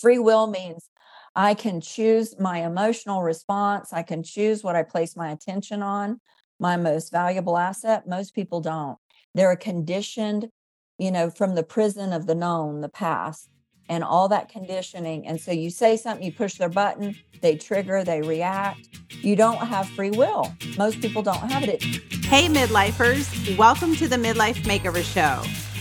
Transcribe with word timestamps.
Free 0.00 0.18
will 0.18 0.46
means 0.46 0.88
I 1.34 1.54
can 1.54 1.80
choose 1.80 2.38
my 2.38 2.64
emotional 2.64 3.22
response. 3.22 3.92
I 3.92 4.02
can 4.02 4.22
choose 4.22 4.62
what 4.62 4.76
I 4.76 4.82
place 4.82 5.16
my 5.16 5.30
attention 5.30 5.82
on, 5.82 6.20
my 6.60 6.76
most 6.76 7.10
valuable 7.10 7.58
asset. 7.58 8.08
Most 8.08 8.34
people 8.34 8.60
don't. 8.60 8.98
They're 9.34 9.56
conditioned, 9.56 10.48
you 10.98 11.10
know, 11.10 11.30
from 11.30 11.54
the 11.54 11.62
prison 11.62 12.12
of 12.12 12.26
the 12.26 12.34
known, 12.34 12.80
the 12.80 12.88
past, 12.88 13.48
and 13.88 14.04
all 14.04 14.28
that 14.28 14.48
conditioning. 14.48 15.26
And 15.26 15.40
so 15.40 15.50
you 15.50 15.70
say 15.70 15.96
something, 15.96 16.24
you 16.24 16.32
push 16.32 16.54
their 16.54 16.68
button, 16.68 17.16
they 17.40 17.56
trigger, 17.56 18.04
they 18.04 18.22
react. 18.22 18.88
You 19.10 19.34
don't 19.34 19.58
have 19.58 19.88
free 19.90 20.10
will. 20.10 20.52
Most 20.76 21.00
people 21.00 21.22
don't 21.22 21.50
have 21.50 21.64
it. 21.64 21.82
Hey, 22.24 22.46
midlifers, 22.48 23.56
welcome 23.56 23.96
to 23.96 24.06
the 24.06 24.16
Midlife 24.16 24.62
Makeover 24.64 25.02
Show. 25.02 25.67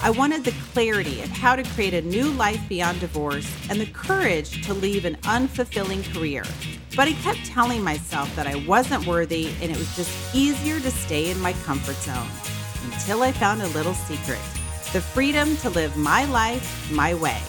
I 0.00 0.10
wanted 0.10 0.44
the 0.44 0.54
clarity 0.72 1.22
of 1.22 1.28
how 1.28 1.56
to 1.56 1.64
create 1.64 1.92
a 1.92 2.02
new 2.02 2.30
life 2.30 2.60
beyond 2.68 3.00
divorce 3.00 3.52
and 3.68 3.80
the 3.80 3.86
courage 3.86 4.64
to 4.64 4.72
leave 4.72 5.04
an 5.04 5.16
unfulfilling 5.24 6.04
career. 6.14 6.44
But 6.94 7.08
I 7.08 7.12
kept 7.14 7.44
telling 7.44 7.82
myself 7.82 8.34
that 8.36 8.46
I 8.46 8.64
wasn't 8.64 9.08
worthy 9.08 9.48
and 9.60 9.72
it 9.72 9.76
was 9.76 9.96
just 9.96 10.34
easier 10.34 10.78
to 10.78 10.90
stay 10.92 11.30
in 11.30 11.40
my 11.40 11.52
comfort 11.64 11.96
zone 11.96 12.28
until 12.84 13.22
I 13.22 13.32
found 13.32 13.60
a 13.60 13.68
little 13.68 13.94
secret 13.94 14.38
the 14.92 15.00
freedom 15.00 15.54
to 15.58 15.68
live 15.68 15.96
my 15.96 16.24
life 16.26 16.90
my 16.92 17.14
way. 17.14 17.40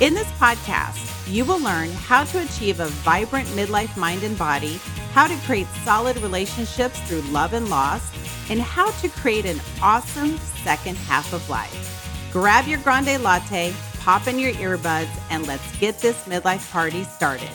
In 0.00 0.14
this 0.14 0.26
podcast, 0.32 1.06
you 1.30 1.44
will 1.44 1.60
learn 1.60 1.90
how 1.92 2.24
to 2.24 2.42
achieve 2.42 2.80
a 2.80 2.88
vibrant 2.88 3.46
midlife 3.48 3.96
mind 3.96 4.24
and 4.24 4.36
body, 4.36 4.80
how 5.12 5.26
to 5.26 5.36
create 5.46 5.66
solid 5.84 6.16
relationships 6.18 6.98
through 7.00 7.22
love 7.32 7.52
and 7.52 7.68
loss, 7.68 8.10
and 8.50 8.60
how 8.60 8.90
to 8.90 9.08
create 9.08 9.46
an 9.46 9.60
awesome 9.82 10.38
second 10.62 10.96
half 10.96 11.32
of 11.32 11.48
life. 11.48 12.30
Grab 12.32 12.66
your 12.66 12.78
grande 12.80 13.22
latte, 13.22 13.74
pop 14.00 14.26
in 14.26 14.38
your 14.38 14.52
earbuds, 14.52 15.10
and 15.30 15.46
let's 15.46 15.78
get 15.78 15.98
this 15.98 16.16
midlife 16.24 16.70
party 16.70 17.04
started. 17.04 17.50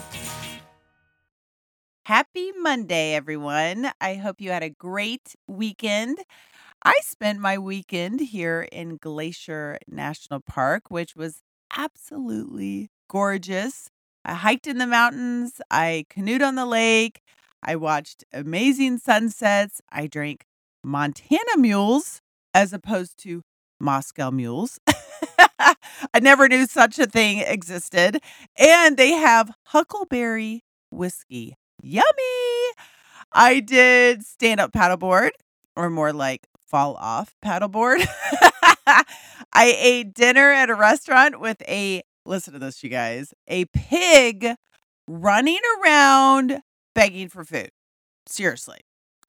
Happy 2.04 2.52
Monday, 2.60 3.16
everyone. 3.16 3.90
I 4.00 4.16
hope 4.16 4.40
you 4.40 4.52
had 4.52 4.62
a 4.62 4.70
great 4.70 5.36
weekend. 5.48 6.20
I 6.84 7.00
spent 7.02 7.40
my 7.40 7.58
weekend 7.58 8.20
here 8.20 8.68
in 8.72 8.98
Glacier 8.98 9.80
National 9.88 10.40
Park, 10.40 10.92
which 10.92 11.16
was 11.16 11.42
absolutely 11.76 12.92
gorgeous. 13.10 13.90
I 14.24 14.36
hiked 14.36 14.68
in 14.68 14.78
the 14.78 14.86
mountains, 14.86 15.62
I 15.72 16.06
canoed 16.10 16.44
on 16.44 16.56
the 16.56 16.66
lake, 16.66 17.22
I 17.68 17.76
watched 17.76 18.24
amazing 18.32 19.00
sunsets, 19.00 19.82
I 19.92 20.06
drank 20.06 20.46
Montana 20.84 21.58
mules 21.58 22.22
as 22.54 22.74
opposed 22.74 23.18
to 23.24 23.42
Moscow 23.80 24.30
mules. 24.30 24.80
I 25.60 26.20
never 26.22 26.48
knew 26.48 26.68
such 26.68 27.00
a 27.00 27.08
thing 27.08 27.40
existed. 27.40 28.22
And 28.58 28.98
they 28.98 29.12
have 29.14 29.52
huckleberry 29.64 30.64
whiskey. 30.92 31.58
Yummy. 31.82 32.72
I 33.34 33.62
did 33.66 34.24
stand 34.24 34.60
up 34.60 34.72
paddleboard, 34.72 35.32
or 35.76 35.90
more 35.90 36.14
like 36.14 36.48
fall 36.68 36.96
off 36.96 37.36
paddleboard. 37.44 38.06
I 38.88 39.76
ate 39.78 40.14
dinner 40.14 40.52
at 40.52 40.70
a 40.70 40.76
restaurant 40.76 41.40
with 41.40 41.62
a, 41.64 42.04
listen 42.26 42.54
to 42.54 42.60
this, 42.60 42.84
you 42.84 42.90
guys, 42.90 43.34
a 43.48 43.66
pig 43.66 44.56
running 45.08 45.60
around 45.82 46.62
begging 46.96 47.30
for 47.30 47.44
food. 47.44 47.70
Seriously. 48.28 48.80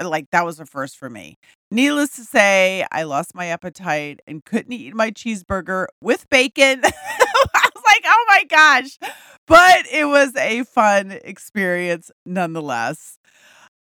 Uh, 0.01 0.09
like 0.09 0.31
that 0.31 0.47
was 0.47 0.61
a 0.61 0.67
first 0.67 0.97
for 0.97 1.11
me. 1.11 1.37
Needless 1.71 2.17
to 2.17 2.23
say, 2.23 2.87
I 2.93 3.03
lost 3.03 3.35
my 3.35 3.47
appetite 3.47 4.21
and 4.27 4.45
couldn't 4.45 4.73
eat 4.73 4.95
my 4.95 5.11
cheeseburger 5.11 5.87
with 6.01 6.29
bacon. 6.31 6.81
I 6.85 7.71
was 7.75 7.85
like, 7.85 8.05
oh 8.07 8.25
my 8.29 8.45
gosh. 8.49 8.99
But 9.47 9.87
it 9.93 10.07
was 10.07 10.35
a 10.37 10.65
fun 10.65 11.13
experience 11.25 12.11
nonetheless. 12.25 13.19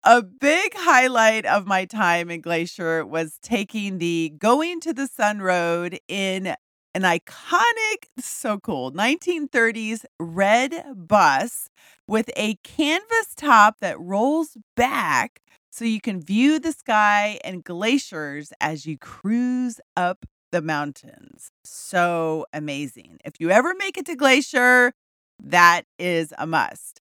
A 0.05 0.21
big 0.21 0.73
highlight 0.75 1.45
of 1.45 1.65
my 1.65 1.85
time 1.85 2.29
in 2.29 2.41
Glacier 2.41 3.05
was 3.05 3.39
taking 3.41 3.99
the 3.99 4.33
Going 4.37 4.81
to 4.81 4.93
the 4.93 5.07
Sun 5.07 5.39
Road 5.39 5.97
in 6.09 6.55
an 6.95 7.01
iconic, 7.03 8.05
so 8.19 8.59
cool, 8.59 8.91
1930s 8.91 10.05
red 10.19 10.83
bus 10.95 11.69
with 12.07 12.29
a 12.35 12.55
canvas 12.63 13.33
top 13.35 13.77
that 13.81 13.99
rolls 13.99 14.57
back 14.75 15.41
so 15.71 15.85
you 15.85 16.01
can 16.01 16.21
view 16.21 16.59
the 16.59 16.71
sky 16.71 17.39
and 17.43 17.63
glaciers 17.63 18.53
as 18.61 18.85
you 18.85 18.97
cruise 18.97 19.79
up 19.97 20.25
the 20.51 20.61
mountains. 20.61 21.49
So 21.63 22.45
amazing. 22.53 23.17
If 23.25 23.33
you 23.39 23.49
ever 23.49 23.73
make 23.75 23.97
it 23.97 24.05
to 24.05 24.15
Glacier, 24.15 24.93
that 25.43 25.83
is 25.97 26.33
a 26.37 26.45
must. 26.45 27.01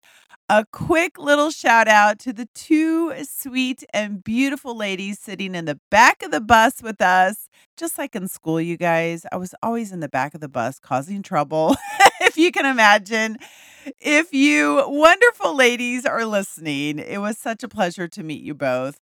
A 0.50 0.64
quick 0.72 1.18
little 1.18 1.50
shout 1.50 1.88
out 1.88 2.18
to 2.20 2.32
the 2.32 2.48
two 2.54 3.12
sweet 3.22 3.84
and 3.92 4.24
beautiful 4.24 4.74
ladies 4.74 5.18
sitting 5.18 5.54
in 5.54 5.66
the 5.66 5.78
back 5.90 6.22
of 6.22 6.30
the 6.30 6.40
bus 6.40 6.82
with 6.82 7.02
us. 7.02 7.50
Just 7.76 7.98
like 7.98 8.16
in 8.16 8.28
school, 8.28 8.58
you 8.58 8.78
guys, 8.78 9.26
I 9.30 9.36
was 9.36 9.54
always 9.62 9.92
in 9.92 10.00
the 10.00 10.08
back 10.08 10.34
of 10.34 10.40
the 10.40 10.48
bus 10.48 10.78
causing 10.78 11.22
trouble, 11.22 11.76
if 12.22 12.38
you 12.38 12.50
can 12.50 12.64
imagine. 12.64 13.36
If 14.00 14.32
you 14.32 14.84
wonderful 14.88 15.54
ladies 15.54 16.06
are 16.06 16.24
listening, 16.24 16.98
it 16.98 17.20
was 17.20 17.36
such 17.36 17.62
a 17.62 17.68
pleasure 17.68 18.08
to 18.08 18.22
meet 18.22 18.42
you 18.42 18.54
both. 18.54 18.96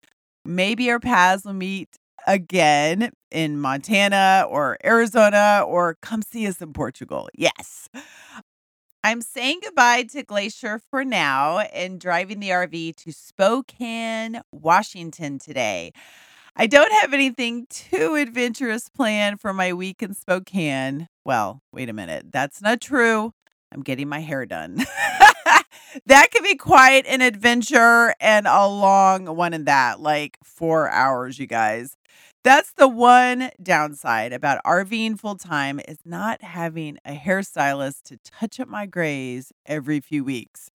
Maybe 0.46 0.90
our 0.90 1.00
paths 1.02 1.44
will 1.44 1.52
meet 1.52 1.90
again 2.26 3.12
in 3.32 3.60
Montana 3.60 4.46
or 4.48 4.78
Arizona 4.86 5.66
or 5.68 5.98
come 6.02 6.22
see 6.22 6.48
us 6.48 6.62
in 6.62 6.72
Portugal. 6.72 7.28
Yes. 7.34 7.90
I'm 9.06 9.20
saying 9.20 9.60
goodbye 9.62 10.04
to 10.14 10.24
Glacier 10.24 10.80
for 10.80 11.04
now 11.04 11.60
and 11.60 12.00
driving 12.00 12.40
the 12.40 12.52
RV 12.52 12.96
to 12.96 13.12
Spokane, 13.12 14.40
Washington 14.54 15.40
today. 15.40 15.92
I 16.56 16.68
don't 16.68 16.92
have 17.02 17.14
anything 17.14 17.68
too 17.70 18.16
adventurous 18.16 18.88
planned 18.88 19.42
for 19.42 19.52
my 19.52 19.74
week 19.74 20.02
in 20.02 20.14
Spokane. 20.14 21.10
Well, 21.26 21.62
wait 21.74 21.90
a 21.90 21.94
minute. 21.94 22.32
That's 22.32 22.62
not 22.62 22.80
true. 22.80 23.34
I'm 23.74 23.82
getting 23.82 24.08
my 24.08 24.20
hair 24.20 24.46
done. 24.46 24.78
that 26.06 26.30
could 26.32 26.44
be 26.44 26.56
quite 26.56 27.06
an 27.06 27.20
adventure 27.20 28.16
and 28.22 28.48
a 28.48 28.66
long 28.68 29.26
one 29.36 29.54
in 29.54 29.66
that, 29.66 30.00
like 30.00 30.38
four 30.46 30.90
hours, 30.90 31.38
you 31.40 31.48
guys. 31.48 31.98
That's 32.44 32.74
the 32.74 32.90
one 32.90 33.52
downside 33.62 34.34
about 34.34 34.62
RVing 34.66 35.18
full 35.18 35.38
time 35.38 35.80
is 35.88 36.00
not 36.04 36.42
having 36.44 36.98
a 37.06 37.16
hairstylist 37.16 38.04
to 38.04 38.18
touch 38.18 38.60
up 38.60 38.68
my 38.68 38.86
grays 38.86 39.54
every 39.66 40.02
few 40.02 40.26
weeks. 40.26 40.70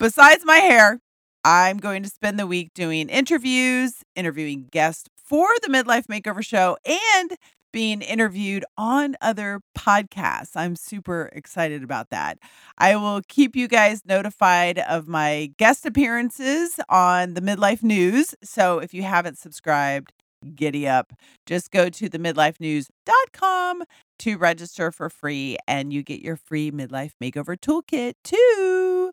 Besides 0.00 0.44
my 0.44 0.56
hair, 0.56 0.98
I'm 1.44 1.76
going 1.76 2.02
to 2.02 2.08
spend 2.08 2.36
the 2.36 2.48
week 2.48 2.74
doing 2.74 3.08
interviews, 3.08 4.02
interviewing 4.16 4.66
guests 4.72 5.08
for 5.14 5.46
the 5.62 5.68
Midlife 5.68 6.06
Makeover 6.06 6.44
Show, 6.44 6.76
and 6.84 7.36
being 7.72 8.02
interviewed 8.02 8.64
on 8.76 9.14
other 9.20 9.60
podcasts. 9.78 10.56
I'm 10.56 10.74
super 10.74 11.30
excited 11.32 11.84
about 11.84 12.10
that. 12.10 12.40
I 12.76 12.96
will 12.96 13.20
keep 13.28 13.54
you 13.54 13.68
guys 13.68 14.02
notified 14.04 14.80
of 14.80 15.06
my 15.06 15.52
guest 15.58 15.86
appearances 15.86 16.80
on 16.88 17.34
the 17.34 17.40
Midlife 17.40 17.84
News. 17.84 18.34
So 18.42 18.80
if 18.80 18.92
you 18.92 19.04
haven't 19.04 19.38
subscribed, 19.38 20.12
giddy 20.54 20.86
up. 20.86 21.12
Just 21.46 21.70
go 21.70 21.88
to 21.88 22.08
the 22.08 22.18
midlifenews.com 22.18 23.82
to 24.18 24.38
register 24.38 24.90
for 24.90 25.10
free 25.10 25.56
and 25.66 25.92
you 25.92 26.02
get 26.02 26.20
your 26.20 26.36
free 26.36 26.70
midlife 26.70 27.12
makeover 27.22 27.56
toolkit 27.56 28.14
too. 28.22 29.12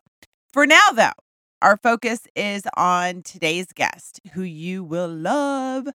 For 0.52 0.66
now, 0.66 0.90
though, 0.94 1.12
our 1.62 1.76
focus 1.76 2.26
is 2.34 2.64
on 2.76 3.22
today's 3.22 3.72
guest, 3.72 4.20
who 4.34 4.42
you 4.42 4.84
will 4.84 5.08
love. 5.08 5.88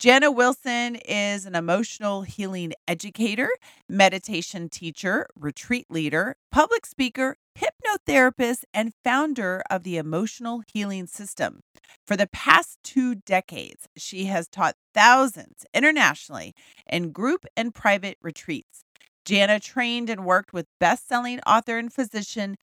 Jana 0.00 0.30
Wilson 0.30 0.96
is 0.96 1.46
an 1.46 1.54
emotional 1.54 2.22
healing 2.22 2.72
educator, 2.86 3.48
meditation 3.88 4.68
teacher, 4.68 5.26
retreat 5.36 5.86
leader, 5.88 6.36
public 6.50 6.84
speaker, 6.84 7.36
hypnotherapist, 7.56 8.64
and 8.74 8.92
founder 9.04 9.62
of 9.70 9.84
the 9.84 9.96
Emotional 9.96 10.62
Healing 10.72 11.06
System. 11.06 11.60
For 12.06 12.16
the 12.16 12.26
past 12.26 12.78
two 12.82 13.14
decades, 13.14 13.88
she 13.96 14.24
has 14.26 14.48
taught 14.48 14.74
thousands 14.94 15.64
internationally 15.72 16.54
in 16.90 17.12
group 17.12 17.46
and 17.56 17.74
private 17.74 18.18
retreats. 18.20 18.84
Jana 19.24 19.60
trained 19.60 20.10
and 20.10 20.26
worked 20.26 20.52
with 20.52 20.66
best 20.80 21.08
selling 21.08 21.40
author 21.46 21.78
and 21.78 21.92
physician 21.92 22.56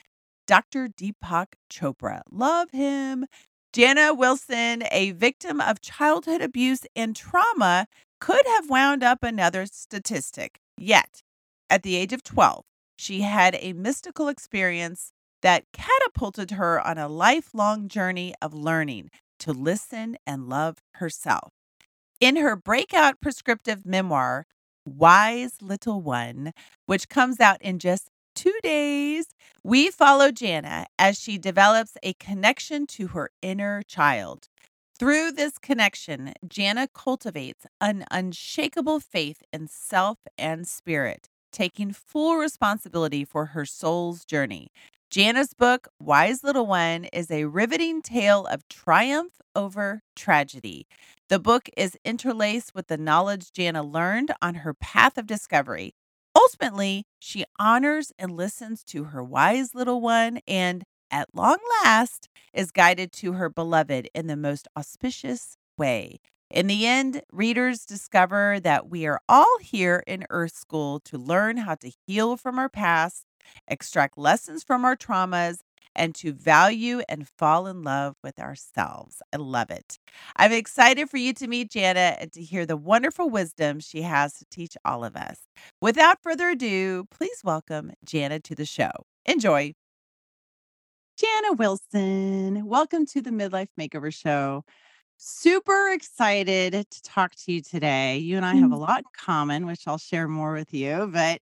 Dr. 0.48 0.90
Deepak 0.90 1.54
Chopra. 1.72 2.22
Love 2.30 2.72
him. 2.72 3.26
Jana 3.74 4.14
Wilson, 4.14 4.84
a 4.92 5.12
victim 5.12 5.62
of 5.62 5.80
childhood 5.80 6.42
abuse 6.42 6.82
and 6.94 7.16
trauma, 7.16 7.88
could 8.20 8.46
have 8.46 8.70
wound 8.70 9.02
up 9.02 9.24
another 9.24 9.66
statistic. 9.66 10.60
Yet, 10.78 11.22
at 11.70 11.84
the 11.84 11.96
age 11.96 12.12
of 12.12 12.22
12, 12.22 12.66
she 12.98 13.22
had 13.22 13.56
a 13.60 13.72
mystical 13.72 14.28
experience 14.28 15.14
that 15.42 15.64
catapulted 15.72 16.52
her 16.52 16.86
on 16.86 16.98
a 16.98 17.08
lifelong 17.08 17.88
journey 17.88 18.34
of 18.42 18.54
learning 18.54 19.10
to 19.40 19.54
listen 19.54 20.18
and 20.28 20.50
love 20.50 20.80
herself. 20.96 21.54
In 22.20 22.36
her 22.36 22.58
breakout 22.58 23.22
prescriptive 23.22 23.86
memoir, 23.86 24.46
Wise 24.86 25.62
Little 25.62 26.02
One, 26.02 26.52
which 26.88 27.08
comes 27.08 27.40
out 27.40 27.62
in 27.62 27.80
just 27.80 28.10
two 28.36 28.58
days, 28.64 29.28
we 29.64 29.90
follow 29.90 30.32
Jana 30.32 30.86
as 30.98 31.20
she 31.20 31.38
develops 31.38 31.98
a 32.04 32.14
connection 32.14 32.88
to 32.88 33.08
her 33.10 33.32
inner 33.42 33.84
child. 33.84 34.48
Through 34.98 35.32
this 35.32 35.58
connection, 35.58 36.34
Jana 36.48 36.88
cultivates 36.94 37.66
an 37.80 38.06
unshakable 38.12 39.00
faith 39.00 39.42
in 39.52 39.68
self 39.68 40.20
and 40.38 40.68
spirit, 40.68 41.28
taking 41.52 41.92
full 41.92 42.38
responsibility 42.38 43.26
for 43.26 43.48
her 43.48 43.66
soul's 43.66 44.26
journey. 44.26 44.70
Jana's 45.10 45.54
book, 45.54 45.90
Wise 46.00 46.44
Little 46.44 46.68
One, 46.68 47.06
is 47.06 47.30
a 47.30 47.46
riveting 47.46 48.02
tale 48.02 48.46
of 48.46 48.68
triumph 48.70 49.42
over 49.56 50.04
tragedy. 50.16 50.88
The 51.30 51.40
book 51.40 51.70
is 51.76 51.98
interlaced 52.06 52.74
with 52.74 52.88
the 52.88 52.98
knowledge 52.98 53.52
Jana 53.52 53.84
learned 53.84 54.32
on 54.42 54.56
her 54.56 54.74
path 54.74 55.18
of 55.18 55.28
discovery. 55.28 55.96
Ultimately, 56.44 57.06
she 57.20 57.46
honors 57.60 58.12
and 58.18 58.32
listens 58.32 58.84
to 58.86 59.06
her 59.06 59.24
wise 59.24 59.76
little 59.76 60.02
one 60.02 60.40
and, 60.48 60.84
at 61.12 61.34
long 61.34 61.58
last, 61.84 62.30
is 62.54 62.72
guided 62.72 63.12
to 63.14 63.34
her 63.34 63.50
beloved 63.50 64.10
in 64.14 64.28
the 64.28 64.38
most 64.38 64.68
auspicious 64.78 65.58
way. 65.78 66.20
In 66.50 66.68
the 66.68 66.86
end, 66.86 67.22
readers 67.32 67.86
discover 67.86 68.60
that 68.62 68.90
we 68.90 69.06
are 69.06 69.22
all 69.30 69.58
here 69.62 70.04
in 70.08 70.26
Earth 70.30 70.54
School 70.56 71.00
to 71.02 71.18
learn 71.18 71.58
how 71.58 71.76
to 71.76 71.92
heal 72.08 72.38
from 72.38 72.58
our 72.60 72.70
past 72.70 73.26
extract 73.68 74.18
lessons 74.18 74.64
from 74.64 74.86
our 74.86 74.96
traumas, 74.96 75.60
and 75.96 76.16
to 76.16 76.34
value 76.34 77.02
and 77.10 77.28
fall 77.38 77.68
in 77.68 77.84
love 77.84 78.16
with 78.24 78.40
ourselves. 78.40 79.22
I 79.34 79.38
love 79.38 79.70
it. 79.70 79.98
I'm 80.36 80.52
excited 80.52 81.10
for 81.10 81.18
you 81.18 81.34
to 81.34 81.48
meet 81.48 81.72
Jana 81.72 82.18
and 82.20 82.32
to 82.34 82.42
hear 82.42 82.66
the 82.66 82.78
wonderful 82.78 83.30
wisdom 83.30 83.80
she 83.80 84.02
has 84.02 84.34
to 84.36 84.46
teach 84.52 84.78
all 84.86 85.04
of 85.04 85.16
us. 85.16 85.40
Without 85.82 86.22
further 86.22 86.50
ado, 86.50 87.06
please 87.12 87.42
welcome 87.44 87.92
Jana 88.06 88.40
to 88.40 88.56
the 88.56 88.66
show. 88.66 88.92
Enjoy. 89.26 89.74
Jana 91.18 91.54
Wilson, 91.54 92.66
welcome 92.66 93.06
to 93.08 93.22
the 93.22 93.30
Midlife 93.30 93.68
Makeover 93.80 94.14
Show. 94.14 94.64
Super 95.18 95.92
excited 95.94 96.74
to 96.74 97.02
talk 97.04 97.36
to 97.36 97.52
you 97.52 97.62
today. 97.62 98.18
You 98.18 98.38
and 98.38 98.46
I 98.46 98.56
have 98.56 98.72
a 98.72 98.76
mm. 98.76 98.80
lot 98.80 99.00
in 99.00 99.06
common, 99.16 99.68
which 99.68 99.88
I'll 99.88 100.00
share 100.00 100.28
more 100.28 100.54
with 100.54 100.74
you, 100.74 101.12
but 101.14 101.40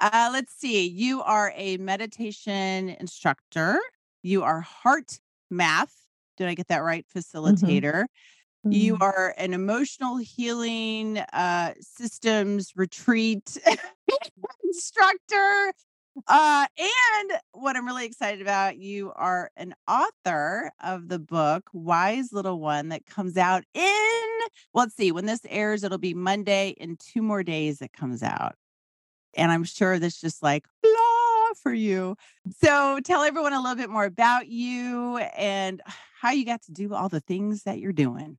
uh, 0.00 0.30
let's 0.32 0.52
see. 0.54 0.88
You 0.88 1.22
are 1.22 1.52
a 1.56 1.76
meditation 1.78 2.90
instructor. 3.00 3.78
You 4.22 4.42
are 4.42 4.60
heart 4.60 5.20
math. 5.50 5.94
Did 6.36 6.48
I 6.48 6.54
get 6.54 6.68
that 6.68 6.78
right? 6.78 7.06
Mhm. 7.14 7.22
Facilitator. 7.22 8.06
You 8.70 8.96
Mm. 8.96 9.02
are 9.02 9.34
an 9.38 9.54
emotional 9.54 10.18
healing 10.18 11.18
uh, 11.18 11.74
systems 11.80 12.72
retreat 12.76 13.58
instructor. 14.64 15.72
Uh, 16.28 16.66
and 16.78 17.32
what 17.52 17.76
I'm 17.76 17.86
really 17.86 18.04
excited 18.04 18.42
about, 18.42 18.76
you 18.78 19.12
are 19.16 19.50
an 19.56 19.74
author 19.88 20.70
of 20.82 21.08
the 21.08 21.18
book 21.18 21.70
Wise 21.72 22.32
Little 22.32 22.60
One 22.60 22.88
that 22.90 23.06
comes 23.06 23.36
out 23.36 23.64
in, 23.74 23.82
well, 24.72 24.84
let's 24.84 24.96
see, 24.96 25.12
when 25.12 25.26
this 25.26 25.40
airs, 25.48 25.84
it'll 25.84 25.98
be 25.98 26.14
Monday. 26.14 26.70
In 26.78 26.96
two 26.96 27.22
more 27.22 27.42
days, 27.42 27.80
it 27.80 27.92
comes 27.92 28.22
out. 28.22 28.56
And 29.36 29.52
I'm 29.52 29.64
sure 29.64 29.98
that's 29.98 30.20
just 30.20 30.42
like 30.42 30.66
blah 30.82 31.54
for 31.62 31.72
you. 31.72 32.16
So 32.62 33.00
tell 33.04 33.22
everyone 33.22 33.52
a 33.52 33.60
little 33.60 33.76
bit 33.76 33.90
more 33.90 34.04
about 34.04 34.48
you 34.48 35.18
and 35.18 35.80
how 36.20 36.30
you 36.30 36.44
got 36.44 36.62
to 36.62 36.72
do 36.72 36.94
all 36.94 37.08
the 37.08 37.20
things 37.20 37.64
that 37.64 37.78
you're 37.78 37.92
doing. 37.92 38.38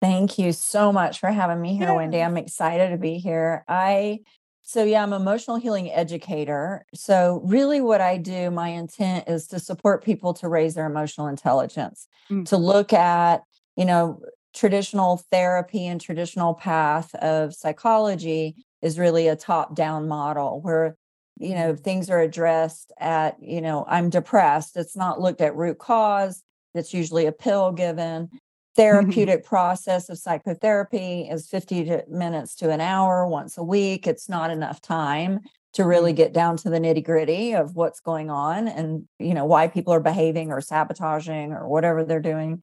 Thank 0.00 0.38
you 0.38 0.52
so 0.52 0.92
much 0.92 1.20
for 1.20 1.30
having 1.30 1.60
me 1.60 1.76
here, 1.76 1.92
Wendy. 1.94 2.22
I'm 2.22 2.36
excited 2.36 2.90
to 2.90 2.98
be 2.98 3.18
here. 3.18 3.64
I 3.66 4.20
so 4.68 4.82
yeah, 4.82 5.02
I'm 5.02 5.12
an 5.12 5.22
emotional 5.22 5.58
healing 5.58 5.92
educator. 5.92 6.84
So 6.92 7.40
really 7.44 7.80
what 7.80 8.00
I 8.00 8.16
do, 8.16 8.50
my 8.50 8.70
intent 8.70 9.28
is 9.28 9.46
to 9.48 9.60
support 9.60 10.04
people 10.04 10.34
to 10.34 10.48
raise 10.48 10.74
their 10.74 10.86
emotional 10.86 11.28
intelligence, 11.28 12.08
Mm. 12.30 12.46
to 12.48 12.56
look 12.56 12.92
at, 12.92 13.44
you 13.76 13.84
know, 13.84 14.20
traditional 14.52 15.18
therapy 15.30 15.86
and 15.86 16.00
traditional 16.00 16.52
path 16.52 17.14
of 17.16 17.54
psychology 17.54 18.56
is 18.86 18.98
really 18.98 19.28
a 19.28 19.36
top-down 19.36 20.08
model 20.08 20.60
where, 20.62 20.96
you 21.38 21.54
know, 21.54 21.74
Mhm. 21.74 21.80
things 21.84 22.08
are 22.10 22.20
addressed 22.20 22.92
at, 22.98 23.42
you 23.42 23.60
know, 23.60 23.84
I'm 23.88 24.08
depressed. 24.10 24.76
It's 24.76 24.96
not 24.96 25.20
looked 25.20 25.40
at 25.40 25.56
root 25.56 25.78
cause. 25.78 26.42
It's 26.74 26.94
usually 26.94 27.26
a 27.26 27.32
pill 27.32 27.72
given. 27.72 28.30
Therapeutic 28.76 29.44
process 29.44 30.08
of 30.10 30.18
psychotherapy 30.18 31.28
is 31.28 31.48
50 31.48 31.84
to 31.86 32.04
minutes 32.08 32.54
to 32.56 32.70
an 32.70 32.80
hour 32.80 33.26
once 33.26 33.58
a 33.58 33.64
week. 33.64 34.06
It's 34.06 34.28
not 34.28 34.50
enough 34.50 34.80
time 34.82 35.40
to 35.72 35.84
really 35.84 36.12
Mm. 36.12 36.16
get 36.16 36.32
down 36.32 36.56
to 36.58 36.70
the 36.70 36.78
nitty-gritty 36.78 37.54
of 37.54 37.74
what's 37.74 38.00
going 38.00 38.30
on 38.30 38.68
and, 38.68 39.08
you 39.18 39.34
know, 39.34 39.46
why 39.46 39.66
people 39.68 39.92
are 39.92 40.00
behaving 40.00 40.52
or 40.52 40.60
sabotaging 40.60 41.52
or 41.52 41.66
whatever 41.68 42.04
they're 42.04 42.20
doing. 42.20 42.60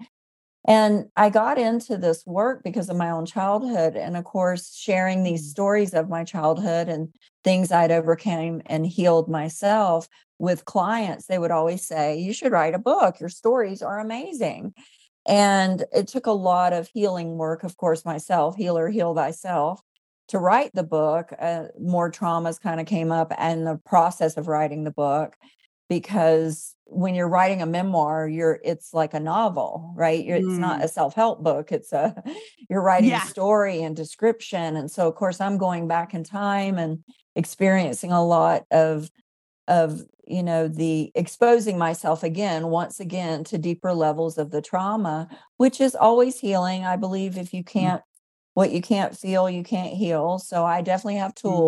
And 0.65 1.05
I 1.17 1.29
got 1.29 1.57
into 1.57 1.97
this 1.97 2.25
work 2.25 2.63
because 2.63 2.89
of 2.89 2.95
my 2.97 3.09
own 3.09 3.25
childhood 3.25 3.95
and 3.95 4.15
of 4.15 4.23
course 4.23 4.73
sharing 4.75 5.23
these 5.23 5.43
Mm. 5.43 5.49
stories 5.51 5.93
of 5.93 6.09
my 6.09 6.23
childhood 6.23 6.87
and 6.89 7.09
things 7.43 7.71
I'd 7.71 7.91
overcame 7.91 8.61
and 8.67 8.85
healed 8.87 9.29
myself 9.29 10.07
with 10.39 10.65
clients. 10.65 11.27
They 11.27 11.37
would 11.39 11.51
always 11.51 11.85
say, 11.85 12.15
"You 12.17 12.33
should 12.33 12.51
write 12.51 12.73
a 12.75 12.79
book. 12.79 13.19
Your 13.19 13.29
stories 13.29 13.81
are 13.81 13.99
amazing." 13.99 14.73
And 15.27 15.85
it 15.93 16.07
took 16.07 16.25
a 16.27 16.31
lot 16.31 16.73
of 16.73 16.89
healing 16.93 17.37
work, 17.37 17.63
of 17.63 17.77
course, 17.77 18.05
myself, 18.05 18.55
healer, 18.55 18.89
heal 18.89 19.13
thyself, 19.15 19.81
to 20.29 20.39
write 20.39 20.71
the 20.73 20.83
book. 20.83 21.33
Uh, 21.39 21.65
more 21.79 22.11
traumas 22.11 22.59
kind 22.59 22.79
of 22.81 22.87
came 22.87 23.11
up 23.11 23.33
and 23.37 23.65
the 23.67 23.77
process 23.85 24.37
of 24.37 24.47
writing 24.47 24.83
the 24.83 24.91
book 24.91 25.35
because 25.99 26.75
when 26.85 27.15
you're 27.15 27.29
writing 27.29 27.61
a 27.61 27.65
memoir, 27.65 28.27
you're 28.27 28.59
it's 28.63 28.93
like 28.93 29.13
a 29.13 29.19
novel, 29.19 29.93
right? 29.95 30.23
You're, 30.25 30.37
it's 30.37 30.57
not 30.59 30.79
Mm. 30.79 30.83
a 30.83 30.87
self-help 30.87 31.43
book. 31.43 31.71
It's 31.71 31.91
a 31.93 32.15
you're 32.69 32.81
writing 32.81 33.09
Yeah. 33.09 33.19
story 33.19 33.81
and 33.83 33.95
description. 33.95 34.75
And 34.75 34.89
so 34.91 35.07
of 35.07 35.15
course 35.15 35.39
I'm 35.41 35.57
going 35.57 35.87
back 35.87 36.13
in 36.13 36.23
time 36.23 36.77
and 36.77 37.03
experiencing 37.35 38.11
a 38.11 38.25
lot 38.25 38.63
of 38.71 39.09
of 39.67 40.01
you 40.27 40.43
know 40.43 40.67
the 40.67 41.11
exposing 41.15 41.77
myself 41.77 42.23
again 42.23 42.67
once 42.67 42.99
again 42.99 43.43
to 43.45 43.57
deeper 43.57 43.93
levels 43.93 44.37
of 44.37 44.51
the 44.51 44.61
trauma 44.61 45.27
which 45.57 45.79
is 45.81 45.95
always 45.95 46.39
healing 46.39 46.83
i 46.85 46.95
believe 46.95 47.37
if 47.37 47.53
you 47.53 47.63
Mm. 47.79 47.93
can't 47.93 48.01
what 48.55 48.71
you 48.71 48.81
can't 48.81 49.17
feel 49.17 49.49
you 49.49 49.63
can't 49.63 49.93
heal 49.93 50.39
so 50.39 50.65
i 50.65 50.81
definitely 50.81 51.15
have 51.17 51.33
Mm. 51.45 51.63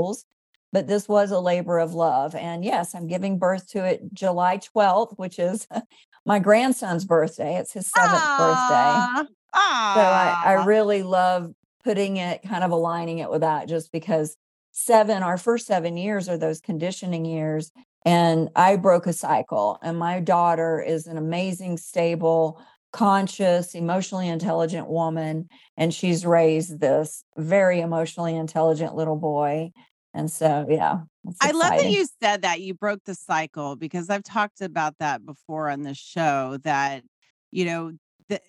But 0.71 0.87
this 0.87 1.07
was 1.07 1.31
a 1.31 1.39
labor 1.39 1.79
of 1.79 1.93
love 1.93 2.35
and 2.35 2.65
yes 2.65 2.93
i'm 2.95 3.07
giving 3.07 3.39
birth 3.39 3.67
to 3.69 3.83
it 3.83 4.01
july 4.13 4.57
12th 4.57 5.17
which 5.17 5.39
is 5.39 5.67
my 6.25 6.39
grandson's 6.39 7.05
birthday 7.05 7.55
it's 7.55 7.73
his 7.73 7.89
seventh 7.91 8.21
birthday 8.37 9.35
Ah, 9.55 9.93
so 9.95 10.49
I, 10.49 10.53
I 10.53 10.65
really 10.65 11.01
love 11.01 11.51
putting 11.83 12.17
it, 12.17 12.41
kind 12.43 12.63
of 12.63 12.71
aligning 12.71 13.19
it 13.19 13.29
with 13.29 13.41
that, 13.41 13.69
just 13.69 13.91
because 13.91 14.35
seven, 14.71 15.23
our 15.23 15.37
first 15.37 15.65
seven 15.65 15.95
years 15.95 16.27
are 16.27 16.37
those 16.37 16.59
conditioning 16.59 17.23
years. 17.23 17.71
And 18.03 18.49
I 18.55 18.75
broke 18.75 19.07
a 19.07 19.13
cycle. 19.13 19.79
And 19.81 19.97
my 19.97 20.19
daughter 20.19 20.81
is 20.81 21.07
an 21.07 21.17
amazing, 21.17 21.77
stable, 21.77 22.61
conscious, 22.91 23.73
emotionally 23.75 24.27
intelligent 24.27 24.87
woman. 24.87 25.47
And 25.77 25.93
she's 25.93 26.25
raised 26.25 26.79
this 26.79 27.23
very 27.37 27.79
emotionally 27.79 28.35
intelligent 28.35 28.95
little 28.95 29.15
boy. 29.15 29.71
And 30.15 30.31
so, 30.31 30.65
yeah, 30.69 31.01
I 31.41 31.51
love 31.51 31.71
that 31.71 31.89
you 31.89 32.07
said 32.21 32.43
that 32.43 32.61
you 32.61 32.73
broke 32.73 33.03
the 33.03 33.13
cycle 33.13 33.75
because 33.75 34.09
I've 34.09 34.23
talked 34.23 34.61
about 34.61 34.97
that 34.99 35.25
before 35.25 35.69
on 35.69 35.81
the 35.81 35.93
show 35.93 36.57
that, 36.63 37.03
you 37.51 37.65
know, 37.65 37.91
the 38.29 38.39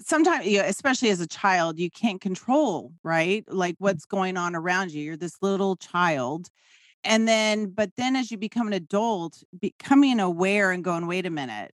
sometimes, 0.00 0.46
you 0.46 0.58
know, 0.58 0.64
especially 0.64 1.10
as 1.10 1.20
a 1.20 1.26
child, 1.26 1.78
you 1.78 1.90
can't 1.90 2.18
control, 2.18 2.92
right? 3.04 3.44
Like 3.46 3.74
mm. 3.74 3.80
what's 3.80 4.06
going 4.06 4.38
on 4.38 4.56
around 4.56 4.92
you. 4.92 5.02
You're 5.02 5.18
this 5.18 5.36
little 5.42 5.76
child. 5.76 6.48
And 7.04 7.28
then, 7.28 7.66
but 7.66 7.90
then 7.98 8.16
as 8.16 8.30
you 8.30 8.38
become 8.38 8.68
an 8.68 8.72
adult, 8.72 9.42
becoming 9.60 10.18
aware 10.18 10.70
and 10.70 10.82
going, 10.82 11.06
wait 11.06 11.26
a 11.26 11.30
minute, 11.30 11.72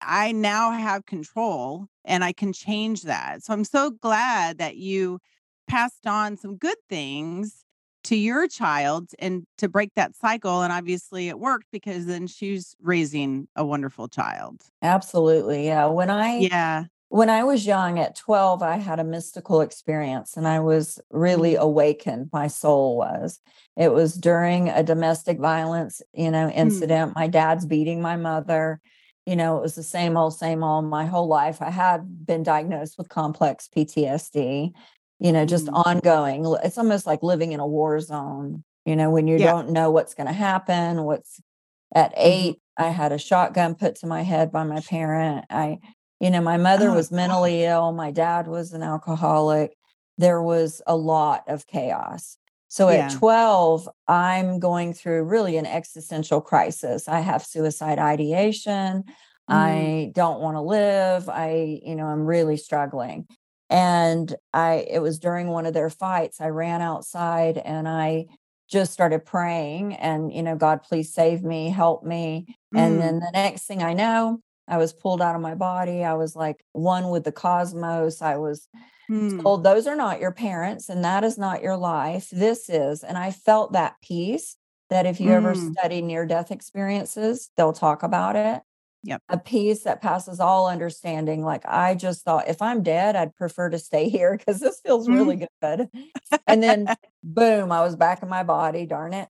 I 0.00 0.30
now 0.30 0.70
have 0.70 1.04
control 1.04 1.88
and 2.04 2.22
I 2.22 2.32
can 2.32 2.52
change 2.52 3.02
that. 3.02 3.42
So 3.42 3.52
I'm 3.52 3.64
so 3.64 3.90
glad 3.90 4.58
that 4.58 4.76
you 4.76 5.18
passed 5.66 6.06
on 6.06 6.36
some 6.36 6.56
good 6.56 6.78
things 6.88 7.64
to 8.04 8.16
your 8.16 8.48
child 8.48 9.10
and 9.18 9.44
to 9.58 9.68
break 9.68 9.90
that 9.96 10.16
cycle. 10.16 10.62
And 10.62 10.72
obviously 10.72 11.28
it 11.28 11.38
worked 11.38 11.66
because 11.72 12.06
then 12.06 12.26
she's 12.26 12.74
raising 12.80 13.48
a 13.56 13.64
wonderful 13.64 14.08
child. 14.08 14.62
Absolutely. 14.82 15.66
Yeah. 15.66 15.86
When 15.86 16.10
I 16.10 16.36
Yeah. 16.36 16.84
when 17.10 17.30
I 17.30 17.42
was 17.42 17.64
young 17.66 17.98
at 17.98 18.14
12, 18.16 18.62
I 18.62 18.76
had 18.76 19.00
a 19.00 19.04
mystical 19.04 19.62
experience 19.62 20.36
and 20.36 20.46
I 20.46 20.60
was 20.60 20.98
really 21.10 21.54
Mm. 21.54 21.60
awakened. 21.60 22.28
My 22.34 22.48
soul 22.48 22.98
was. 22.98 23.40
It 23.78 23.92
was 23.94 24.12
during 24.12 24.68
a 24.68 24.82
domestic 24.82 25.38
violence, 25.38 26.02
you 26.12 26.30
know, 26.30 26.48
Mm. 26.48 26.54
incident. 26.54 27.14
My 27.16 27.26
dad's 27.26 27.64
beating 27.64 28.02
my 28.02 28.16
mother. 28.16 28.80
You 29.24 29.36
know, 29.36 29.56
it 29.56 29.62
was 29.62 29.74
the 29.74 29.82
same 29.82 30.18
old, 30.18 30.34
same 30.34 30.62
old 30.62 30.84
my 30.84 31.06
whole 31.06 31.28
life. 31.28 31.62
I 31.62 31.70
had 31.70 32.26
been 32.26 32.42
diagnosed 32.42 32.98
with 32.98 33.08
complex 33.08 33.68
PTSD, 33.74 34.72
you 35.20 35.32
know, 35.32 35.44
just 35.44 35.66
Mm. 35.66 35.86
ongoing. 35.86 36.46
It's 36.64 36.78
almost 36.78 37.06
like 37.06 37.22
living 37.22 37.52
in 37.52 37.60
a 37.60 37.66
war 37.66 38.00
zone, 38.00 38.64
you 38.84 38.96
know, 38.96 39.10
when 39.10 39.26
you 39.26 39.38
Yeah. 39.38 39.46
don't 39.52 39.70
know 39.70 39.90
what's 39.90 40.14
going 40.14 40.26
to 40.28 40.32
happen, 40.32 41.04
what's 41.04 41.40
at 41.94 42.10
Mhm. 42.12 42.18
8, 42.18 42.62
I 42.76 42.88
had 42.90 43.12
a 43.12 43.18
shotgun 43.18 43.74
put 43.74 43.96
to 43.96 44.06
my 44.06 44.22
head 44.22 44.52
by 44.52 44.64
my 44.64 44.80
parent. 44.80 45.44
I 45.50 45.78
you 46.20 46.30
know, 46.30 46.40
my 46.40 46.56
mother 46.56 46.90
Oh, 46.90 46.94
was 46.94 47.10
gosh. 47.10 47.16
mentally 47.16 47.64
ill, 47.64 47.92
my 47.92 48.10
dad 48.10 48.48
was 48.48 48.72
an 48.72 48.82
alcoholic. 48.82 49.76
There 50.18 50.42
was 50.42 50.82
a 50.84 50.96
lot 50.96 51.44
of 51.46 51.64
chaos. 51.68 52.38
So 52.66 52.88
at 52.88 53.12
12, 53.12 53.88
I'm 54.08 54.58
going 54.58 54.92
through 54.94 55.22
really 55.24 55.56
an 55.56 55.64
existential 55.66 56.40
crisis. 56.40 57.08
I 57.08 57.20
have 57.20 57.44
suicide 57.46 58.00
ideation. 58.00 59.04
Mm. 59.04 59.12
I 59.48 60.12
don't 60.12 60.40
want 60.40 60.56
to 60.56 60.60
live. 60.60 61.28
I, 61.28 61.80
you 61.84 61.94
know, 61.94 62.06
I'm 62.06 62.26
really 62.26 62.56
struggling. 62.56 63.26
And 63.70 64.34
I 64.58 64.86
it 64.90 65.00
was 65.00 65.18
during 65.18 65.48
one 65.48 65.66
of 65.66 65.74
their 65.74 65.90
fights. 65.90 66.40
I 66.40 66.48
ran 66.48 66.82
outside 66.82 67.58
and 67.58 67.88
I 67.88 68.26
just 68.70 68.92
started 68.92 69.24
praying 69.24 69.94
and, 69.96 70.32
you 70.32 70.42
know, 70.42 70.56
God, 70.56 70.82
please 70.82 71.12
save 71.14 71.42
me, 71.42 71.70
help 71.70 72.04
me. 72.04 72.46
And 72.74 73.00
then 73.00 73.18
Mm. 73.18 73.20
the 73.20 73.30
next 73.32 73.66
thing 73.66 73.82
I 73.82 73.94
know, 73.94 74.40
I 74.68 74.76
was 74.78 74.92
pulled 74.92 75.22
out 75.22 75.34
of 75.36 75.40
my 75.40 75.54
body. 75.54 76.04
I 76.04 76.14
was 76.14 76.36
like 76.36 76.64
one 76.72 77.10
with 77.10 77.24
the 77.24 77.32
cosmos. 77.32 78.20
I 78.22 78.36
was 78.36 78.68
Mm. 79.10 79.42
told 79.42 79.64
those 79.64 79.86
are 79.86 79.96
not 79.96 80.20
your 80.20 80.32
parents 80.32 80.88
and 80.88 81.04
that 81.04 81.24
is 81.24 81.38
not 81.38 81.62
your 81.62 81.76
life. 81.76 82.28
This 82.30 82.68
is. 82.68 83.02
And 83.04 83.16
I 83.18 83.30
felt 83.30 83.72
that 83.72 83.96
peace 84.02 84.56
that 84.90 85.06
if 85.06 85.20
you 85.20 85.32
ever 85.32 85.54
Mm. 85.54 85.74
study 85.74 86.02
near 86.02 86.26
death 86.26 86.50
experiences, 86.50 87.50
they'll 87.56 87.72
talk 87.72 88.02
about 88.02 88.36
it. 88.36 88.62
Yep. 89.04 89.22
A 89.28 89.38
peace 89.38 89.84
that 89.84 90.02
passes 90.02 90.40
all 90.40 90.68
understanding. 90.68 91.42
Like 91.44 91.64
I 91.66 91.94
just 91.94 92.24
thought 92.24 92.48
if 92.48 92.60
I'm 92.60 92.82
dead, 92.82 93.16
I'd 93.16 93.34
prefer 93.36 93.70
to 93.70 93.78
stay 93.78 94.08
here 94.16 94.36
because 94.36 94.60
this 94.60 94.80
feels 94.84 95.08
really 95.08 95.36
Mm. 95.36 95.46
good. 95.62 95.88
And 96.46 96.62
then 96.62 96.88
boom, 97.22 97.72
I 97.72 97.82
was 97.82 97.96
back 97.96 98.22
in 98.22 98.28
my 98.28 98.42
body, 98.42 98.86
darn 98.86 99.14
it. 99.14 99.28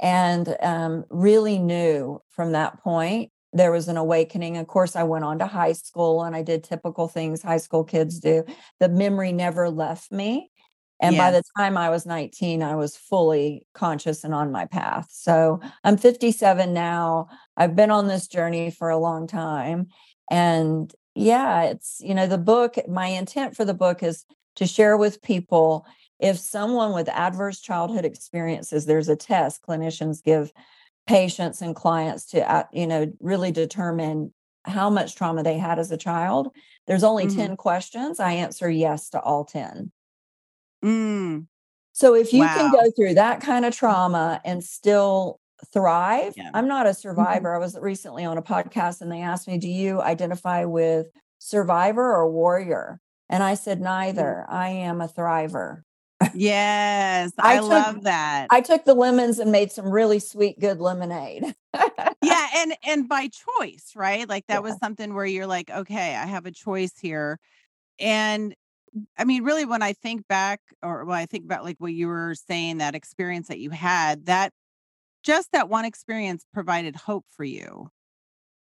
And 0.00 0.56
um, 0.60 1.04
really 1.10 1.58
knew 1.58 2.20
from 2.30 2.52
that 2.52 2.80
point 2.80 3.30
there 3.52 3.72
was 3.72 3.88
an 3.88 3.96
awakening. 3.96 4.56
Of 4.56 4.66
course, 4.66 4.96
I 4.96 5.02
went 5.02 5.24
on 5.24 5.38
to 5.40 5.46
high 5.46 5.72
school 5.72 6.22
and 6.22 6.34
I 6.34 6.42
did 6.42 6.64
typical 6.64 7.08
things 7.08 7.42
high 7.42 7.58
school 7.58 7.84
kids 7.84 8.18
do. 8.20 8.44
The 8.78 8.88
memory 8.88 9.32
never 9.32 9.68
left 9.70 10.10
me. 10.12 10.50
And 11.00 11.16
by 11.16 11.30
the 11.30 11.42
time 11.56 11.76
I 11.76 11.88
was 11.90 12.04
19, 12.06 12.62
I 12.62 12.74
was 12.76 12.96
fully 12.96 13.66
conscious 13.74 14.22
and 14.22 14.34
on 14.34 14.52
my 14.52 14.66
path. 14.66 15.08
So 15.10 15.60
I'm 15.82 15.96
57 15.96 16.72
now. 16.74 17.28
I've 17.56 17.74
been 17.74 17.90
on 17.90 18.06
this 18.06 18.28
journey 18.28 18.70
for 18.70 18.90
a 18.90 18.98
long 18.98 19.26
time. 19.26 19.88
And 20.30 20.92
yeah, 21.14 21.62
it's, 21.64 22.00
you 22.04 22.14
know, 22.14 22.26
the 22.26 22.38
book, 22.38 22.76
my 22.88 23.06
intent 23.06 23.56
for 23.56 23.64
the 23.64 23.74
book 23.74 24.02
is 24.02 24.24
to 24.56 24.66
share 24.66 24.96
with 24.96 25.22
people 25.22 25.86
if 26.18 26.38
someone 26.38 26.92
with 26.92 27.08
adverse 27.08 27.60
childhood 27.60 28.04
experiences, 28.04 28.84
there's 28.84 29.08
a 29.08 29.16
test 29.16 29.62
clinicians 29.66 30.22
give 30.22 30.52
patients 31.06 31.62
and 31.62 31.74
clients 31.74 32.26
to, 32.26 32.50
uh, 32.50 32.64
you 32.72 32.86
know, 32.86 33.10
really 33.20 33.50
determine 33.50 34.32
how 34.64 34.90
much 34.90 35.14
trauma 35.14 35.42
they 35.42 35.56
had 35.56 35.78
as 35.78 35.90
a 35.90 35.96
child. 35.96 36.54
There's 36.86 37.02
only 37.04 37.26
Mhm. 37.26 37.34
10 37.34 37.56
questions. 37.56 38.20
I 38.20 38.32
answer 38.34 38.68
yes 38.70 39.08
to 39.10 39.20
all 39.20 39.44
10. 39.46 39.90
Mm. 40.84 41.46
So 41.92 42.14
if 42.14 42.32
you 42.32 42.42
can 42.44 42.70
go 42.72 42.90
through 42.92 43.14
that 43.14 43.40
kind 43.40 43.64
of 43.64 43.74
trauma 43.76 44.40
and 44.44 44.64
still 44.64 45.38
thrive, 45.72 46.34
Yeah. 46.36 46.50
I'm 46.54 46.68
not 46.68 46.86
a 46.86 46.90
Mhm. 46.90 46.96
survivor. 46.96 47.54
I 47.54 47.58
was 47.58 47.76
recently 47.78 48.24
on 48.24 48.38
a 48.38 48.42
podcast 48.42 49.00
and 49.02 49.12
they 49.12 49.20
asked 49.20 49.46
me, 49.48 49.58
Do 49.58 49.68
you 49.68 50.00
identify 50.00 50.64
with 50.64 51.08
survivor 51.38 52.02
or 52.14 52.30
warrior? 52.30 53.00
And 53.28 53.42
I 53.42 53.54
said. 53.54 53.80
Neither. 53.80 54.46
I 54.48 54.68
am 54.70 55.00
a 55.00 55.08
thriver. 55.08 55.82
Yes. 56.34 57.32
I 57.38 57.54
I 57.56 57.56
took 57.60 57.68
love 57.70 58.02
that. 58.04 58.48
I 58.50 58.60
took 58.60 58.84
the 58.84 58.94
lemons 58.94 59.38
and 59.38 59.50
made 59.52 59.72
some 59.72 59.90
really 59.90 60.18
sweet, 60.18 60.58
good 60.60 60.80
lemonade. 60.80 61.54
Yeah, 62.22 62.46
and 62.56 62.76
and 62.84 63.08
by 63.08 63.28
choice, 63.28 63.92
right? 63.94 64.28
Like 64.28 64.46
that 64.48 64.62
was 64.62 64.76
something 64.78 65.14
where 65.14 65.24
you're 65.26 65.46
like, 65.46 65.70
okay, 65.70 66.16
I 66.16 66.26
have 66.26 66.46
a 66.46 66.50
choice 66.50 66.92
here. 67.00 67.38
And 68.00 68.54
I 69.16 69.24
mean, 69.24 69.44
really, 69.44 69.64
when 69.64 69.82
I 69.82 69.92
think 69.92 70.26
back, 70.28 70.60
or 70.82 71.04
when 71.04 71.16
I 71.16 71.26
think 71.26 71.44
about 71.44 71.64
like 71.64 71.76
what 71.78 71.92
you 71.92 72.08
were 72.08 72.34
saying, 72.34 72.78
that 72.78 72.94
experience 72.94 73.48
that 73.48 73.58
you 73.58 73.70
had, 73.70 74.26
that 74.26 74.52
just 75.22 75.52
that 75.52 75.68
one 75.68 75.84
experience 75.84 76.44
provided 76.52 76.96
hope 76.96 77.24
for 77.28 77.44
you, 77.44 77.90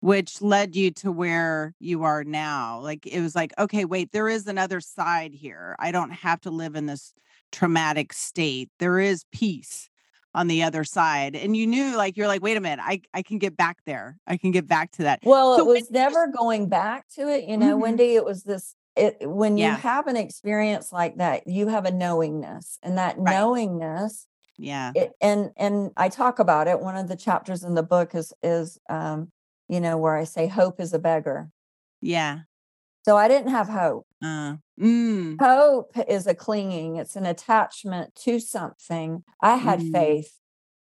which 0.01 0.41
led 0.41 0.77
you 0.77 0.91
to 0.93 1.13
where 1.13 1.75
you 1.81 2.05
are 2.05 2.25
now. 2.25 2.81
Like 2.81 3.07
it 3.07 3.21
was 3.21 3.35
like, 3.35 3.53
okay, 3.59 3.85
wait, 3.85 4.13
there 4.13 4.29
is 4.29 4.47
another 4.47 4.81
side 4.81 5.35
here. 5.35 5.77
I 5.79 5.91
don't 5.91 6.13
have 6.13 6.41
to 6.43 6.51
live 6.51 6.77
in 6.77 6.87
this 6.87 7.13
traumatic 7.53 8.13
state. 8.13 8.71
There 8.79 8.99
is 8.99 9.25
peace 9.33 9.89
on 10.35 10.47
the 10.47 10.63
other 10.63 10.85
side. 10.85 11.35
And 11.35 11.57
you 11.57 11.67
knew 11.67 11.97
like 11.97 12.17
you're 12.17 12.29
like, 12.29 12.43
wait 12.43 12.57
a 12.57 12.61
minute, 12.61 12.83
I 12.83 13.01
I 13.13 13.23
can 13.23 13.39
get 13.39 13.57
back 13.57 13.79
there. 13.87 14.19
I 14.27 14.37
can 14.37 14.51
get 14.51 14.67
back 14.69 14.93
to 14.93 15.03
that. 15.03 15.21
Well, 15.25 15.57
So 15.57 15.69
it 15.69 15.81
was 15.81 15.91
never 15.91 16.29
going 16.29 16.69
back 16.69 17.09
to 17.17 17.29
it, 17.29 17.45
you 17.45 17.57
know, 17.57 17.77
Mhm. 17.77 17.81
Wendy, 17.81 18.15
it 18.15 18.25
was 18.25 18.45
this 18.45 18.76
it 18.97 19.17
when 19.21 19.57
you 19.59 19.71
have 19.71 20.07
an 20.07 20.17
experience 20.17 20.93
like 20.93 21.17
that, 21.19 21.47
you 21.47 21.69
have 21.69 21.85
a 21.85 21.91
knowingness 21.91 22.79
and 22.83 22.99
that 22.99 23.19
Right. 23.19 23.35
knowingness 23.35 24.27
Yeah. 24.59 24.93
it 24.95 25.13
and 25.21 25.51
and 25.57 25.91
I 25.97 26.09
talk 26.09 26.39
about 26.39 26.69
it. 26.69 26.81
One 26.81 26.97
of 26.97 27.09
the 27.09 27.17
chapters 27.17 27.63
in 27.63 27.75
the 27.75 27.83
book 27.83 28.15
is 28.15 28.33
is 28.43 28.79
um, 28.89 29.31
you 29.69 29.81
know, 29.81 29.99
where 29.99 30.17
I 30.17 30.25
say 30.25 30.47
hope 30.47 30.81
is 30.81 30.93
a 30.95 30.99
beggar. 30.99 31.51
Yeah. 32.01 32.41
So 33.05 33.17
I 33.17 33.29
didn't 33.29 33.51
have 33.51 33.69
hope. 33.69 34.07
Uh, 34.23 34.57
mm, 34.81 35.37
Hope 35.41 35.93
is 36.09 36.27
a 36.27 36.35
clinging, 36.35 36.97
it's 36.97 37.17
an 37.17 37.27
attachment 37.27 38.15
to 38.25 38.41
something. 38.41 39.23
I 39.41 39.57
had 39.57 39.81
mm. 39.81 39.93
faith. 39.93 40.33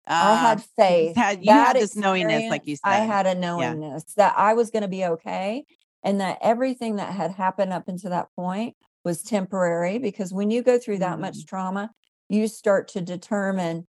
I 0.07 0.33
Ah, 0.33 0.37
had 0.49 0.63
faith. 0.75 1.15
had 1.15 1.39
you 1.43 1.51
That 1.51 1.67
had 1.67 1.77
this 1.77 1.95
knowingness, 1.95 2.49
like 2.49 2.65
you 2.67 2.75
said. 2.75 2.89
I 2.89 2.97
had 2.97 3.25
a 3.25 3.29
Yeah. 3.29 3.35
knowingness 3.35 4.03
that 4.15 4.33
I 4.37 4.53
was 4.53 4.71
going 4.71 4.81
to 4.81 4.87
be 4.89 5.05
okay 5.05 5.65
and 6.03 6.19
that 6.21 6.37
everything 6.41 6.95
that 6.97 7.13
had 7.13 7.31
happened 7.31 7.73
up 7.73 7.87
until 7.87 8.09
that 8.11 8.29
point 8.35 8.75
was 9.03 9.21
temporary 9.23 9.97
because 9.97 10.33
when 10.33 10.51
you 10.51 10.61
go 10.61 10.77
through 10.77 10.99
that 10.99 11.19
much 11.19 11.37
Mm. 11.39 11.47
trauma, 11.47 11.91
you 12.29 12.47
start 12.47 12.87
to 12.89 13.01
determine, 13.01 13.87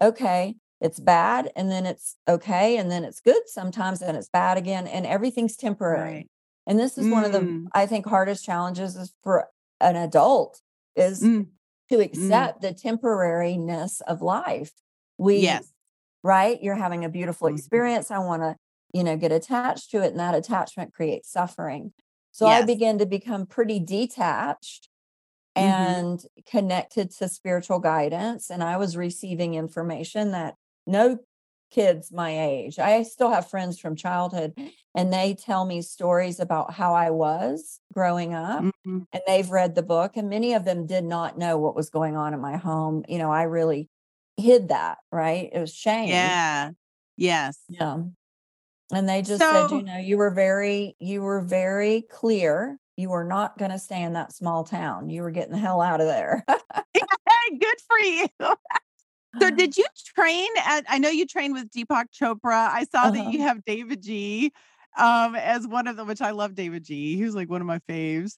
okay, 0.00 0.56
it's 0.80 1.00
bad 1.00 1.50
and 1.56 1.70
then 1.70 1.84
it's 1.86 2.16
okay 2.28 2.76
and 2.78 2.90
then 2.90 3.04
it's 3.04 3.20
good 3.20 3.42
sometimes 3.46 4.00
and 4.00 4.16
it's 4.16 4.28
bad 4.28 4.56
again 4.56 4.86
and 4.86 5.06
everything's 5.06 5.56
temporary. 5.56 6.14
Right. 6.14 6.30
And 6.66 6.78
this 6.78 6.96
is 6.96 7.08
one 7.10 7.24
of 7.24 7.32
the 7.32 7.40
Mm. 7.40 7.66
I 7.74 7.86
think 7.86 8.06
hardest 8.06 8.44
challenges 8.44 8.96
is 8.96 9.12
for 9.22 9.48
an 9.80 9.96
adult 9.96 10.62
is 10.96 11.22
Mm. 11.22 11.48
to 11.90 11.96
Mm. 11.98 12.04
accept 12.04 12.60
the 12.62 12.72
temporariness 12.72 14.00
of 14.02 14.22
life. 14.22 14.72
We 15.18 15.36
Yes. 15.42 15.72
right? 16.22 16.62
You're 16.62 16.74
having 16.74 17.04
a 17.04 17.08
beautiful 17.08 17.48
Mhm. 17.48 17.54
experience. 17.58 18.10
I 18.10 18.18
want 18.18 18.42
to, 18.42 18.56
you 18.94 19.04
know, 19.04 19.16
get 19.16 19.32
attached 19.32 19.90
to 19.92 20.02
it, 20.02 20.08
and 20.12 20.20
that 20.20 20.34
attachment 20.34 20.94
creates 20.94 21.30
suffering. 21.30 21.92
So 22.32 22.46
I 22.46 22.62
Yes. 22.62 22.62
began 22.62 22.98
to 22.98 23.06
become 23.06 23.46
pretty 23.46 23.80
detached 23.80 24.88
Mhm. 25.58 26.00
and 26.02 26.24
connected 26.46 27.10
to 27.12 27.28
spiritual 27.28 27.80
guidance. 27.80 28.50
And 28.50 28.62
I 28.62 28.76
was 28.76 28.96
receiving 28.96 29.54
information 29.54 30.32
that 30.32 30.56
no 30.86 31.18
kids 31.70 32.12
my 32.12 32.38
age, 32.38 32.78
I 32.80 33.02
still 33.04 33.30
have 33.30 33.48
friends 33.50 33.78
from 33.78 33.96
childhood, 33.96 34.54
and 34.94 35.12
they 35.12 35.34
tell 35.34 35.64
me 35.64 35.82
stories 35.82 36.40
about 36.40 36.72
how 36.74 36.94
I 36.94 37.10
was 37.10 37.80
growing 37.92 38.34
up. 38.34 38.66
Mhm. 38.84 39.06
And 39.12 39.22
they've 39.26 39.50
read 39.50 39.74
the 39.76 39.82
book, 39.82 40.16
and 40.16 40.28
many 40.30 40.54
of 40.54 40.64
them 40.64 40.86
did 40.86 41.04
not 41.04 41.38
know 41.38 41.58
what 41.58 41.76
was 41.76 41.90
going 41.90 42.16
on 42.16 42.34
in 42.34 42.40
my 42.40 42.56
home. 42.56 43.04
You 43.08 43.18
know, 43.18 43.30
I 43.32 43.44
really 43.44 43.88
hid 44.36 44.68
that, 44.68 44.98
right? 45.12 45.50
It 45.52 45.60
was 45.60 45.74
shame. 45.74 46.36
Yeah. 46.36 46.72
Yes. 47.16 47.68
Yeah. 47.68 48.04
And 48.92 49.08
they 49.08 49.22
just 49.22 49.40
said, 49.40 49.70
you 49.70 49.82
know, 49.84 49.98
you 49.98 50.16
were 50.18 50.30
very, 50.30 50.96
you 50.98 51.22
were 51.22 51.40
very 51.40 52.02
clear. 52.10 52.78
You 52.96 53.10
were 53.10 53.24
not 53.24 53.56
going 53.56 53.70
to 53.70 53.78
stay 53.78 54.02
in 54.02 54.14
that 54.14 54.32
small 54.32 54.64
town. 54.64 55.08
You 55.10 55.22
were 55.22 55.30
getting 55.30 55.52
the 55.52 55.58
hell 55.58 55.80
out 55.80 56.00
of 56.00 56.06
there. 56.06 56.44
Good 56.48 57.76
for 57.88 57.98
you. 57.98 58.26
So 59.40 59.48
did 59.48 59.76
you 59.76 59.84
train 60.16 60.48
at 60.66 60.84
I 60.88 60.98
know 60.98 61.08
you 61.08 61.24
trained 61.24 61.54
with 61.54 61.70
Deepak 61.70 62.06
Chopra. 62.12 62.68
I 62.68 62.84
saw 62.90 63.10
that 63.10 63.18
Uh-huh. 63.20 63.30
you 63.30 63.40
have 63.42 63.58
davidji 63.64 64.50
um 64.98 65.36
as 65.36 65.68
one 65.68 65.86
of 65.86 65.96
them, 65.96 66.08
which 66.08 66.20
I 66.20 66.32
love 66.32 66.52
davidji. 66.54 67.14
He 67.14 67.22
was 67.22 67.36
like 67.36 67.48
one 67.48 67.60
of 67.60 67.66
my 67.66 67.78
faves. 67.88 68.32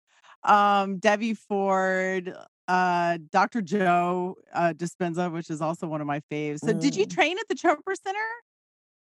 Um, 0.45 0.99
Debbie 0.99 1.33
Ford, 1.35 2.35
uh, 2.69 3.19
Dr. 3.33 3.63
Joe, 3.63 4.37
uh, 4.53 4.75
Dispenza, 4.77 5.33
which 5.33 5.49
is 5.49 5.63
also 5.63 5.87
one 5.87 6.03
of 6.03 6.07
my 6.07 6.21
faves. 6.31 6.61
So 6.61 6.75
did 6.75 6.95
you 6.95 7.07
Mm. 7.07 7.11
train 7.11 7.39
at 7.39 7.49
the 7.49 7.55
Chopra 7.55 7.97
Center? 8.05 8.19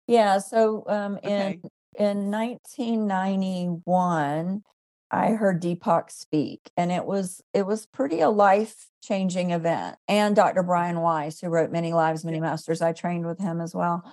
Yeah, 0.08 0.38
so, 0.40 0.84
um, 0.88 1.18
in 1.22 1.32
Okay. 1.32 1.60
in 2.00 2.30
1991, 2.30 4.64
I 5.12 5.32
heard 5.32 5.62
Deepak 5.62 6.10
speak, 6.12 6.72
and 6.78 6.92
it 6.92 7.06
was 7.06 7.42
it 7.54 7.66
was 7.66 7.86
pretty 7.86 8.22
a 8.22 8.30
life-changing 8.30 9.52
event, 9.52 9.98
and 10.08 10.36
Dr. 10.36 10.64
Brian 10.64 11.02
Weiss, 11.02 11.40
who 11.42 11.50
wrote 11.50 11.72
Many 11.72 11.92
Lives. 11.94 12.24
Many 12.24 12.40
Masters, 12.40 12.82
I 12.82 12.94
trained 12.94 13.26
with 13.26 13.40
him 13.40 13.60
as 13.62 13.76
well. 13.76 14.04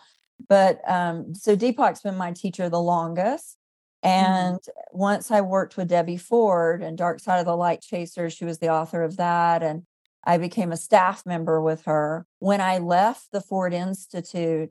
But, 0.49 0.81
um, 0.91 1.35
so 1.35 1.55
Deepak's 1.57 2.01
been 2.03 2.17
my 2.17 2.33
teacher 2.33 2.69
the 2.69 2.81
longest, 2.83 3.57
Mhm. 4.03 4.11
and 4.11 4.61
once 4.93 5.31
I 5.31 5.41
worked 5.43 5.77
with 5.77 5.89
Debbie 5.89 6.17
Ford 6.17 6.83
and 6.83 6.99
Dark 6.99 7.21
Side 7.21 7.39
of 7.39 7.47
the 7.47 7.57
Light 7.57 7.81
Chasers, 7.83 8.33
she 8.33 8.45
was 8.45 8.59
the 8.59 8.71
author 8.71 9.03
of 9.03 9.17
that, 9.19 9.63
and 9.63 9.85
I 10.25 10.39
became 10.39 10.73
a 10.73 10.77
staff 10.77 11.25
member 11.27 11.61
with 11.61 11.83
her. 11.85 12.27
When 12.41 12.61
I 12.61 12.79
left 12.79 13.31
the 13.33 13.41
Ford 13.41 13.73
Institute, 13.75 14.71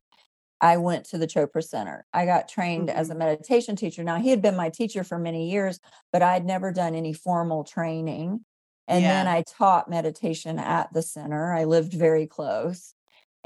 I 0.63 0.77
went 0.77 1.05
to 1.07 1.19
the 1.19 1.27
Chopra 1.27 1.63
Center. 1.63 2.07
I 2.13 2.25
got 2.25 2.49
trained 2.49 2.89
as 2.89 3.11
a 3.11 3.15
Mhm. 3.15 3.19
meditation 3.19 3.75
teacher. 3.77 4.03
Now, 4.03 4.17
he 4.17 4.31
had 4.31 4.41
been 4.41 4.57
my 4.57 4.69
teacher 4.71 5.03
for 5.05 5.19
many 5.19 5.51
years, 5.51 5.79
but 6.13 6.23
I'd 6.23 6.45
never 6.45 6.71
done 6.73 6.95
any 6.95 7.13
formal 7.13 7.65
training. 7.65 8.45
And 8.87 9.09
then 9.09 9.27
I 9.27 9.43
taught 9.43 9.89
meditation 9.89 10.59
at 10.59 10.93
the 10.93 11.03
center. 11.03 11.53
I 11.53 11.65
lived 11.65 11.93
very 11.93 12.27
close. 12.27 12.95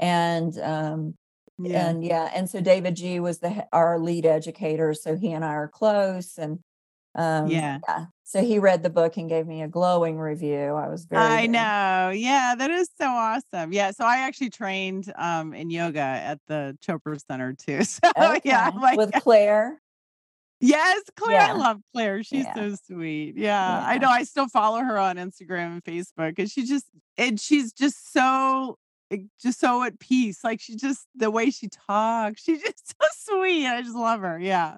And, 0.00 0.58
um, 0.60 1.16
Yeah. 1.58 1.92
and 1.92 2.04
yeah, 2.04 2.30
and 2.34 2.50
so 2.50 2.60
davidji 2.62 3.20
was 3.20 3.40
the 3.40 3.66
our 3.72 3.98
lead 4.00 4.26
educator, 4.26 4.94
so 4.94 5.16
he 5.16 5.32
and 5.32 5.44
I 5.44 5.54
are 5.54 5.68
close, 5.68 6.38
and, 6.38 6.60
um, 7.16 7.62
Yeah. 7.62 7.80
yeah. 7.88 8.06
So 8.28 8.44
he 8.44 8.58
read 8.58 8.82
the 8.82 8.90
book 8.90 9.16
and 9.16 9.26
gave 9.26 9.46
me 9.46 9.62
a 9.62 9.68
glowing 9.68 10.18
review. 10.18 10.74
I 10.74 10.88
was 10.90 11.06
very, 11.06 11.22
I 11.22 11.28
very 11.36 11.48
know. 11.48 12.10
Yeah, 12.14 12.54
that 12.58 12.70
is 12.70 12.90
so 13.00 13.06
awesome. 13.06 13.72
Yeah, 13.72 13.90
so 13.92 14.04
I 14.04 14.18
actually 14.18 14.50
trained, 14.50 15.10
um, 15.16 15.54
in 15.54 15.70
yoga 15.70 15.98
at 16.00 16.38
the 16.46 16.76
Chopra 16.86 17.18
Center 17.26 17.54
too. 17.54 17.80
So, 17.84 18.00
yeah, 18.14 18.36
Okay. 18.36 18.50
I'm 18.52 18.80
like 18.82 18.98
With 18.98 19.12
Claire? 19.14 19.80
Yes, 20.60 21.04
Claire, 21.16 21.40
I 21.40 21.52
love 21.52 21.78
Claire. 21.94 22.22
She's 22.22 22.44
Yeah. 22.44 22.54
so 22.54 22.76
sweet. 22.86 23.38
Yeah, 23.38 23.82
I 23.86 23.96
know. 23.96 24.10
I 24.10 24.24
still 24.24 24.48
follow 24.48 24.80
her 24.80 24.98
on 24.98 25.16
Instagram 25.16 25.72
and 25.72 25.84
Facebook, 25.84 26.38
and 26.38 26.50
she 26.50 26.66
just 26.66 26.84
and 27.16 27.40
she's 27.40 27.72
just 27.72 28.12
so 28.12 28.76
eh, 29.10 29.20
just 29.40 29.58
so 29.58 29.82
at 29.84 29.98
peace. 30.00 30.44
Like, 30.44 30.60
she 30.60 30.76
just 30.76 31.06
the 31.14 31.30
way 31.30 31.48
she 31.50 31.68
talks, 31.68 32.42
she's 32.42 32.60
just 32.60 32.88
so 33.00 33.36
sweet. 33.38 33.66
I 33.66 33.80
just 33.80 33.96
love 33.96 34.20
her. 34.20 34.38
Yeah. 34.38 34.76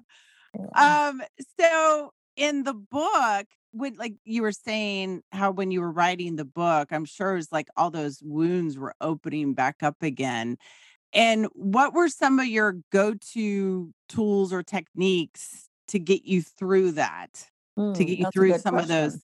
Yeah. 0.57 1.09
Um, 1.09 1.21
so 1.59 2.13
in 2.35 2.63
the 2.63 2.73
book, 2.73 3.47
when 3.71 3.95
like 3.95 4.15
you 4.25 4.41
were 4.41 4.51
saying 4.51 5.23
how 5.31 5.51
when 5.51 5.71
you 5.71 5.81
were 5.81 5.91
writing 5.91 6.35
the 6.35 6.45
book, 6.45 6.89
I'm 6.91 7.05
sure 7.05 7.37
it's 7.37 7.51
like 7.51 7.67
all 7.77 7.91
those 7.91 8.21
wounds 8.23 8.77
were 8.77 8.93
opening 9.01 9.53
back 9.53 9.83
up 9.83 10.01
again. 10.03 10.57
And 11.13 11.47
what 11.53 11.93
were 11.93 12.09
some 12.09 12.39
of 12.39 12.47
your 12.47 12.75
go-to 12.91 13.93
tools 14.09 14.53
or 14.53 14.63
techniques 14.63 15.69
to 15.89 15.99
get 15.99 16.25
you 16.25 16.41
through 16.43 16.93
that? 16.93 17.49
To 17.95 18.05
Mm, 18.05 18.05
get 18.05 18.19
you 18.19 18.27
through 18.27 18.53
some 18.55 18.79
of 18.79 18.87
those. 18.89 19.21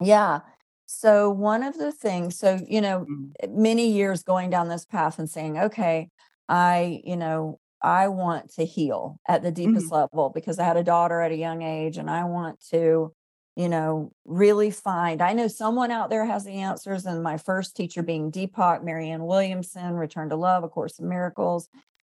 Yeah. 0.00 0.40
So 0.86 1.30
one 1.30 1.62
of 1.62 1.78
the 1.78 1.92
things 1.92 2.38
so, 2.38 2.60
you 2.68 2.80
know, 2.80 3.08
Mm. 3.08 3.32
many 3.48 3.90
years 3.92 4.22
going 4.22 4.50
down 4.50 4.68
this 4.68 4.84
path 4.84 5.18
and 5.18 5.28
saying, 5.30 5.58
"Okay, 5.58 6.10
I, 6.48 7.00
you 7.04 7.16
know, 7.16 7.58
I 7.82 8.08
want 8.08 8.50
to 8.54 8.64
heal 8.64 9.18
at 9.28 9.42
the 9.42 9.50
deepest 9.52 9.90
Mhm. 9.90 9.92
level 9.92 10.30
because 10.30 10.58
I 10.58 10.64
had 10.64 10.76
a 10.76 10.84
daughter 10.84 11.20
at 11.20 11.32
a 11.32 11.36
young 11.36 11.62
age, 11.62 11.98
and 11.98 12.10
I 12.10 12.24
want 12.24 12.60
to, 12.70 13.12
you 13.56 13.68
know, 13.68 14.12
really 14.24 14.70
find 14.70 15.20
I 15.22 15.32
know 15.34 15.48
someone 15.48 15.90
out 15.90 16.10
there 16.10 16.24
has 16.26 16.44
the 16.44 16.52
answers." 16.52 17.06
And 17.06 17.22
my 17.22 17.36
first 17.38 17.76
teacher 17.76 18.02
being 18.02 18.30
Deepak, 18.32 18.82
Marianne 18.84 19.26
Williamson, 19.26 19.94
Return 19.96 20.28
to 20.30 20.36
Love, 20.36 20.64
A 20.64 20.68
Course 20.68 20.98
in 20.98 21.08
Miracles, 21.08 21.68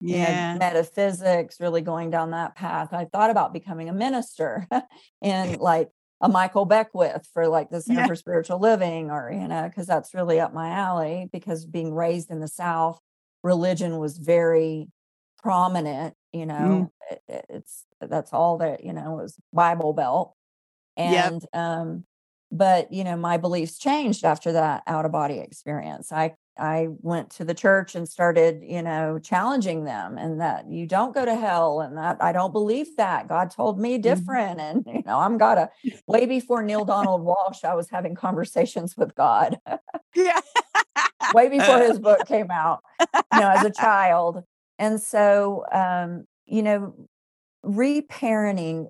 you 0.09 0.19
know, 0.19 0.39
Yeah. 0.39 0.53
metaphysics, 0.53 1.59
really 1.59 1.81
going 1.81 2.09
down 2.11 2.31
that 2.31 2.55
path. 2.55 2.93
I 2.93 3.05
thought 3.05 3.29
about 3.31 3.53
becoming 3.53 3.89
a 3.89 3.93
minister 3.93 4.67
and 5.21 5.57
like 5.59 5.89
a 6.21 6.29
Michael 6.29 6.65
Beckwith 6.65 7.27
for 7.33 7.47
like 7.47 7.69
the 7.69 7.81
Center 7.81 8.03
Yeah. 8.03 8.05
for 8.05 8.15
Spiritual 8.15 8.59
Living 8.59 9.11
or, 9.11 9.31
you 9.31 9.47
know, 9.47 9.63
because 9.67 9.87
that's 9.87 10.13
really 10.13 10.39
up 10.39 10.53
my 10.53 10.69
alley 10.69 11.29
because 11.31 11.65
being 11.65 11.93
raised 11.93 12.29
in 12.31 12.39
the 12.39 12.47
South, 12.47 12.99
religion 13.43 13.97
was 13.99 14.17
very 14.17 14.87
prominent, 15.45 16.15
you 16.33 16.45
Mm. 16.45 16.47
know, 16.47 16.91
it 17.11 17.21
it 17.27 17.45
it's 17.49 17.85
that's 18.01 18.33
all 18.33 18.57
that, 18.57 18.83
you 18.83 18.93
know, 18.93 19.11
was 19.13 19.37
Bible 19.53 19.93
Belt. 19.93 20.33
Yep. 20.97 21.07
And, 21.07 21.45
um, 21.53 22.05
but, 22.51 22.91
you 22.91 23.03
know, 23.03 23.15
my 23.17 23.37
beliefs 23.37 23.77
changed 23.77 24.25
after 24.25 24.53
that 24.53 24.83
out-of-body 24.87 25.37
experience. 25.39 26.11
I 26.11 26.35
I 26.57 26.87
went 27.01 27.31
to 27.31 27.43
the 27.43 27.53
church 27.53 27.95
and 27.95 28.07
started, 28.07 28.63
you 28.63 28.81
know, 28.81 29.19
challenging 29.19 29.83
them 29.83 30.17
and 30.17 30.39
that 30.39 30.69
you 30.71 30.87
don't 30.87 31.13
go 31.13 31.25
to 31.25 31.35
hell 31.35 31.81
and 31.81 31.97
that 31.97 32.17
I 32.21 32.31
don't 32.31 32.53
believe 32.53 32.95
that. 32.97 33.27
God 33.27 33.51
told 33.51 33.77
me 33.79 33.97
Mhm. 33.97 34.01
different. 34.01 34.59
And, 34.61 34.85
you 34.87 35.03
know, 35.05 35.19
I'm 35.19 35.37
got 35.37 35.57
a 35.57 35.69
way 36.07 36.25
before 36.25 36.63
Neale 36.63 36.85
Donald 36.85 37.21
Walsch, 37.25 37.63
I 37.65 37.75
was 37.75 37.89
having 37.89 38.15
conversations 38.15 38.95
with 38.97 39.13
God. 39.15 39.59
Yeah. 40.15 40.39
Way 41.33 41.49
before 41.49 41.79
his 41.79 41.99
book 41.99 42.25
came 42.27 42.51
out, 42.51 42.81
you 43.31 43.39
know, 43.39 43.49
as 43.49 43.63
a 43.63 43.69
child. 43.71 44.43
And 44.79 45.01
so, 45.01 45.65
um, 45.71 46.25
you 46.45 46.63
know, 46.63 47.07
reparenting 47.65 48.89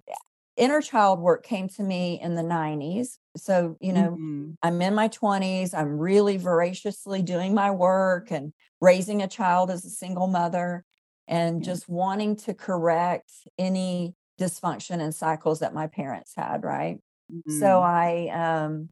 inner 0.57 0.81
child 0.81 1.19
work 1.19 1.43
came 1.43 1.67
to 1.69 1.83
me 1.83 2.19
in 2.21 2.35
the 2.35 2.43
90s. 2.43 3.19
So, 3.37 3.77
you 3.81 3.93
know, 3.93 4.19
Mhm. 4.19 4.57
I'm 4.63 4.81
in 4.81 4.95
my 4.95 5.07
20s. 5.09 5.73
I'm 5.73 5.97
really 5.99 6.37
voraciously 6.37 7.21
doing 7.21 7.53
my 7.53 7.71
work 7.71 8.31
and 8.31 8.53
raising 8.81 9.21
a 9.21 9.27
child 9.27 9.71
as 9.71 9.85
a 9.85 9.89
single 9.89 10.27
mother 10.27 10.85
and 11.27 11.63
Yeah. 11.63 11.65
just 11.65 11.89
wanting 11.89 12.35
to 12.37 12.53
correct 12.53 13.31
any 13.57 14.15
dysfunction 14.39 15.01
and 15.01 15.13
cycles 15.15 15.59
that 15.59 15.73
my 15.73 15.87
parents 15.87 16.33
had, 16.35 16.63
right? 16.63 16.99
So 17.47 17.65
Mhm. 17.69 17.83
I, 17.83 18.29
um, 18.29 18.89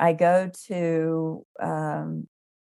I 0.00 0.12
go 0.14 0.50
to, 0.68 1.46
um, 1.60 2.28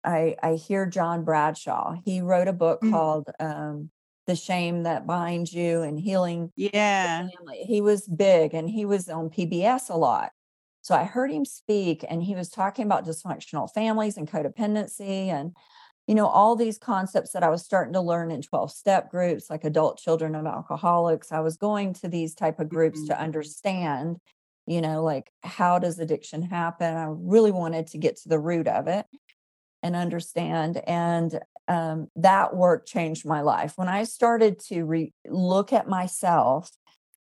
I 0.03 0.35
I 0.43 0.55
hear 0.55 0.85
John 0.85 1.23
Bradshaw. 1.25 1.95
He 2.05 2.21
wrote 2.21 2.47
a 2.47 2.53
book 2.53 2.83
Mm. 2.83 2.89
called, 2.89 3.29
um, 3.39 3.91
The 4.27 4.35
Shame 4.35 4.83
That 4.83 5.05
Binds 5.07 5.53
You 5.53 5.81
and 5.81 5.99
Healing 5.99 6.51
Yeah. 6.55 7.29
He 7.53 7.81
was 7.81 8.07
big 8.07 8.53
and 8.53 8.69
he 8.69 8.85
was 8.85 9.09
on 9.09 9.29
PBS 9.29 9.89
a 9.89 9.95
lot. 9.95 10.31
So 10.81 10.95
I 10.95 11.03
heard 11.03 11.31
him 11.31 11.45
speak 11.45 12.05
and 12.09 12.23
he 12.23 12.35
was 12.35 12.49
talking 12.49 12.85
about 12.85 13.05
dysfunctional 13.05 13.71
families 13.73 14.17
and 14.17 14.27
codependency 14.29 15.27
and, 15.27 15.55
you 16.07 16.15
know, 16.15 16.27
all 16.27 16.55
these 16.55 16.77
concepts 16.77 17.31
that 17.33 17.43
I 17.43 17.49
was 17.49 17.63
starting 17.63 17.93
to 17.93 18.01
learn 18.01 18.31
in 18.31 18.41
12-step 18.41 19.11
groups, 19.11 19.49
like 19.49 19.63
adult 19.65 19.97
children 19.99 20.35
of 20.35 20.45
alcoholics. 20.45 21.31
I 21.31 21.41
was 21.41 21.57
going 21.57 21.93
to 21.95 22.07
these 22.07 22.33
type 22.33 22.59
of 22.59 22.69
groups 22.69 23.03
to 23.05 23.19
Mhm. 23.19 23.21
understand, 23.21 24.17
you 24.65 24.81
know, 24.81 25.03
like 25.03 25.31
how 25.43 25.79
does 25.79 25.99
addiction 25.99 26.41
happen? 26.43 26.95
I 26.95 27.05
really 27.09 27.51
wanted 27.51 27.87
to 27.87 27.97
get 27.97 28.15
to 28.17 28.29
the 28.29 28.39
root 28.39 28.67
of 28.67 28.87
it 28.87 29.05
and 29.83 29.95
understand. 29.95 30.81
And 30.87 31.39
um, 31.67 32.09
that 32.15 32.55
work 32.55 32.85
changed 32.87 33.25
my 33.25 33.41
life. 33.41 33.73
When 33.75 33.87
I 33.87 34.03
started 34.03 34.59
to 34.67 34.83
re- 34.83 35.13
look 35.27 35.71
at 35.73 35.87
myself 35.87 36.71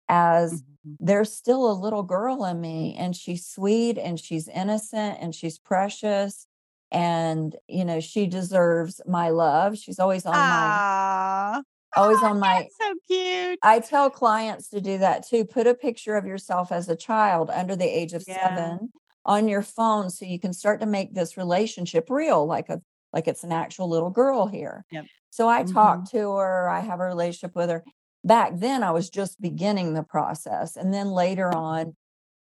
as 0.09 0.63
Mhm. 0.85 0.97
there's 0.99 1.33
still 1.33 1.69
a 1.71 1.73
little 1.73 2.03
girl 2.03 2.45
in 2.45 2.59
me 2.61 2.95
and 2.97 3.15
she's 3.15 3.45
sweet 3.45 3.97
and 3.97 4.19
she's 4.19 4.47
innocent 4.47 5.17
and 5.21 5.35
she's 5.35 5.59
precious 5.59 6.47
and 6.91 7.55
you 7.67 7.85
know 7.85 7.99
she 7.99 8.25
deserves 8.27 9.01
my 9.05 9.29
love 9.29 9.77
she's 9.77 9.99
always 9.99 10.25
on 10.25 10.47
my 10.47 10.79
Aw. 10.79 11.61
always 11.95 12.21
on 12.23 12.39
my 12.39 12.63
that's 12.63 12.77
so 12.77 12.93
cute. 13.07 13.59
I 13.63 13.79
tell 13.79 14.09
clients 14.09 14.69
to 14.69 14.81
do 14.81 14.99
that 14.99 15.25
too. 15.27 15.45
Put 15.45 15.67
a 15.67 15.73
picture 15.73 16.15
of 16.15 16.25
yourself 16.25 16.71
as 16.71 16.89
a 16.89 16.95
child 16.95 17.49
under 17.49 17.75
the 17.75 17.85
age 17.85 18.13
of 18.13 18.23
Yeah. 18.25 18.77
7 18.77 18.91
on 19.27 19.47
your 19.49 19.63
phone 19.63 20.09
so 20.11 20.25
you 20.25 20.39
can 20.39 20.53
start 20.53 20.81
to 20.81 20.87
make 20.87 21.13
this 21.13 21.37
relationship 21.37 22.09
real, 22.09 22.45
like 22.47 22.69
a 22.69 22.81
like 23.13 23.27
it's 23.27 23.43
an 23.45 23.53
actual 23.53 23.89
little 23.89 24.11
girl 24.11 24.47
here. 24.47 24.85
Yep. 24.91 25.07
So 25.31 25.49
I 25.49 25.63
talk 25.63 26.05
Mhm. 26.05 26.09
to 26.11 26.31
her, 26.37 26.69
I 26.69 26.81
have 26.81 26.99
a 27.01 27.05
relationship 27.05 27.55
with 27.55 27.69
her. 27.69 27.83
Back 28.23 28.53
then, 28.57 28.83
I 28.83 28.91
was 28.91 29.09
just 29.09 29.41
beginning 29.41 29.93
the 29.93 30.03
process. 30.03 30.75
And 30.77 30.93
then 30.93 31.09
later 31.11 31.53
on, 31.53 31.95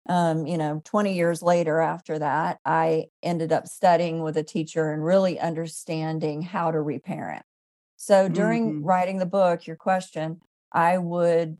um, 0.08 0.46
you 0.46 0.58
know, 0.58 0.82
20 0.84 1.14
years 1.14 1.42
later 1.42 1.80
after 1.80 2.18
that, 2.18 2.58
I 2.64 3.06
ended 3.22 3.52
up 3.52 3.68
studying 3.68 4.22
with 4.22 4.36
a 4.36 4.42
teacher 4.44 4.92
and 4.92 5.04
really 5.04 5.38
understanding 5.38 6.42
how 6.42 6.70
to 6.72 6.80
reparent. 6.80 7.44
So 7.96 8.28
during 8.28 8.74
Mhm. 8.74 8.82
writing 8.82 9.18
the 9.18 9.26
book, 9.26 9.66
your 9.66 9.76
question, 9.76 10.40
I 10.72 10.98
would 10.98 11.58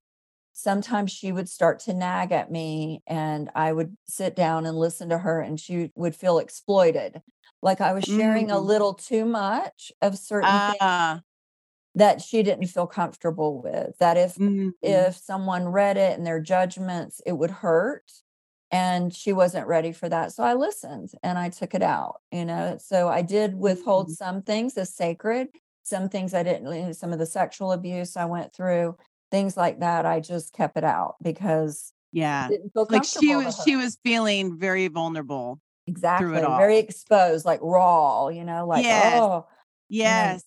sometimes 0.62 1.10
she 1.12 1.32
would 1.32 1.48
start 1.48 1.78
to 1.80 1.94
nag 1.94 2.32
at 2.32 2.50
me 2.50 3.02
and 3.06 3.50
I 3.54 3.72
would 3.72 3.96
sit 4.06 4.36
down 4.36 4.66
and 4.66 4.78
listen 4.78 5.08
to 5.10 5.18
her 5.18 5.40
and 5.40 5.58
she 5.60 5.92
would 5.96 6.16
feel 6.16 6.38
exploited. 6.38 7.22
Like 7.62 7.80
I 7.80 7.92
was 7.92 8.04
sharing 8.04 8.50
a 8.50 8.58
Mm. 8.58 8.60
little 8.60 8.94
too 8.94 9.24
much 9.24 9.92
of 10.02 10.18
certain 10.18 10.60
things 10.60 10.80
Ah. 10.80 11.22
that 11.94 12.20
she 12.22 12.42
didn't 12.42 12.66
feel 12.66 12.86
comfortable 12.86 13.60
with. 13.62 13.96
That 13.98 14.16
if 14.16 14.38
Mhm. 14.38 14.72
if 14.82 15.16
someone 15.16 15.68
read 15.68 15.96
it 15.96 16.18
and 16.18 16.26
their 16.26 16.40
judgments, 16.40 17.20
it 17.26 17.32
would 17.32 17.50
hurt. 17.50 18.10
and 18.74 19.14
she 19.14 19.34
wasn't 19.34 19.66
ready 19.66 19.92
for 19.92 20.08
that. 20.08 20.32
So 20.32 20.42
I 20.42 20.54
listened 20.54 21.10
and 21.22 21.38
I 21.38 21.50
took 21.50 21.74
it 21.74 21.82
out, 21.82 22.22
you 22.32 22.44
know. 22.46 22.78
So 22.78 23.06
I 23.08 23.20
did 23.20 23.54
withhold 23.54 24.10
Mhm. 24.10 24.14
some 24.14 24.42
things 24.42 24.78
as 24.78 24.94
sacred, 24.96 25.48
some 25.82 26.08
things 26.08 26.32
I 26.32 26.42
didn't, 26.42 26.94
some 26.94 27.12
of 27.12 27.18
the 27.18 27.26
sexual 27.26 27.72
abuse 27.72 28.16
I 28.16 28.24
went 28.24 28.54
through, 28.54 28.96
things 29.32 29.56
like 29.56 29.80
that. 29.80 30.06
I 30.06 30.20
just 30.20 30.52
kept 30.52 30.76
it 30.76 30.84
out 30.84 31.16
because 31.20 31.92
Yeah. 32.12 32.48
Like 32.76 33.02
she 33.04 33.34
was 33.34 33.60
she 33.64 33.74
was 33.74 33.98
feeling 34.04 34.56
very 34.56 34.86
vulnerable 34.86 35.60
Exactly. 35.86 36.40
Very 36.40 36.78
exposed, 36.78 37.44
like 37.44 37.60
raw, 37.62 38.28
you 38.28 38.44
know, 38.44 38.66
like, 38.66 38.84
Yes. 38.84 39.20
oh, 39.20 39.46
Yes. 39.88 40.44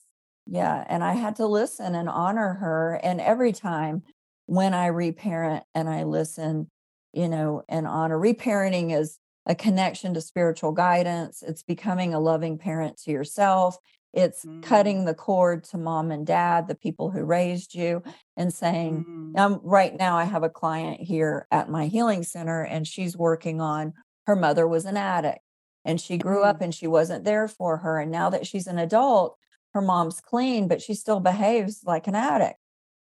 yeah. 0.48 0.86
And 0.88 1.04
I 1.04 1.14
had 1.14 1.36
to 1.38 1.46
listen 1.46 1.94
and 1.94 2.08
honor 2.10 2.54
her. 2.54 3.00
And 3.04 3.20
every 3.20 3.52
time 3.52 4.04
when 4.46 4.74
I 4.74 4.88
reparent 4.88 5.64
and 5.74 5.90
I 5.90 6.04
listen, 6.04 6.70
you 7.14 7.28
know, 7.28 7.64
and 7.68 7.86
honor, 7.86 8.18
reparenting 8.18 8.98
is 8.98 9.20
a 9.46 9.56
connection 9.56 10.14
to 10.14 10.22
spiritual 10.22 10.72
guidance. 10.72 11.44
It's 11.44 11.64
becoming 11.64 12.14
a 12.14 12.20
loving 12.20 12.58
parent 12.58 12.98
to 13.04 13.12
yourself. 13.12 13.78
It's 14.16 14.46
Mm. 14.46 14.64
cutting 14.64 15.06
the 15.06 15.14
cord 15.14 15.64
to 15.66 15.78
mom 15.78 16.10
and 16.10 16.26
dad, 16.26 16.68
the 16.68 16.76
people 16.76 17.12
who 17.12 17.24
raised 17.24 17.76
you, 17.76 18.02
and 18.38 18.54
saying, 18.54 19.06
Mm. 19.08 19.38
um, 19.40 19.60
right 19.64 19.96
now 19.96 20.18
I 20.18 20.24
have 20.24 20.44
a 20.44 20.50
client 20.50 21.02
here 21.02 21.48
at 21.52 21.70
my 21.70 21.88
healing 21.88 22.24
center, 22.24 22.64
and 22.64 22.88
she's 22.88 23.18
working 23.18 23.62
on 23.62 23.94
her 24.26 24.36
mother 24.36 24.68
was 24.68 24.86
an 24.86 24.98
addict 24.98 25.40
and 25.84 26.02
she 26.02 26.18
grew 26.18 26.42
up 26.44 26.58
Mm. 26.60 26.64
and 26.64 26.74
she 26.76 26.88
wasn't 26.88 27.26
there 27.26 27.48
for 27.48 27.78
her. 27.78 28.00
And 28.00 28.12
now 28.12 28.30
that 28.32 28.48
she's 28.48 28.66
an 28.66 28.80
adult, 28.80 29.38
her 29.76 29.82
mom's 29.82 30.20
clean, 30.20 30.68
but 30.68 30.82
she 30.82 30.96
still 30.96 31.20
behaves 31.20 31.84
like 31.86 32.08
an 32.08 32.16
addict 32.16 32.58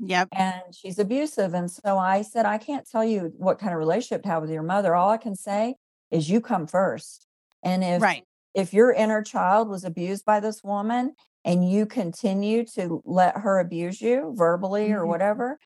Yep. 0.00 0.28
and 0.32 0.62
she's 0.74 0.98
abusive. 0.98 1.54
And 1.54 1.70
so 1.70 1.96
I 1.96 2.20
said, 2.22 2.44
I 2.44 2.58
can't 2.58 2.86
tell 2.86 3.04
you 3.04 3.32
what 3.38 3.58
kind 3.58 3.72
of 3.72 3.78
relationship 3.78 4.22
to 4.24 4.28
have 4.28 4.42
with 4.42 4.50
your 4.50 4.62
mother. 4.62 4.94
All 4.94 5.08
I 5.08 5.16
can 5.16 5.34
say 5.34 5.76
is 6.10 6.28
you 6.28 6.40
come 6.42 6.66
first. 6.66 7.26
And 7.62 7.82
if 7.82 8.02
Right. 8.02 8.24
If 8.58 8.74
your 8.74 8.92
inner 8.92 9.22
child 9.22 9.68
was 9.68 9.84
abused 9.84 10.24
by 10.24 10.40
this 10.40 10.62
woman 10.64 11.14
and 11.44 11.68
you 11.70 11.86
continue 11.86 12.64
to 12.74 13.00
let 13.04 13.36
her 13.38 13.58
abuse 13.60 14.00
you 14.00 14.34
verbally 14.36 14.90
or 14.92 15.02
Mhm. 15.04 15.08
whatever, 15.08 15.58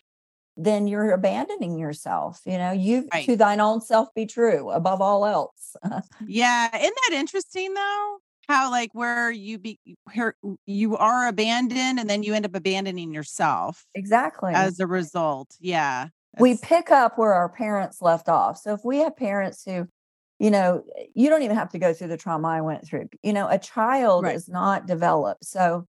then 0.57 0.87
you're 0.87 1.13
abandoning 1.13 1.79
yourself. 1.79 2.41
You 2.45 2.59
know, 2.59 2.73
you 2.73 3.09
Right. 3.13 3.25
to 3.25 3.37
thine 3.37 3.61
own 3.61 3.81
self 3.81 4.13
be 4.15 4.27
true 4.27 4.71
above 4.71 5.01
all 5.01 5.25
else. 5.25 5.75
Yeah, 6.27 6.69
isn't 6.77 6.99
that 7.09 7.17
interesting 7.17 7.73
though? 7.75 8.19
How 8.49 8.71
like 8.71 8.91
where 8.93 9.31
you 9.31 9.59
be 9.59 9.79
here 10.13 10.37
you 10.67 10.97
are 10.99 11.27
abandoned 11.29 11.99
and 11.99 12.11
then 12.11 12.23
you 12.23 12.35
end 12.35 12.45
up 12.45 12.55
abandoning 12.55 13.15
yourself 13.15 13.87
exactly. 13.95 14.53
as 14.55 14.79
a 14.81 14.87
result. 14.87 15.57
Yeah. 15.61 16.09
we 16.39 16.57
pick 16.57 16.91
up 16.91 17.19
where 17.19 17.35
our 17.35 17.49
parents 17.51 18.01
left 18.03 18.27
off. 18.29 18.57
So 18.59 18.73
if 18.73 18.85
we 18.85 18.99
have 18.99 19.15
parents 19.17 19.65
who, 19.67 19.87
you 20.43 20.51
know, 20.51 20.85
you 21.15 21.31
don't 21.31 21.43
even 21.43 21.57
have 21.57 21.71
to 21.71 21.79
go 21.79 21.95
through 21.95 22.09
the 22.09 22.17
trauma 22.17 22.49
I 22.49 22.61
went 22.63 22.87
through. 22.87 23.09
You 23.23 23.33
know, 23.33 23.49
a 23.49 23.59
child 23.59 24.25
right. 24.25 24.35
is 24.37 24.49
not 24.49 24.87
developed. 24.87 25.45
So 25.45 25.87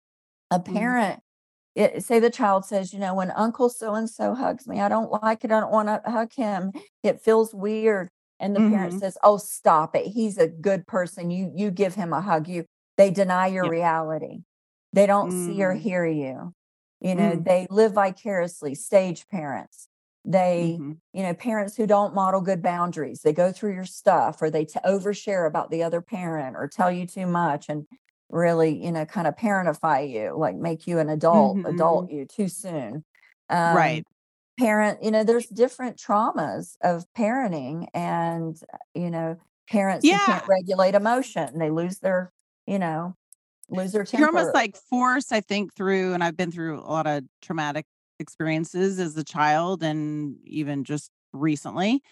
a 0.50 0.58
Mhm. 0.58 0.62
parent, 0.72 1.20
it, 1.74 2.04
say 2.04 2.20
the 2.20 2.30
child 2.30 2.64
says, 2.64 2.92
you 2.92 3.00
know, 3.00 3.14
when 3.14 3.30
Uncle 3.32 3.68
so 3.70 3.94
and 3.94 4.08
so 4.10 4.34
hugs 4.34 4.68
me, 4.68 4.80
I 4.80 4.88
don't 4.88 5.10
like 5.12 5.44
it. 5.44 5.52
I 5.52 5.60
don't 5.60 5.72
want 5.72 5.88
to 5.88 6.10
hug 6.10 6.32
him. 6.34 6.72
It 7.02 7.20
feels 7.22 7.54
weird. 7.54 8.08
And 8.40 8.56
the 8.56 8.62
parent 8.62 8.94
Mhm. 8.94 9.00
says, 9.00 9.18
"Oh, 9.24 9.38
stop 9.38 9.96
it. 9.96 10.06
He's 10.08 10.38
a 10.38 10.48
good 10.48 10.86
person. 10.86 11.30
You 11.30 11.52
you 11.54 11.70
give 11.70 11.94
him 11.96 12.12
a 12.12 12.20
hug." 12.20 12.48
You 12.48 12.66
they 12.98 13.10
deny 13.10 13.48
your 13.48 13.64
Yep. 13.64 13.72
reality. 13.72 14.42
They 14.92 15.06
don't 15.06 15.32
see 15.32 15.62
or 15.62 15.74
Mm. 15.74 15.80
hear 15.80 16.06
you. 16.06 16.54
You 17.00 17.14
know, 17.14 17.36
Mm. 17.36 17.44
they 17.44 17.66
live 17.70 17.92
vicariously. 17.94 18.74
Stage 18.74 19.28
parents. 19.28 19.88
They 20.26 20.82
Mhm. 20.82 21.00
you 21.14 21.22
know, 21.24 21.34
parents 21.34 21.76
who 21.76 21.86
don't 21.86 22.14
model 22.14 22.42
good 22.42 22.62
boundaries. 22.62 23.22
They 23.22 23.32
go 23.32 23.50
through 23.52 23.74
your 23.74 23.86
stuff 23.86 24.42
or 24.42 24.50
they 24.50 24.66
t- 24.66 24.78
overshare 24.84 25.48
about 25.48 25.70
the 25.70 25.82
other 25.82 26.02
parent 26.02 26.56
or 26.56 26.68
tell 26.68 26.92
you 26.92 27.06
too 27.06 27.26
much 27.26 27.70
and 27.70 27.86
really, 28.30 28.76
you 28.84 28.92
know, 28.92 29.06
kind 29.06 29.26
of 29.26 29.34
parentify 29.36 30.10
you, 30.10 30.36
like 30.38 30.56
make 30.56 30.86
you 30.86 30.98
an 30.98 31.08
adult, 31.08 31.60
Mhm. 31.60 31.66
adult 31.66 32.10
you 32.10 32.26
too 32.26 32.48
soon. 32.48 33.04
Um, 33.48 34.02
Right. 34.02 34.06
parent, 34.58 35.02
you 35.02 35.10
know, 35.10 35.24
there's 35.24 35.48
different 35.48 35.98
traumas 35.98 36.76
of 36.82 37.06
parenting 37.16 37.88
and, 37.94 38.56
uh, 38.74 38.78
you 38.94 39.10
know, 39.10 39.38
parents 39.70 40.08
who 40.08 40.18
can't 40.18 40.44
regulate 40.46 40.94
emotion, 40.94 41.58
they 41.58 41.70
lose 41.70 41.98
their, 42.00 42.32
you 42.66 42.78
know, 42.78 43.16
lose 43.70 43.92
their 43.92 44.04
temper. 44.04 44.16
You're 44.16 44.28
almost 44.28 44.54
like 44.54 44.76
forced, 44.76 45.32
I 45.32 45.40
think, 45.40 45.74
through 45.74 46.14
and 46.14 46.22
I've 46.24 46.36
been 46.36 46.50
through 46.52 46.78
a 46.80 46.88
lot 46.88 47.06
of 47.06 47.24
traumatic 47.42 47.86
experiences 48.18 48.98
as 48.98 49.16
a 49.16 49.24
child 49.24 49.82
and 49.82 50.38
even 50.44 50.84
just 50.84 51.10
recently. 51.32 52.02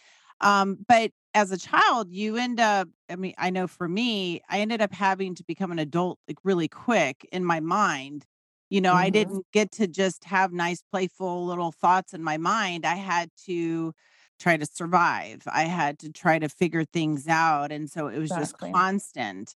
Um, 0.40 0.84
but 0.88 1.12
as 1.34 1.50
a 1.50 1.58
child, 1.58 2.12
you 2.12 2.36
end 2.36 2.60
up, 2.60 2.88
I 3.08 3.16
mean, 3.16 3.34
I 3.38 3.50
know 3.50 3.66
for 3.66 3.88
me, 3.88 4.40
I 4.48 4.60
ended 4.60 4.80
up 4.80 4.92
having 4.92 5.34
to 5.36 5.44
become 5.44 5.72
an 5.72 5.78
adult 5.78 6.18
like 6.28 6.38
really 6.44 6.68
quick 6.68 7.26
in 7.32 7.44
my 7.44 7.60
mind. 7.60 8.26
You 8.70 8.80
know, 8.80 8.94
I 8.94 9.10
Mhm, 9.10 9.10
didn't 9.10 9.46
get 9.52 9.70
to 9.72 9.86
just 9.86 10.24
have 10.24 10.52
nice, 10.52 10.82
playful 10.82 11.46
little 11.46 11.72
thoughts 11.72 12.12
in 12.14 12.22
my 12.22 12.36
mind. 12.38 12.84
I 12.86 12.94
had 12.96 13.30
to 13.46 13.92
try 14.38 14.56
to 14.56 14.66
survive. 14.66 15.42
I 15.46 15.64
had 15.64 15.98
to 16.00 16.10
try 16.12 16.38
to 16.38 16.48
figure 16.48 16.84
things 16.84 17.28
out. 17.28 17.70
And 17.72 17.90
so 17.90 18.08
it 18.08 18.18
was 18.18 18.34
just 18.34 18.54
constant. 18.72 19.54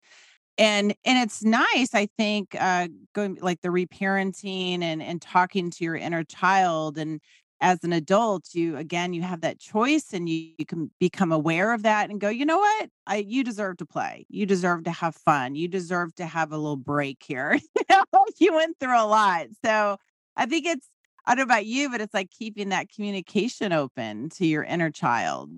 And 0.58 0.96
and 1.06 1.20
it's 1.20 1.44
nice, 1.44 1.94
I 1.94 2.08
think, 2.18 2.56
uh, 2.60 2.88
going 3.14 3.38
like 3.42 3.62
the 3.62 3.70
reparenting 3.70 4.82
and 4.82 5.02
and 5.04 5.22
talking 5.22 5.70
to 5.72 5.84
your 5.84 5.96
inner 5.96 6.24
child 6.24 6.98
and 6.98 7.22
as 7.60 7.84
an 7.84 7.94
adult, 7.94 8.54
you 8.54 8.78
again, 8.78 9.14
you 9.14 9.22
have 9.24 9.42
that 9.42 9.60
choice 9.60 10.14
and 10.14 10.30
you, 10.30 10.52
you 10.58 10.66
can 10.66 10.92
become 11.00 11.32
aware 11.32 11.74
of 11.74 11.84
that 11.84 12.10
and 12.10 12.20
go, 12.22 12.30
you 12.30 12.46
know 12.46 12.60
what? 12.60 12.90
I 13.08 13.18
you 13.18 13.44
deserve 13.44 13.78
to 13.78 13.86
play. 13.86 14.26
You 14.30 14.46
deserve 14.46 14.84
to 14.86 14.92
have 14.92 15.16
fun. 15.16 15.56
You 15.56 15.68
deserve 15.68 16.14
to 16.16 16.26
have 16.26 16.52
a 16.52 16.58
little 16.58 16.78
break 16.78 17.24
here. 17.26 17.60
you 17.76 17.84
know, 17.90 18.26
you 18.40 18.54
went 18.54 18.78
through 18.80 19.00
a 19.00 19.06
lot. 19.06 19.48
So 19.66 19.98
I 20.36 20.46
think 20.46 20.66
it's 20.66 20.88
I 21.26 21.36
don't 21.36 21.48
know 21.48 21.54
about 21.54 21.66
you, 21.66 21.90
but 21.90 22.00
it's 22.02 22.14
like 22.14 22.30
keeping 22.32 22.70
that 22.70 22.90
communication 22.90 23.74
open 23.74 24.30
to 24.38 24.46
your 24.46 24.64
inner 24.64 24.92
child 24.92 25.52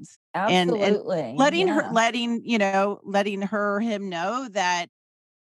and 0.48 0.78
and 0.78 1.00
Absolutely. 1.04 1.34
letting 1.36 1.68
her 1.68 1.84
letting, 1.90 2.44
you 2.46 2.58
know, 2.58 3.00
letting 3.04 3.42
her 3.44 3.80
him 3.80 4.10
know 4.10 4.48
that 4.50 4.90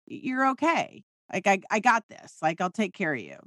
you're 0.07 0.49
okay. 0.51 1.03
Like 1.33 1.47
I 1.47 1.61
I 1.71 1.79
got 1.81 2.05
this. 2.09 2.37
Like 2.41 2.61
I'll 2.61 2.71
take 2.71 2.93
care 2.95 3.13
of 3.15 3.21
you. 3.21 3.37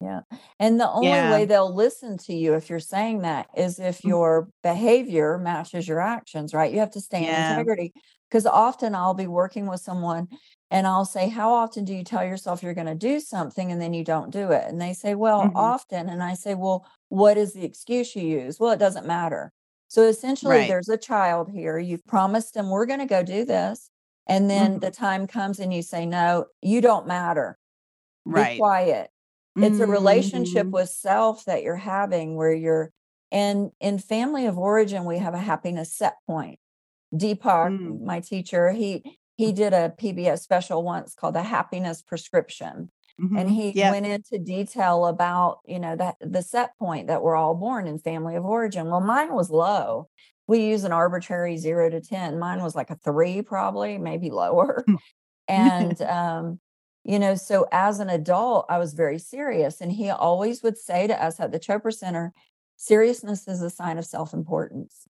Yeah. 0.00 0.22
And 0.58 0.78
the 0.80 0.90
only 0.90 1.22
Yeah. 1.22 1.22
way 1.22 1.44
they'll 1.44 1.74
listen 1.74 2.18
to 2.18 2.34
you 2.34 2.54
if 2.54 2.68
you're 2.68 2.80
saying 2.80 3.20
that 3.22 3.48
is 3.56 3.78
if 3.78 4.04
Mm, 4.04 4.14
your 4.14 4.50
behavior 4.62 5.38
matches 5.38 5.88
your 5.88 6.00
actions, 6.00 6.52
right? 6.52 6.72
You 6.72 6.80
have 6.80 6.90
to 6.92 7.00
stay 7.00 7.26
in 7.26 7.34
integrity. 7.34 7.92
Because 8.28 8.46
often 8.46 8.94
I'll 8.96 9.14
be 9.14 9.28
working 9.28 9.66
with 9.68 9.80
someone 9.80 10.26
and 10.70 10.86
I'll 10.86 11.04
say, 11.04 11.28
How 11.28 11.52
often 11.52 11.84
do 11.84 11.94
you 11.94 12.02
tell 12.04 12.24
yourself 12.24 12.62
you're 12.62 12.74
going 12.74 12.88
to 12.88 12.94
do 12.96 13.20
something 13.20 13.70
and 13.70 13.80
then 13.80 13.94
you 13.94 14.04
don't 14.04 14.30
do 14.30 14.50
it? 14.50 14.64
And 14.66 14.80
they 14.80 14.92
say, 14.92 15.14
Well, 15.14 15.52
Mhm. 15.52 15.54
often. 15.54 16.08
And 16.08 16.22
I 16.22 16.34
say, 16.34 16.54
Well, 16.54 16.84
what 17.08 17.36
is 17.38 17.52
the 17.54 17.64
excuse 17.64 18.14
you 18.16 18.22
use? 18.26 18.58
Well, 18.58 18.72
it 18.72 18.78
doesn't 18.78 19.06
matter. 19.06 19.52
So 19.94 20.02
essentially, 20.02 20.64
Right. 20.64 20.64
there's 20.64 20.88
a 20.88 20.96
child 20.98 21.50
here. 21.52 21.78
You've 21.78 22.04
promised 22.04 22.54
them, 22.54 22.68
We're 22.68 22.84
going 22.86 22.98
to 22.98 23.06
go 23.06 23.22
do 23.22 23.44
this. 23.44 23.90
And 24.26 24.50
then 24.50 24.80
the 24.80 24.90
Mhm. 24.90 24.90
time 24.90 25.28
comes 25.28 25.60
and 25.60 25.72
you 25.72 25.82
say, 25.82 26.04
No, 26.04 26.46
you 26.62 26.80
don't 26.80 27.06
matter. 27.06 27.58
Be 28.32 28.46
Right. 28.46 28.56
quiet 28.56 29.10
it's 29.60 29.80
a 29.80 29.86
relationship 29.86 30.68
Mhm. 30.68 30.72
with 30.72 30.88
self 30.90 31.44
that 31.46 31.62
you're 31.62 31.76
having 31.76 32.36
where 32.36 32.52
you're 32.52 32.92
and 33.32 33.72
in 33.80 33.98
family 33.98 34.46
of 34.46 34.58
origin, 34.58 35.04
we 35.06 35.18
have 35.18 35.34
a 35.34 35.38
happiness 35.38 35.92
set 35.96 36.16
point. 36.26 36.58
Deepak, 37.14 37.72
Mm. 37.72 38.00
my 38.00 38.20
teacher, 38.20 38.72
he 38.72 39.18
he 39.36 39.52
did 39.52 39.72
a 39.74 39.94
PBS 39.98 40.42
special 40.42 40.82
once 40.84 41.14
called 41.14 41.34
the 41.36 41.42
happiness 41.44 42.02
prescription. 42.02 42.90
And 43.34 43.48
Mhm. 43.48 43.50
he 43.50 43.74
Yep. 43.74 43.82
went 43.82 44.06
into 44.06 44.38
detail 44.38 45.06
about, 45.06 45.60
you 45.66 45.78
know, 45.80 45.96
that 45.96 46.16
the 46.20 46.42
set 46.42 46.76
point 46.78 47.08
that 47.08 47.22
we're 47.22 47.36
all 47.36 47.54
born 47.54 47.86
in 47.88 47.98
family 47.98 48.36
of 48.36 48.44
origin. 48.44 48.88
Well, 48.90 49.00
mine 49.00 49.34
was 49.34 49.50
low. 49.50 50.08
We 50.46 50.64
use 50.66 50.84
an 50.84 50.92
arbitrary 50.92 51.56
zero 51.56 51.90
to 51.90 52.00
10. 52.00 52.38
Mine 52.38 52.62
was 52.62 52.74
like 52.76 52.90
a 52.90 52.96
three, 52.96 53.42
probably, 53.42 53.98
maybe 53.98 54.30
lower. 54.30 54.88
And, 55.48 56.00
um, 56.02 56.60
you 57.04 57.18
know, 57.18 57.34
so 57.36 57.66
as 57.72 58.00
an 58.00 58.10
adult, 58.10 58.66
I 58.68 58.78
was 58.78 58.94
very 58.94 59.18
serious. 59.18 59.80
And 59.80 59.92
he 59.92 60.10
always 60.10 60.62
would 60.62 60.78
say 60.78 61.06
to 61.06 61.22
us 61.22 61.40
at 61.40 61.52
the 61.52 61.60
Chopra 61.60 61.92
Center, 61.94 62.32
seriousness 62.76 63.48
is 63.48 63.62
a 63.62 63.70
sign 63.70 63.98
of 63.98 64.06
self 64.06 64.32
importance. 64.34 65.06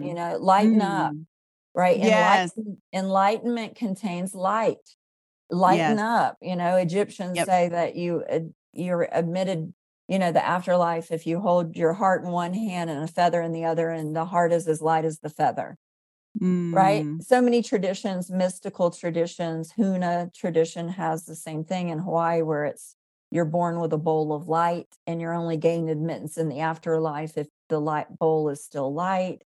You 0.00 0.12
Mm. 0.12 0.14
know, 0.14 0.38
lighten 0.38 0.80
up, 0.80 1.16
Mm. 1.16 1.26
right? 1.74 1.98
Yes. 1.98 2.54
Enlighten, 2.56 2.82
enlightenment 2.94 3.76
contains 3.76 4.34
light. 4.34 4.96
Lighten 5.50 5.98
Yes. 5.98 6.00
up. 6.00 6.36
You 6.42 6.56
know, 6.56 6.76
Egyptians 6.76 7.40
Yep. 7.40 7.48
say 7.48 7.68
that 7.70 7.96
you 7.96 8.24
you're 8.74 9.08
admitted, 9.12 9.72
you 10.06 10.18
know, 10.18 10.30
the 10.32 10.44
afterlife 10.44 11.10
if 11.10 11.26
you 11.26 11.40
hold 11.40 11.74
your 11.76 11.94
heart 11.94 12.22
in 12.24 12.30
one 12.30 12.52
hand 12.54 12.90
and 12.90 13.02
a 13.02 13.08
feather 13.08 13.40
in 13.40 13.52
the 13.52 13.64
other, 13.64 13.90
and 13.90 14.14
the 14.14 14.26
heart 14.26 14.52
is 14.52 14.68
as 14.68 14.82
light 14.82 15.04
as 15.06 15.20
the 15.20 15.30
feather. 15.30 15.78
Right? 16.72 17.08
Mm. 17.10 17.20
So 17.20 17.40
many 17.42 17.62
traditions, 17.62 18.30
mystical 18.30 18.90
traditions, 18.90 19.72
Huna 19.74 20.32
tradition 20.34 20.88
has 20.90 21.24
the 21.24 21.34
same 21.36 21.64
thing 21.64 21.88
in 21.90 21.98
Hawaii 22.00 22.42
where 22.42 22.64
it's 22.66 22.96
you're 23.30 23.44
born 23.46 23.80
with 23.80 23.92
a 23.92 23.98
bowl 23.98 24.32
of 24.34 24.48
light 24.48 24.88
and 25.06 25.20
you're 25.20 25.34
only 25.34 25.56
gained 25.58 25.90
admittance 25.90 26.38
in 26.38 26.48
the 26.48 26.60
afterlife 26.60 27.36
if 27.38 27.48
the 27.68 27.80
light 27.80 28.18
bowl 28.18 28.48
is 28.50 28.64
still 28.64 28.92
light. 28.94 29.42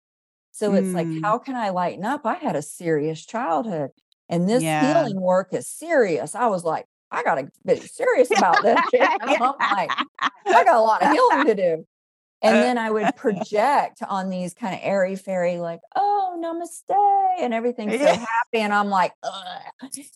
So 0.52 0.74
it's 0.74 0.94
like, 0.94 1.08
Mm. 1.08 1.22
how 1.22 1.38
can 1.38 1.56
I 1.56 1.70
lighten 1.70 2.04
up? 2.04 2.26
I 2.26 2.34
had 2.34 2.56
a 2.56 2.62
serious 2.62 3.24
childhood 3.26 3.90
and 4.28 4.48
this 4.48 4.68
Yeah. 4.68 4.74
healing 4.80 5.20
work 5.20 5.52
is 5.54 5.66
serious. 5.68 6.34
I 6.34 6.46
was 6.46 6.64
like, 6.64 6.86
I 7.10 7.22
gotta 7.22 7.50
be 7.66 7.76
serious 7.86 8.30
about 8.30 8.62
this. 8.62 8.80
I'm 9.20 9.54
like, 9.70 9.94
I 10.52 10.64
got 10.64 10.76
a 10.76 10.82
lot 10.82 11.02
of 11.02 11.08
healing 11.10 11.44
to 11.46 11.54
do. 11.54 11.86
And 12.42 12.62
uh, 12.62 12.62
then 12.62 12.78
I 12.78 12.90
would 12.90 13.14
project 13.16 14.02
on 14.08 14.30
these 14.30 14.54
kind 14.54 14.74
of 14.74 14.80
airy 14.82 15.16
fairy, 15.16 15.58
like, 15.58 15.80
oh, 15.96 16.36
namaste, 16.42 17.40
and 17.42 17.54
everything's 17.54 18.00
so 18.00 18.16
happy. 18.16 18.62
And 18.62 18.72
I'm 18.74 18.88
like, 18.90 19.12
Ugh. 19.22 19.62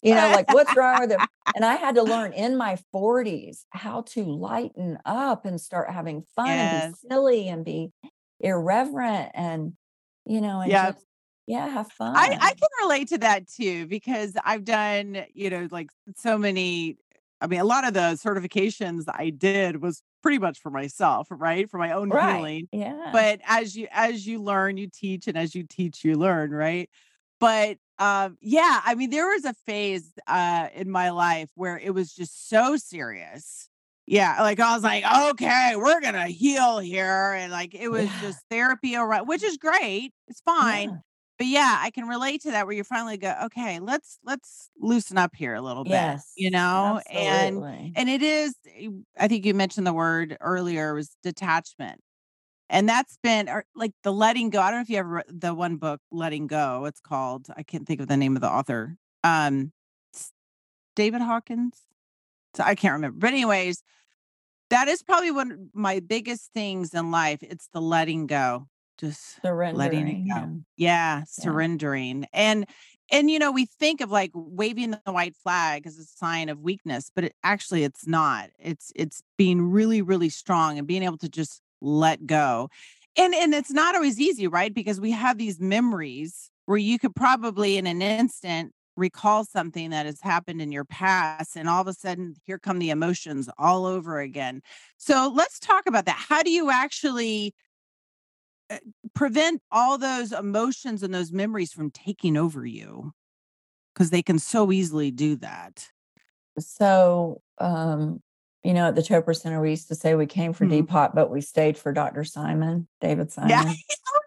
you 0.03 0.15
know, 0.15 0.31
like, 0.31 0.49
what's 0.49 0.77
wrong 0.77 1.01
with 1.01 1.13
it? 1.13 1.25
And 1.55 1.65
I 1.65 1.75
had 1.77 1.97
to 1.97 2.03
learn 2.03 2.33
in 2.33 2.57
my 2.57 2.79
40s 2.93 3.67
how 3.71 4.03
to 4.03 4.25
lighten 4.25 4.99
up 5.05 5.45
and 5.45 5.61
start 5.61 5.91
having 5.91 6.25
fun 6.35 6.59
and 6.59 6.71
be 6.71 6.81
silly 6.81 7.49
and 7.49 7.65
be 7.65 7.93
irreverent 8.41 9.31
and, 9.35 9.75
you 10.25 10.41
know, 10.41 10.61
and 10.61 10.71
Yeah. 10.71 10.79
just, 10.79 11.07
yeah, 11.47 11.69
have 11.69 11.91
fun. 11.93 12.15
I, 12.17 12.37
I 12.41 12.51
can 12.55 12.69
relate 12.83 13.09
to 13.09 13.19
that 13.19 13.49
too 13.49 13.87
because 13.87 14.37
I've 14.45 14.65
done, 14.65 15.25
you 15.35 15.51
know, 15.51 15.69
like 15.71 15.91
so 16.17 16.39
many. 16.39 16.99
I 17.41 17.49
mean, 17.49 17.61
a 17.61 17.65
lot 17.65 17.85
of 17.87 17.95
the 17.95 18.17
certifications 18.23 19.05
I 19.09 19.31
did 19.31 19.83
was 19.83 20.03
pretty 20.23 20.39
much 20.39 20.61
for 20.61 20.71
myself, 20.71 21.27
right? 21.31 21.69
For 21.69 21.79
my 21.79 21.93
own 21.93 22.11
right. 22.11 22.37
healing. 22.37 22.69
Yeah. 22.73 23.11
But 23.13 23.41
as 23.47 23.77
you 23.77 23.89
as 23.91 24.27
you 24.27 24.41
learn, 24.41 24.77
you 24.77 24.89
teach, 24.89 25.27
and 25.27 25.37
as 25.37 25.55
you 25.55 25.65
teach, 25.65 26.05
you 26.05 26.15
learn, 26.15 26.51
right? 26.53 26.89
But 27.41 27.79
um, 27.99 28.39
yeah, 28.41 28.81
I 28.85 28.95
mean, 28.95 29.11
there 29.11 29.27
was 29.29 29.45
a 29.45 29.55
phase 29.55 30.13
uh 30.27 30.69
in 30.75 30.91
my 30.91 31.11
life 31.11 31.51
where 31.55 31.79
it 31.79 31.91
was 31.93 32.15
just 32.15 32.49
so 32.49 32.77
serious. 32.77 33.69
Yeah, 34.07 34.43
like 34.43 34.59
I 34.61 34.75
was 34.75 34.83
like, 34.83 35.05
okay, 35.31 35.75
we're 35.77 36.01
gonna 36.01 36.29
heal 36.29 36.79
here, 36.79 37.33
and 37.35 37.53
like 37.53 37.75
it 37.75 37.89
was 37.89 38.05
Yeah. 38.05 38.21
just 38.21 38.45
therapy 38.51 38.97
around, 38.97 39.27
which 39.27 39.43
is 39.43 39.57
great. 39.57 40.13
It's 40.29 40.41
fine 40.41 40.91
yeah. 40.91 40.97
But 41.43 41.49
yeah, 41.49 41.79
I 41.81 41.91
can 41.91 42.07
relate 42.07 42.43
to 42.43 42.53
that 42.53 42.67
where 42.67 42.77
you 42.77 42.85
finally 42.85 43.17
go, 43.17 43.35
okay, 43.47 43.81
let's 43.81 44.21
let's 44.23 44.71
loosen 44.79 45.19
up 45.19 45.35
here 45.35 45.57
a 45.57 45.61
little 45.61 45.83
bit, 45.83 45.91
Yes. 45.91 46.33
you 46.37 46.53
know? 46.53 47.01
And 47.11 47.57
Absolutely. 47.57 47.93
and 47.97 48.09
it 48.09 48.23
is 48.23 48.55
eh, 48.79 48.91
I 49.19 49.27
think 49.27 49.45
you 49.45 49.53
mentioned 49.53 49.85
the 49.85 49.93
word 49.93 50.37
earlier 50.41 50.95
was 50.95 51.17
detachment. 51.25 52.01
And 52.71 52.89
that's 52.89 53.19
been 53.25 53.49
or 53.49 53.65
like 53.75 53.91
the 54.05 54.13
letting 54.13 54.51
go. 54.51 54.61
I 54.61 54.71
don't 54.71 54.79
know 54.79 54.83
if 54.83 54.89
you 54.89 54.99
ever 54.99 55.09
read 55.09 55.25
the 55.29 55.53
one 55.53 55.79
book, 55.79 56.01
Letting 56.13 56.47
Go, 56.47 56.85
it's 56.85 57.01
called. 57.01 57.49
I 57.57 57.65
can't 57.65 57.89
think 57.89 58.01
of 58.01 58.07
the 58.07 58.17
name 58.17 58.37
of 58.37 58.41
the 58.41 58.49
author. 58.49 58.97
Um 59.25 59.73
David 60.95 61.23
Hawkins. 61.23 61.77
So 62.55 62.63
I 62.63 62.77
can't 62.77 62.93
remember. 62.93 63.19
But 63.19 63.31
anyways, 63.31 63.83
that 64.71 64.87
is 64.87 65.03
probably 65.03 65.33
one 65.33 65.51
of 65.51 65.59
my 65.75 65.99
biggest 65.99 66.53
things 66.55 66.95
in 66.95 67.11
life. 67.11 67.41
It's 67.43 67.69
the 67.73 67.81
letting 67.81 68.29
go. 68.29 68.69
Just 68.99 69.41
letting 69.73 70.09
it 70.09 70.23
go. 70.29 70.41
Yeah. 70.41 70.47
Yeah, 70.77 71.19
Yeah. 71.21 71.25
surrendering. 71.27 72.27
And 72.33 72.67
and 73.11 73.31
you 73.31 73.39
know, 73.39 73.53
we 73.53 73.67
think 73.67 74.01
of 74.01 74.11
like 74.11 74.31
waving 74.35 74.93
the 74.93 75.13
white 75.13 75.37
flag 75.37 75.87
as 75.87 75.99
a 75.99 76.05
sign 76.05 76.49
of 76.49 76.61
weakness, 76.61 77.11
but 77.15 77.25
it, 77.25 77.35
actually 77.43 77.85
it's 77.85 78.07
not. 78.07 78.51
It's 78.59 78.93
it's 78.97 79.23
being 79.37 79.71
really 79.71 80.03
really 80.03 80.29
strong 80.29 80.79
and 80.79 80.87
being 80.87 81.03
able 81.03 81.19
to 81.19 81.29
just 81.29 81.61
let 81.81 82.27
go. 82.27 82.69
And 83.17 83.35
and 83.35 83.55
it's 83.55 83.71
not 83.73 83.95
always 83.95 84.21
easy, 84.21 84.47
right? 84.47 84.73
Because 84.73 85.01
we 85.01 85.11
have 85.13 85.39
these 85.39 85.61
memories 85.61 86.51
where 86.67 86.79
you 86.79 86.99
could 86.99 87.15
probably 87.15 87.77
in 87.77 87.87
an 87.87 88.01
instant 88.03 88.73
recall 88.97 89.45
something 89.45 89.91
that 89.91 90.05
has 90.07 90.21
happened 90.21 90.61
in 90.61 90.71
your 90.71 90.85
past 90.85 91.57
and 91.57 91.67
all 91.69 91.81
of 91.81 91.89
a 91.89 91.95
sudden 91.95 92.35
here 92.45 92.59
come 92.59 92.79
the 92.79 92.91
emotions 92.91 93.49
all 93.59 93.87
over 93.87 94.21
again. 94.21 94.61
So 94.99 95.33
let's 95.35 95.59
talk 95.59 95.87
about 95.87 96.05
that. 96.07 96.17
How 96.29 96.43
do 96.43 96.51
you 96.51 96.71
actually 96.71 97.55
prevent 99.15 99.63
all 99.71 99.99
those 99.99 100.33
emotions 100.33 101.03
and 101.03 101.15
those 101.15 101.33
memories 101.33 101.73
from 101.73 101.91
taking 101.91 102.37
over 102.37 102.65
you 102.67 103.13
because 103.95 104.11
they 104.11 104.23
can 104.23 104.39
so 104.39 104.73
easily 104.73 105.11
do 105.11 105.37
that. 105.37 105.89
So, 106.59 107.41
um, 107.59 108.21
you 108.63 108.75
know, 108.75 108.89
at 108.89 108.95
the 108.95 109.03
Chopra 109.03 109.35
Center, 109.37 109.61
we 109.61 109.71
used 109.71 109.89
to 109.89 109.95
say 109.95 110.15
we 110.15 110.27
came 110.27 110.53
for 110.53 110.65
Mhm. 110.67 110.87
Deepak, 110.87 111.15
but 111.15 111.31
we 111.31 111.41
stayed 111.41 111.77
for 111.77 111.93
Dr. 111.93 112.25
Simon, 112.25 112.89
David 113.01 113.29
Yeah. 113.37 113.63
Simon. 113.63 113.77
oh, 114.15 114.21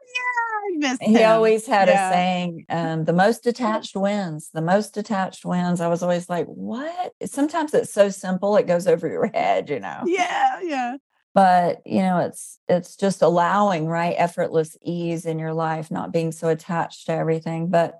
yeah. 0.80 0.98
He 1.00 1.24
always 1.24 1.66
had 1.68 1.88
Yeah. 1.88 2.10
a 2.10 2.14
saying, 2.14 2.66
um, 2.70 3.06
the 3.06 3.14
most 3.14 3.44
detached 3.44 3.96
wins, 3.96 4.50
the 4.54 4.62
most 4.62 4.94
detached 4.94 5.46
wins. 5.46 5.80
I 5.82 5.88
was 5.88 6.04
always 6.04 6.30
like, 6.30 6.48
what? 6.48 7.14
Sometimes 7.26 7.74
it's 7.74 7.94
so 7.94 8.10
simple, 8.10 8.58
it 8.58 8.68
goes 8.68 8.88
over 8.88 9.08
your 9.08 9.28
head, 9.34 9.70
you 9.70 9.80
know. 9.80 10.04
Yeah. 10.06 10.60
Yeah. 10.62 10.98
But, 11.36 11.86
you 11.86 12.00
know, 12.00 12.20
it's 12.20 12.60
it's 12.70 12.96
just 12.96 13.22
allowing, 13.22 13.88
right? 13.88 14.16
Effortless 14.18 14.78
ease 14.82 15.26
in 15.26 15.38
your 15.38 15.54
life, 15.54 15.92
not 15.92 16.14
being 16.14 16.32
so 16.32 16.48
attached 16.48 17.06
to 17.08 17.12
everything. 17.14 17.68
But 17.70 18.00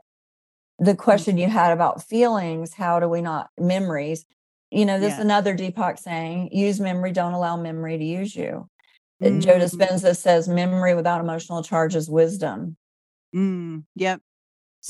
the 0.80 0.96
question 0.96 1.38
you 1.38 1.50
had 1.50 1.72
about 1.74 2.02
feelings, 2.04 2.74
how 2.74 3.00
do 3.00 3.10
we 3.10 3.22
not 3.22 3.50
memories? 3.60 4.26
You 4.72 4.86
know, 4.86 5.00
there's 5.00 5.14
Yes. 5.14 5.22
another 5.22 5.56
Deepak 5.56 6.00
saying, 6.00 6.50
use 6.54 6.80
memory, 6.80 7.12
don't 7.12 7.34
allow 7.34 7.58
memory 7.58 7.98
to 7.98 8.04
use 8.04 8.36
you. 8.36 8.70
Uh, 9.24 9.32
Joe 9.32 9.60
Mm, 9.60 9.60
Dispenza 9.60 10.16
says 10.18 10.48
memory 10.48 10.96
without 10.96 11.22
emotional 11.22 11.62
charge 11.62 11.96
is 11.96 12.10
wisdom. 12.10 12.78
mm, 13.34 13.84
yep. 13.96 14.22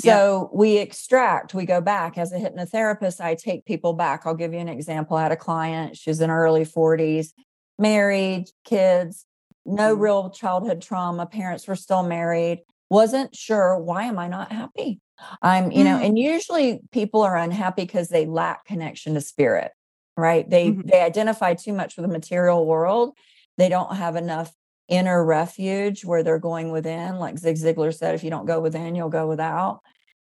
Yep. 0.03 0.13
So 0.17 0.49
we 0.53 0.77
extract, 0.77 1.53
we 1.53 1.65
go 1.65 1.81
back. 1.81 2.17
As 2.17 2.31
a 2.31 2.37
hypnotherapist, 2.37 3.21
I 3.21 3.35
take 3.35 3.65
people 3.65 3.93
back. 3.93 4.23
I'll 4.25 4.35
give 4.35 4.53
you 4.53 4.59
an 4.59 4.67
example. 4.69 5.17
I 5.17 5.23
had 5.23 5.31
a 5.31 5.37
client, 5.37 5.97
she's 5.97 6.19
in 6.21 6.29
her 6.29 6.45
early 6.45 6.65
40s, 6.65 7.31
married, 7.77 8.45
kids, 8.63 9.25
no 9.65 9.95
Mhm. 9.95 9.99
real 10.01 10.29
childhood 10.29 10.81
trauma. 10.81 11.25
Parents 11.25 11.67
were 11.67 11.75
still 11.75 12.03
married, 12.03 12.63
wasn't 12.89 13.35
sure 13.35 13.77
why 13.79 14.03
am 14.03 14.19
I 14.19 14.27
not 14.27 14.51
happy? 14.51 15.01
I'm, 15.41 15.71
you 15.71 15.83
know, 15.83 15.97
Mm, 15.97 16.05
and 16.07 16.19
usually 16.19 16.81
people 16.91 17.21
are 17.21 17.37
unhappy 17.37 17.83
because 17.83 18.09
they 18.09 18.25
lack 18.25 18.65
connection 18.65 19.13
to 19.15 19.21
spirit, 19.21 19.71
right? 20.17 20.47
They 20.49 20.71
mhm. 20.71 20.83
they 20.83 21.01
identify 21.01 21.53
too 21.55 21.73
much 21.73 21.95
with 21.95 22.05
the 22.05 22.11
material 22.11 22.65
world. 22.65 23.17
They 23.57 23.69
don't 23.69 23.95
have 23.95 24.15
enough 24.17 24.53
inner 24.87 25.23
refuge 25.25 26.05
where 26.05 26.21
they're 26.21 26.37
going 26.39 26.71
within. 26.71 27.17
Like 27.17 27.37
Zig 27.39 27.55
Ziglar 27.55 27.93
said, 27.93 28.13
if 28.15 28.23
you 28.23 28.29
don't 28.29 28.45
go 28.45 28.59
within, 28.59 28.93
you'll 28.95 29.09
go 29.09 29.27
without. 29.27 29.81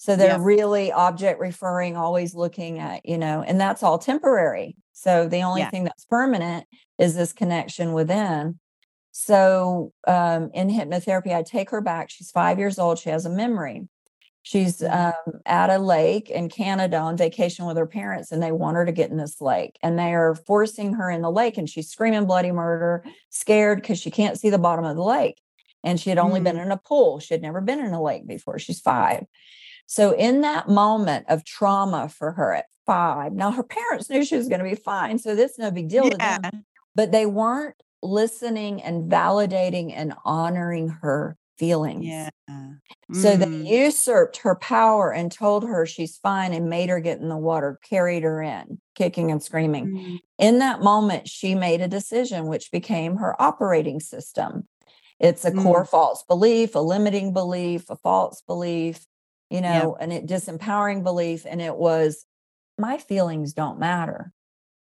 So 0.01 0.17
they're 0.17 0.29
Yep. 0.29 0.41
really 0.41 0.91
object 0.93 1.39
referring, 1.41 1.95
always 1.95 2.35
looking 2.35 2.79
at, 2.79 3.05
you 3.05 3.19
know, 3.19 3.43
and 3.43 3.61
that's 3.61 3.83
all 3.83 3.99
temporary. 3.99 4.75
So 4.95 5.29
the 5.29 5.43
only 5.43 5.61
Yeah. 5.61 5.69
thing 5.69 5.85
that's 5.85 6.07
permanent 6.07 6.67
is 6.97 7.15
this 7.15 7.35
connection 7.35 7.93
within. 7.93 8.59
So 9.13 9.93
um, 10.07 10.51
in 10.55 10.71
hypnotherapy, 10.71 11.35
I 11.37 11.43
take 11.43 11.69
her 11.69 11.83
back. 11.83 12.09
She's 12.09 12.31
five 12.31 12.59
years 12.59 12.79
old. 12.79 12.99
She 12.99 13.11
has 13.11 13.27
a 13.27 13.31
memory. 13.31 13.89
She's 14.43 14.79
Mhm. 14.81 15.13
um, 15.29 15.41
at 15.45 15.69
a 15.69 15.77
lake 15.79 16.31
in 16.31 16.49
Canada 16.49 16.97
on 16.97 17.19
vacation 17.19 17.67
with 17.67 17.77
her 17.77 17.87
parents, 17.87 18.33
and 18.33 18.43
they 18.43 18.53
want 18.53 18.79
her 18.79 18.87
to 18.87 18.93
get 18.93 19.11
in 19.11 19.19
this 19.19 19.39
lake. 19.43 19.79
And 19.83 19.99
they 19.99 20.15
are 20.15 20.35
forcing 20.35 20.95
her 20.95 21.11
in 21.11 21.21
the 21.21 21.31
lake, 21.31 21.59
and 21.59 21.69
she's 21.69 21.91
screaming 21.91 22.25
bloody 22.25 22.53
murder, 22.53 23.05
scared 23.29 23.83
because 23.83 23.99
she 23.99 24.11
can't 24.11 24.39
see 24.41 24.49
the 24.49 24.59
bottom 24.59 24.87
of 24.87 24.97
the 24.97 25.05
lake. 25.05 25.43
And 25.85 26.01
she 26.01 26.09
had 26.09 26.19
only 26.19 26.41
been 26.41 26.57
Mm, 26.57 26.65
in 26.67 26.73
a 26.73 26.79
pool. 26.79 27.21
She 27.21 27.35
had 27.35 27.43
never 27.43 27.61
been 27.61 27.81
in 27.81 27.93
a 27.93 28.03
lake 28.03 28.27
before. 28.27 28.59
She's 28.59 28.81
five. 28.81 29.27
So, 29.93 30.13
in 30.15 30.43
that 30.43 30.69
moment 30.69 31.27
of 31.29 31.45
trauma 31.45 32.09
for 32.09 32.31
her 32.31 32.55
at 32.55 32.67
five, 32.87 33.33
now 33.33 33.51
her 33.51 33.65
parents 33.65 34.09
knew 34.09 34.25
she 34.25 34.37
was 34.37 34.49
going 34.49 34.61
to 34.63 34.71
be 34.71 34.77
fine. 34.77 35.19
So, 35.19 35.35
this 35.35 35.53
is 35.53 35.59
no 35.59 35.73
big 35.73 35.89
deal 35.89 36.11
to 36.11 36.19
them, 36.19 36.39
but 36.95 37.11
they 37.11 37.27
weren't 37.27 37.75
listening 38.01 38.81
and 38.83 39.11
validating 39.11 39.93
and 39.93 40.15
honoring 40.25 40.91
her 41.03 41.37
feelings. 41.59 42.05
Yeah. 42.05 42.31
So 43.13 43.37
they 43.37 43.47
Mm, 43.47 43.67
usurped 43.67 44.39
her 44.39 44.55
power 44.55 45.13
and 45.13 45.33
told 45.33 45.65
her 45.65 45.85
she's 45.87 46.19
fine 46.19 46.53
and 46.53 46.71
made 46.71 46.89
her 46.89 47.01
get 47.01 47.19
in 47.21 47.29
the 47.29 47.37
water, 47.37 47.79
carried 47.83 48.23
her 48.23 48.41
in, 48.41 48.81
kicking 48.95 49.31
and 49.33 49.43
screaming. 49.43 49.91
mm, 49.91 50.19
In 50.39 50.59
that 50.61 50.83
moment, 50.83 51.29
she 51.29 51.55
made 51.57 51.81
a 51.81 51.89
decision 51.89 52.47
which 52.47 52.71
became 52.71 53.17
her 53.17 53.41
operating 53.43 54.01
system. 54.01 54.69
It's 55.19 55.45
a 55.45 55.53
core 55.53 55.85
mm, 55.85 55.89
false 55.89 56.23
belief, 56.23 56.75
a 56.75 56.79
limiting 56.79 57.33
belief, 57.33 57.91
a 57.91 57.97
false 57.97 58.43
belief, 58.43 59.07
you 59.51 59.61
know, 59.61 59.97
and 60.01 60.13
it 60.13 60.27
disempowering 60.27 61.03
belief. 61.03 61.45
And 61.47 61.61
it 61.61 61.77
was, 61.77 62.25
my 62.79 62.99
feelings 62.99 63.53
don't 63.53 63.79
matter. 63.79 64.33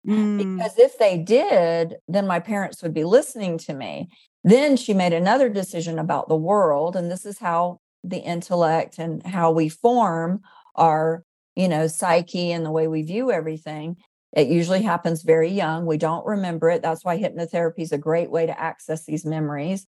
Mm, 0.06 0.38
Because 0.38 0.78
if 0.78 0.98
they 0.98 1.18
did, 1.18 1.96
then 2.08 2.28
my 2.28 2.40
parents 2.40 2.84
would 2.84 2.94
be 2.94 3.04
listening 3.04 3.58
to 3.60 3.74
me. 3.74 4.10
Then 4.44 4.78
she 4.78 4.94
made 4.94 5.14
another 5.14 5.50
decision 5.50 6.00
about 6.00 6.30
the 6.30 6.36
world. 6.36 6.96
And 6.96 7.12
this 7.12 7.26
is 7.26 7.40
how 7.40 7.80
the 8.04 8.20
intellect 8.20 9.00
and 9.00 9.26
how 9.26 9.52
we 9.52 9.70
form 9.70 10.42
our, 10.76 11.24
you 11.56 11.68
know, 11.68 11.88
psyche 11.88 12.52
and 12.52 12.66
the 12.66 12.72
way 12.72 12.88
we 12.88 13.02
view 13.02 13.32
everything. 13.32 13.98
It 14.34 14.48
usually 14.48 14.84
happens 14.84 15.24
very 15.24 15.50
young. 15.50 15.86
We 15.86 15.98
don't 15.98 16.26
remember 16.26 16.70
it. 16.70 16.82
That's 16.82 17.04
why 17.04 17.18
hypnotherapy 17.20 17.80
is 17.80 17.92
a 17.92 17.98
great 17.98 18.30
way 18.30 18.46
to 18.46 18.60
access 18.60 19.06
these 19.06 19.26
memories 19.26 19.88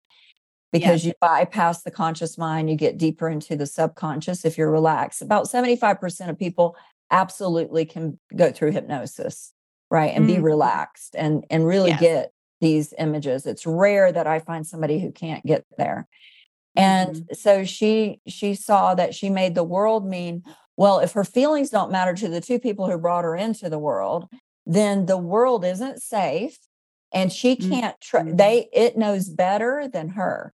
because 0.72 1.04
yes. 1.04 1.06
you 1.06 1.12
bypass 1.20 1.82
the 1.82 1.90
conscious 1.90 2.38
mind, 2.38 2.70
you 2.70 2.76
get 2.76 2.98
deeper 2.98 3.28
into 3.28 3.56
the 3.56 3.66
subconscious 3.66 4.44
if 4.44 4.56
you're 4.56 4.70
relaxed. 4.70 5.22
About 5.22 5.46
75% 5.46 6.28
of 6.30 6.38
people 6.38 6.76
absolutely 7.10 7.84
can 7.84 8.18
go 8.36 8.52
through 8.52 8.70
hypnosis, 8.72 9.52
right? 9.90 10.12
And 10.14 10.26
be 10.26 10.36
Mm, 10.36 10.44
relaxed 10.44 11.16
and 11.16 11.44
and 11.50 11.66
really 11.66 11.90
yes. 11.90 12.00
get 12.00 12.32
these 12.60 12.94
images. 12.98 13.46
It's 13.46 13.66
rare 13.66 14.12
that 14.12 14.26
I 14.26 14.38
find 14.38 14.66
somebody 14.66 15.00
who 15.00 15.10
can't 15.10 15.44
get 15.44 15.64
there. 15.76 16.06
And 16.76 17.16
Mhm. 17.16 17.36
so 17.36 17.64
she 17.64 18.20
she 18.28 18.54
saw 18.54 18.94
that 18.94 19.14
she 19.14 19.28
made 19.28 19.54
the 19.56 19.64
world 19.64 20.06
mean, 20.06 20.44
well, 20.76 21.00
if 21.00 21.12
her 21.12 21.24
feelings 21.24 21.70
don't 21.70 21.90
matter 21.90 22.14
to 22.14 22.28
the 22.28 22.40
two 22.40 22.60
people 22.60 22.88
who 22.88 22.96
brought 22.96 23.24
her 23.24 23.34
into 23.34 23.68
the 23.68 23.78
world, 23.78 24.28
then 24.66 25.06
the 25.06 25.18
world 25.18 25.64
isn't 25.64 26.00
safe 26.00 26.58
and 27.12 27.32
she 27.32 27.56
can't 27.56 28.00
tr- 28.00 28.18
Mhm. 28.18 28.36
they 28.36 28.68
it 28.72 28.96
knows 28.96 29.28
better 29.28 29.88
than 29.88 30.10
her. 30.10 30.54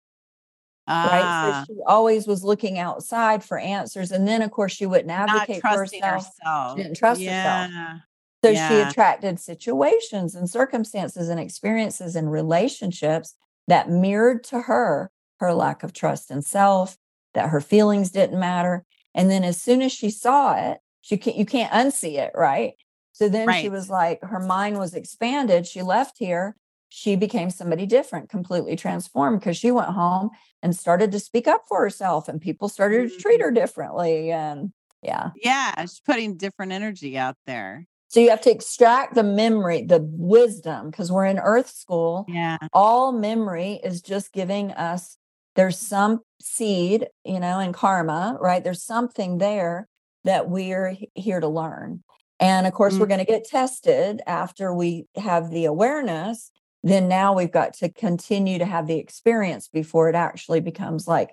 Right? 1.04 1.21
Ah, 1.24 1.63
So 1.67 1.74
she 1.76 1.80
always 1.88 2.28
was 2.28 2.43
looking 2.43 2.80
outside 2.80 3.43
for 3.43 3.58
answers. 3.60 4.12
And 4.12 4.28
then 4.28 4.41
of 4.41 4.52
course 4.52 4.71
she 4.74 4.86
wouldn't 4.86 5.12
advocate 5.12 5.65
for 5.67 5.78
trusting 5.78 6.02
herself. 6.04 6.34
She 6.65 6.76
didn't 6.84 6.95
trust 6.98 7.28
herself. 7.28 7.71
Yeah. 7.74 8.00
So 8.43 8.54
she 8.56 8.80
attracted 8.80 9.39
situations 9.39 10.36
and 10.36 10.50
circumstances 10.50 11.30
and 11.30 11.39
experiences 11.39 12.15
and 12.15 12.32
relationships 12.32 13.36
that 13.67 13.89
mirrored 13.89 14.43
to 14.45 14.62
her 14.63 15.12
her 15.39 15.54
lack 15.54 15.84
of 15.84 15.93
trust 15.93 16.32
in 16.32 16.41
self, 16.41 16.98
that 17.34 17.50
her 17.50 17.62
feelings 17.62 18.12
didn't 18.12 18.39
matter. 18.39 18.86
And 19.13 19.30
then 19.30 19.43
as 19.43 19.62
soon 19.62 19.82
as 19.82 19.91
she 19.91 20.10
saw 20.10 20.56
it, 20.56 20.80
she 21.02 21.17
can't 21.17 21.36
you 21.38 21.45
can't 21.45 21.71
unsee 21.74 22.17
it, 22.17 22.32
right? 22.36 22.76
So 23.13 23.30
then 23.30 23.52
she 23.62 23.69
was 23.69 23.89
like, 23.89 24.21
her 24.24 24.39
mind 24.39 24.78
was 24.78 24.93
expanded. 24.93 25.67
She 25.67 25.82
left 25.82 26.17
here. 26.19 26.56
She 26.97 27.17
became 27.17 27.49
somebody 27.49 27.86
different, 27.86 28.29
completely 28.29 28.77
transformed 28.77 29.41
because 29.41 29.58
she 29.58 29.69
went 29.69 29.89
home 29.89 30.29
and 30.63 30.73
started 30.73 31.12
to 31.12 31.19
speak 31.19 31.45
up 31.45 31.63
for 31.67 31.81
herself 31.81 32.29
and 32.29 32.39
people 32.39 32.69
started 32.69 33.12
to 33.12 33.17
treat 33.17 33.41
Mhm. 33.41 33.43
her 33.43 33.51
differently. 33.51 34.31
And 34.31 34.71
yeah. 35.01 35.31
Yeah, 35.36 35.73
she's 35.81 35.99
putting 35.99 36.38
different 36.38 36.71
energy 36.71 37.17
out 37.17 37.36
there. 37.45 37.86
So 38.08 38.21
you 38.21 38.29
have 38.29 38.39
to 38.43 38.49
extract 38.51 39.13
the 39.13 39.23
memory, 39.23 39.81
the 39.81 40.08
wisdom, 40.10 40.89
because 40.89 41.12
we're 41.12 41.25
in 41.25 41.38
earth 41.38 41.69
school. 41.69 42.23
Yeah. 42.29 42.60
All 42.71 43.12
memory 43.12 43.81
is 43.84 44.01
just 44.01 44.31
giving 44.31 44.71
us, 44.71 45.17
there's 45.58 45.77
some 45.77 46.21
seed, 46.41 47.10
you 47.25 47.41
know, 47.41 47.60
in 47.60 47.73
karma, 47.73 48.38
right? 48.39 48.63
There's 48.63 48.84
something 48.84 49.39
there 49.39 49.89
that 50.23 50.49
we're 50.49 50.95
here 51.13 51.41
to 51.41 51.47
learn. 51.49 52.03
And 52.39 52.65
of 52.65 52.71
course, 52.73 52.97
we're 52.97 53.05
Mm. 53.05 53.10
going 53.10 53.25
to 53.25 53.25
get 53.25 53.43
tested 53.43 54.21
after 54.25 54.73
we 54.73 55.08
have 55.17 55.49
the 55.51 55.65
awareness. 55.65 56.51
Then 56.86 57.08
now 57.08 57.34
we've 57.34 57.52
got 57.52 57.74
to 57.76 57.89
continue 57.89 58.60
to 58.60 58.65
have 58.65 58.86
the 58.86 59.00
experience 59.00 59.67
before 59.67 60.08
it 60.08 60.15
actually 60.15 60.60
becomes 60.62 61.08
like, 61.08 61.32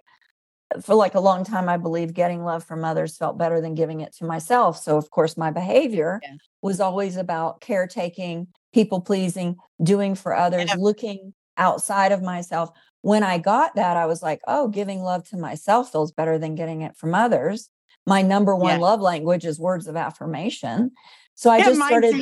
for 0.80 0.94
like 0.94 1.14
a 1.14 1.20
long 1.20 1.44
time, 1.44 1.68
I 1.68 1.76
believe 1.76 2.14
getting 2.14 2.42
love 2.42 2.64
from 2.64 2.86
others 2.86 3.18
felt 3.18 3.36
better 3.36 3.60
than 3.60 3.74
giving 3.74 4.00
it 4.00 4.14
to 4.16 4.24
myself. 4.24 4.78
So, 4.82 4.96
of 4.96 5.10
course, 5.10 5.36
my 5.36 5.50
behavior 5.50 6.20
Yeah. 6.22 6.36
was 6.62 6.80
always 6.80 7.18
about 7.18 7.60
caretaking, 7.60 8.46
people 8.72 9.02
pleasing, 9.02 9.56
doing 9.82 10.14
for 10.14 10.34
others, 10.34 10.70
Yeah. 10.70 10.76
looking 10.78 11.34
outside 11.58 12.12
of 12.12 12.22
myself. 12.22 12.70
When 13.02 13.22
I 13.22 13.36
got 13.36 13.74
that, 13.74 13.98
I 13.98 14.06
was 14.06 14.22
like, 14.22 14.40
oh, 14.48 14.68
giving 14.68 15.02
love 15.02 15.28
to 15.28 15.36
myself 15.36 15.92
feels 15.92 16.12
better 16.12 16.38
than 16.38 16.54
getting 16.54 16.80
it 16.80 16.96
from 16.96 17.14
others. 17.14 17.68
My 18.06 18.22
number 18.22 18.56
one 18.56 18.76
Yeah. 18.76 18.78
love 18.78 19.02
language 19.02 19.44
is 19.44 19.60
words 19.60 19.86
of 19.86 19.96
affirmation. 19.96 20.92
So 21.34 21.50
I 21.50 21.58
Yeah, 21.58 21.64
just 21.66 21.82
started 21.82 22.14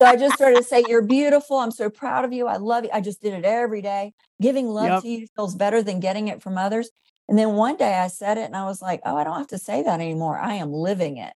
so 0.00 0.06
I 0.08 0.16
just 0.16 0.36
started 0.36 0.56
to 0.56 0.62
say, 0.64 0.84
You're 0.86 1.02
beautiful. 1.02 1.58
I'm 1.58 1.70
so 1.70 1.90
proud 1.90 2.24
of 2.24 2.32
you. 2.32 2.46
I 2.46 2.56
love 2.56 2.84
you. 2.84 2.90
I 2.92 3.00
just 3.00 3.20
did 3.22 3.34
it 3.34 3.44
every 3.44 3.82
day. 3.82 4.14
Giving 4.42 4.68
love 4.68 4.94
Yep. 4.94 5.02
to 5.02 5.08
you 5.08 5.26
feels 5.36 5.54
better 5.54 5.82
than 5.82 6.00
getting 6.00 6.28
it 6.28 6.42
from 6.42 6.58
others. 6.58 6.90
And 7.28 7.38
then 7.38 7.54
one 7.54 7.76
day 7.76 7.94
I 7.94 8.08
said 8.08 8.38
it 8.38 8.44
and 8.46 8.56
I 8.56 8.64
was 8.64 8.82
like, 8.82 9.00
Oh, 9.04 9.16
I 9.16 9.24
don't 9.24 9.38
have 9.38 9.48
to 9.48 9.58
say 9.58 9.82
that 9.82 10.00
anymore. 10.00 10.38
I 10.38 10.54
am 10.54 10.72
living 10.72 11.18
it. 11.18 11.32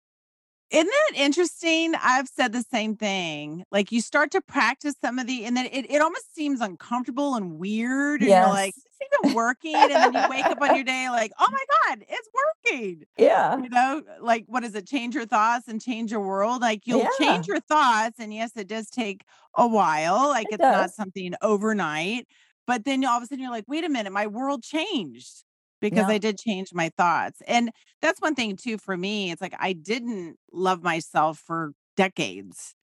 Isn't 0.69 0.87
that 0.87 1.19
interesting? 1.19 1.93
I've 2.01 2.27
said 2.29 2.53
the 2.53 2.63
same 2.71 2.95
thing. 2.95 3.65
Like 3.71 3.91
you 3.91 3.99
start 4.01 4.31
to 4.31 4.41
practice 4.41 4.95
some 5.03 5.19
of 5.19 5.27
the, 5.27 5.43
and 5.45 5.55
then 5.57 5.65
it, 5.65 5.91
it 5.91 6.01
almost 6.01 6.33
seems 6.33 6.61
uncomfortable 6.61 7.35
and 7.35 7.59
weird. 7.59 8.23
And 8.23 8.35
you're 8.35 8.47
like, 8.47 8.69
Yes. 8.69 8.77
is 8.77 8.83
this 8.83 8.90
even 9.01 9.31
working? 9.33 9.91
And 9.91 10.03
then 10.03 10.13
you 10.13 10.23
wake 10.23 10.49
up 10.51 10.61
on 10.61 10.73
your 10.73 10.83
day 10.83 11.09
like, 11.09 11.31
oh 11.39 11.47
my 11.51 11.95
God, 11.95 12.05
it's 12.09 12.29
working. 12.33 13.05
Yeah. 13.17 13.61
You 13.61 13.69
know, 13.69 14.03
uh, 14.07 14.23
like 14.23 14.45
what 14.47 14.63
is 14.63 14.75
it? 14.75 14.87
Change 14.87 15.15
your 15.15 15.25
thoughts 15.25 15.67
and 15.67 15.81
change 15.81 16.11
your 16.11 16.21
world. 16.21 16.61
Like 16.61 16.87
you'll 16.87 17.07
Yeah. 17.07 17.07
change 17.07 17.47
your 17.47 17.59
thoughts. 17.59 18.19
And 18.19 18.33
yes, 18.33 18.51
it 18.55 18.67
does 18.67 18.89
take 18.89 19.23
a 19.55 19.67
while. 19.67 20.29
Like 20.29 20.51
It 20.51 20.51
it's 20.51 20.67
not 20.69 20.91
something 20.91 21.33
overnight. 21.41 22.27
But 22.67 22.85
then 22.85 23.03
all 23.05 23.17
of 23.17 23.23
a 23.23 23.27
sudden 23.27 23.43
you're 23.43 23.51
like, 23.51 23.65
wait 23.67 23.83
a 23.83 23.89
minute, 23.89 24.13
my 24.13 24.27
world 24.27 24.63
changed 24.63 25.43
because 25.81 26.07
Yeah. 26.07 26.09
I 26.09 26.17
did 26.17 26.37
change 26.37 26.69
my 26.73 26.89
thoughts. 26.97 27.41
And 27.47 27.71
that's 28.01 28.21
one 28.21 28.35
thing 28.35 28.55
too 28.55 28.77
for 28.77 28.95
me. 28.95 29.31
It's 29.31 29.41
like 29.41 29.55
I 29.59 29.73
didn't 29.73 30.37
love 30.51 30.83
myself 30.83 31.39
for 31.39 31.73
decades. 31.97 32.75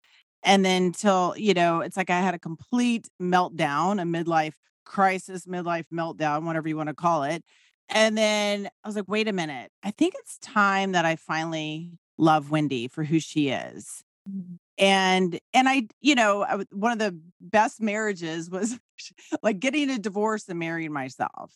And 0.43 0.65
then 0.65 0.93
till, 0.93 1.35
you 1.37 1.55
know, 1.55 1.81
it's 1.81 1.97
like 1.97 2.11
I 2.11 2.21
had 2.21 2.35
a 2.35 2.39
complete 2.39 3.09
meltdown, 3.21 4.01
a 4.01 4.05
midlife 4.05 4.55
crisis, 4.89 5.47
midlife 5.47 5.87
meltdown, 5.93 6.45
whatever 6.45 6.69
you 6.69 6.77
want 6.77 6.89
to 6.89 6.95
call 6.95 7.23
it. 7.25 7.45
And 7.91 8.19
then 8.19 8.69
I 8.85 8.89
was 8.89 8.97
like, 8.97 9.09
wait 9.09 9.29
a 9.29 9.33
minute. 9.33 9.71
I 9.83 9.91
think 9.93 10.15
it's 10.19 10.39
time 10.39 10.93
that 10.93 11.05
I 11.05 11.17
finally 11.17 11.99
love 12.19 12.51
Wendy 12.51 12.89
for 12.89 13.05
who 13.05 13.21
she 13.21 13.49
is. 13.51 14.03
Mhm. 14.29 14.59
And 14.79 15.41
and 15.55 15.69
I, 15.69 15.89
you 16.01 16.15
know, 16.15 16.45
I, 16.45 16.65
one 16.73 16.93
of 16.93 16.99
the 16.99 17.19
best 17.41 17.81
marriages 17.81 18.51
was 18.51 18.79
like 19.43 19.61
getting 19.61 19.91
a 19.91 19.99
divorce 19.99 20.49
and 20.49 20.59
marrying 20.59 20.93
myself. 20.93 21.55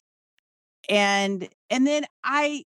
And 0.88 1.48
and 1.70 1.86
then 1.86 2.04
I 2.24 2.64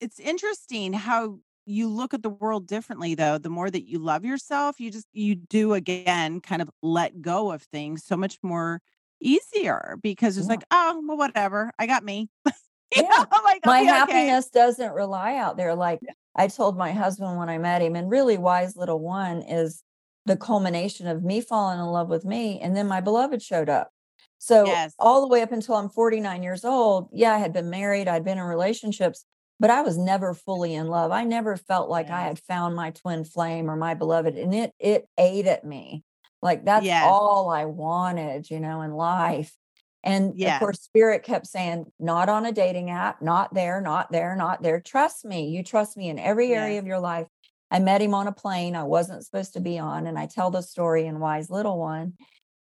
it's 0.00 0.20
interesting 0.20 0.92
how 0.92 1.38
you 1.64 1.88
look 1.88 2.12
at 2.12 2.22
the 2.22 2.30
world 2.30 2.66
differently 2.66 3.14
though. 3.14 3.38
The 3.38 3.50
more 3.50 3.70
that 3.70 3.88
you 3.88 3.98
love 3.98 4.24
yourself, 4.24 4.80
you 4.80 4.90
just 4.90 5.06
you 5.12 5.34
do 5.34 5.74
again 5.74 6.40
kind 6.40 6.60
of 6.62 6.70
let 6.82 7.22
go 7.22 7.52
of 7.52 7.62
things 7.62 8.04
so 8.04 8.16
much 8.16 8.38
more 8.42 8.80
easier 9.22 9.98
because 10.02 10.36
it's 10.36 10.46
Yeah. 10.46 10.52
like, 10.54 10.64
oh, 10.70 11.02
well, 11.06 11.16
whatever. 11.16 11.72
I 11.78 11.86
got 11.86 12.04
me. 12.04 12.28
Yeah. 12.94 13.04
know, 13.08 13.38
like 13.42 13.64
My 13.64 13.80
okay. 13.80 13.86
happiness 13.86 14.50
doesn't 14.50 14.92
rely 14.92 15.36
out 15.36 15.56
there. 15.56 15.74
Like 15.74 16.00
I 16.36 16.48
told 16.48 16.76
my 16.76 16.92
husband 16.92 17.38
when 17.38 17.48
I 17.48 17.56
met 17.56 17.80
him, 17.80 17.96
and 17.96 18.10
really 18.10 18.36
wise 18.36 18.76
little 18.76 19.00
one 19.00 19.40
is 19.42 19.82
the 20.26 20.36
culmination 20.36 21.06
of 21.06 21.24
me 21.24 21.40
falling 21.40 21.78
in 21.78 21.86
love 21.86 22.08
with 22.08 22.24
me. 22.24 22.60
And 22.60 22.76
then 22.76 22.86
my 22.86 23.00
beloved 23.00 23.40
showed 23.42 23.68
up. 23.70 23.90
So 24.38 24.66
Yes. 24.66 24.94
all 24.98 25.22
the 25.22 25.28
way 25.28 25.40
up 25.42 25.52
until 25.52 25.76
I'm 25.76 25.88
49 25.88 26.42
years 26.42 26.64
old, 26.64 27.08
yeah, 27.12 27.32
I 27.34 27.38
had 27.38 27.52
been 27.52 27.70
married, 27.70 28.08
I'd 28.08 28.24
been 28.24 28.38
in 28.38 28.44
relationships, 28.44 29.24
but 29.58 29.70
I 29.70 29.80
was 29.82 29.96
never 29.96 30.34
fully 30.34 30.74
in 30.74 30.88
love. 30.88 31.12
I 31.12 31.24
never 31.24 31.56
felt 31.56 31.88
like 31.88 32.10
I 32.10 32.22
had 32.24 32.40
found 32.40 32.76
my 32.76 32.90
twin 32.90 33.24
flame 33.24 33.70
or 33.70 33.76
my 33.76 33.94
beloved. 33.94 34.36
And 34.36 34.54
it 34.54 34.72
it 34.78 35.08
ate 35.16 35.46
at 35.46 35.64
me. 35.64 36.02
Like 36.42 36.64
that's 36.64 36.90
Yes. 36.90 36.98
all 37.00 37.50
I 37.50 37.64
wanted, 37.66 38.50
you 38.50 38.60
know, 38.60 38.82
in 38.82 38.92
life. 38.92 39.56
And 40.04 40.34
of 40.44 40.54
Yes. 40.54 40.58
course, 40.58 40.80
spirit 40.80 41.22
kept 41.22 41.46
saying, 41.46 41.86
not 42.00 42.28
on 42.28 42.44
a 42.44 42.52
dating 42.52 42.90
app, 42.90 43.22
not 43.22 43.54
there, 43.54 43.80
not 43.80 44.10
there, 44.10 44.34
not 44.34 44.62
there. 44.62 44.80
Trust 44.80 45.24
me. 45.24 45.48
You 45.48 45.62
trust 45.62 45.96
me 45.96 46.08
in 46.08 46.18
every 46.18 46.52
area 46.52 46.78
Yes. 46.78 46.80
of 46.80 46.86
your 46.86 46.98
life. 46.98 47.28
I 47.70 47.78
met 47.78 48.02
him 48.02 48.12
on 48.14 48.26
a 48.26 48.32
plane 48.32 48.74
I 48.76 48.82
wasn't 48.82 49.24
supposed 49.24 49.52
to 49.54 49.60
be 49.60 49.78
on. 49.78 50.06
And 50.08 50.18
I 50.18 50.26
tell 50.26 50.50
the 50.50 50.60
story 50.62 51.06
in 51.06 51.20
Wise 51.20 51.50
Little 51.50 51.78
One. 51.78 52.14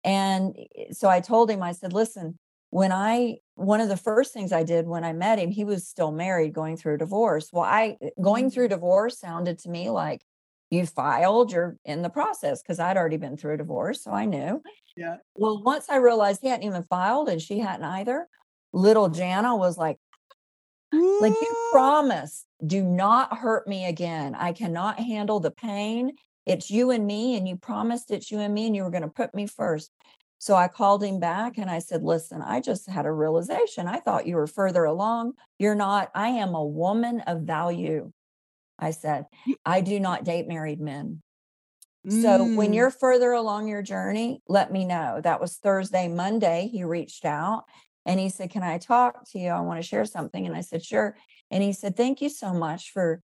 And 0.05 0.57
so 0.93 1.09
I 1.09 1.21
told 1.21 1.51
him, 1.51 1.63
I 1.63 1.73
said, 1.73 1.93
listen, 1.93 2.39
when 2.71 2.93
I, 2.93 3.39
one 3.57 3.81
of 3.81 3.89
the 3.89 3.97
first 3.97 4.33
things 4.33 4.53
I 4.53 4.63
did 4.65 4.87
when 4.87 5.05
I 5.05 5.13
met 5.13 5.39
him, 5.39 5.51
he 5.51 5.65
was 5.65 5.87
still 5.89 6.13
married 6.13 6.53
going 6.55 6.77
through 6.77 6.95
a 6.95 6.99
divorce. 6.99 7.51
Well, 7.53 7.65
I, 7.65 7.99
going 8.21 8.51
Mhm. 8.51 8.51
through 8.51 8.69
divorce 8.69 9.19
sounded 9.19 9.59
to 9.61 9.71
me 9.71 9.91
like 9.91 10.23
you 10.71 10.87
filed, 10.87 11.53
you're 11.53 11.77
in 11.85 12.03
the 12.03 12.11
process 12.11 12.63
because 12.63 12.79
I'd 12.79 12.97
already 12.97 13.17
been 13.17 13.37
through 13.37 13.55
a 13.55 13.59
divorce. 13.59 14.03
So 14.03 14.13
I 14.13 14.27
knew. 14.27 14.63
Yeah. 14.97 15.17
Well, 15.35 15.63
once 15.63 15.87
I 15.89 15.97
realized 15.97 16.41
he 16.43 16.49
hadn't 16.49 16.67
even 16.67 16.83
filed 16.85 17.29
and 17.29 17.41
she 17.41 17.59
hadn't 17.59 17.85
either, 17.85 18.29
little 18.73 19.09
Jana 19.09 19.57
was 19.57 19.79
like, 19.79 19.99
like 20.93 21.35
you 21.41 21.69
promise, 21.71 22.45
do 22.67 22.83
not 22.83 23.37
hurt 23.37 23.67
me 23.69 23.87
again. 23.87 24.35
I 24.35 24.53
cannot 24.53 24.99
handle 24.99 25.39
the 25.39 25.51
pain. 25.51 26.13
It's 26.47 26.71
you 26.71 26.91
and 26.91 27.07
me, 27.07 27.37
and 27.37 27.47
you 27.47 27.57
promised 27.57 28.11
it's 28.11 28.31
you 28.31 28.39
and 28.39 28.55
me, 28.55 28.67
and 28.67 28.75
you 28.75 28.83
were 28.83 28.91
going 28.91 29.03
to 29.03 29.09
put 29.09 29.35
me 29.35 29.47
first. 29.47 29.93
So 30.39 30.55
I 30.55 30.69
called 30.69 31.03
him 31.03 31.19
back 31.19 31.59
and 31.59 31.69
I 31.69 31.81
said, 31.81 32.03
Listen, 32.03 32.43
I 32.43 32.61
just 32.61 32.89
had 32.89 33.07
a 33.07 33.13
realization. 33.13 33.89
I 33.89 34.01
thought 34.01 34.27
you 34.27 34.37
were 34.37 34.47
further 34.47 34.85
along. 34.85 35.33
You're 35.59 35.75
not. 35.75 36.11
I 36.15 36.29
am 36.29 36.55
a 36.55 36.65
woman 36.65 37.21
of 37.23 37.43
value. 37.43 38.13
I 38.79 38.91
said, 38.93 39.27
I 39.65 39.81
do 39.81 39.99
not 40.01 40.25
date 40.25 40.49
married 40.49 40.81
men. 40.81 41.23
So 42.09 42.51
when 42.55 42.71
Mm. 42.71 42.75
you're 42.75 42.91
further 42.91 43.33
along 43.33 43.69
your 43.69 43.83
journey, 43.83 44.41
let 44.49 44.73
me 44.73 44.85
know. 44.85 45.21
That 45.23 45.41
was 45.41 45.57
Thursday. 45.57 46.09
Monday, 46.09 46.69
he 46.73 46.85
reached 46.85 47.25
out 47.25 47.65
and 48.07 48.19
he 48.19 48.29
said, 48.31 48.51
Can 48.51 48.63
I 48.63 48.79
talk 48.79 49.25
to 49.31 49.39
you? 49.39 49.51
I 49.51 49.61
want 49.61 49.79
to 49.81 49.87
share 49.87 50.05
something. 50.05 50.47
And 50.47 50.57
I 50.57 50.63
said, 50.63 50.85
Sure. 50.85 51.17
And 51.51 51.63
he 51.63 51.73
said, 51.73 51.97
Thank 51.97 52.21
you 52.23 52.29
so 52.31 52.55
much 52.55 52.93
for, 52.93 53.21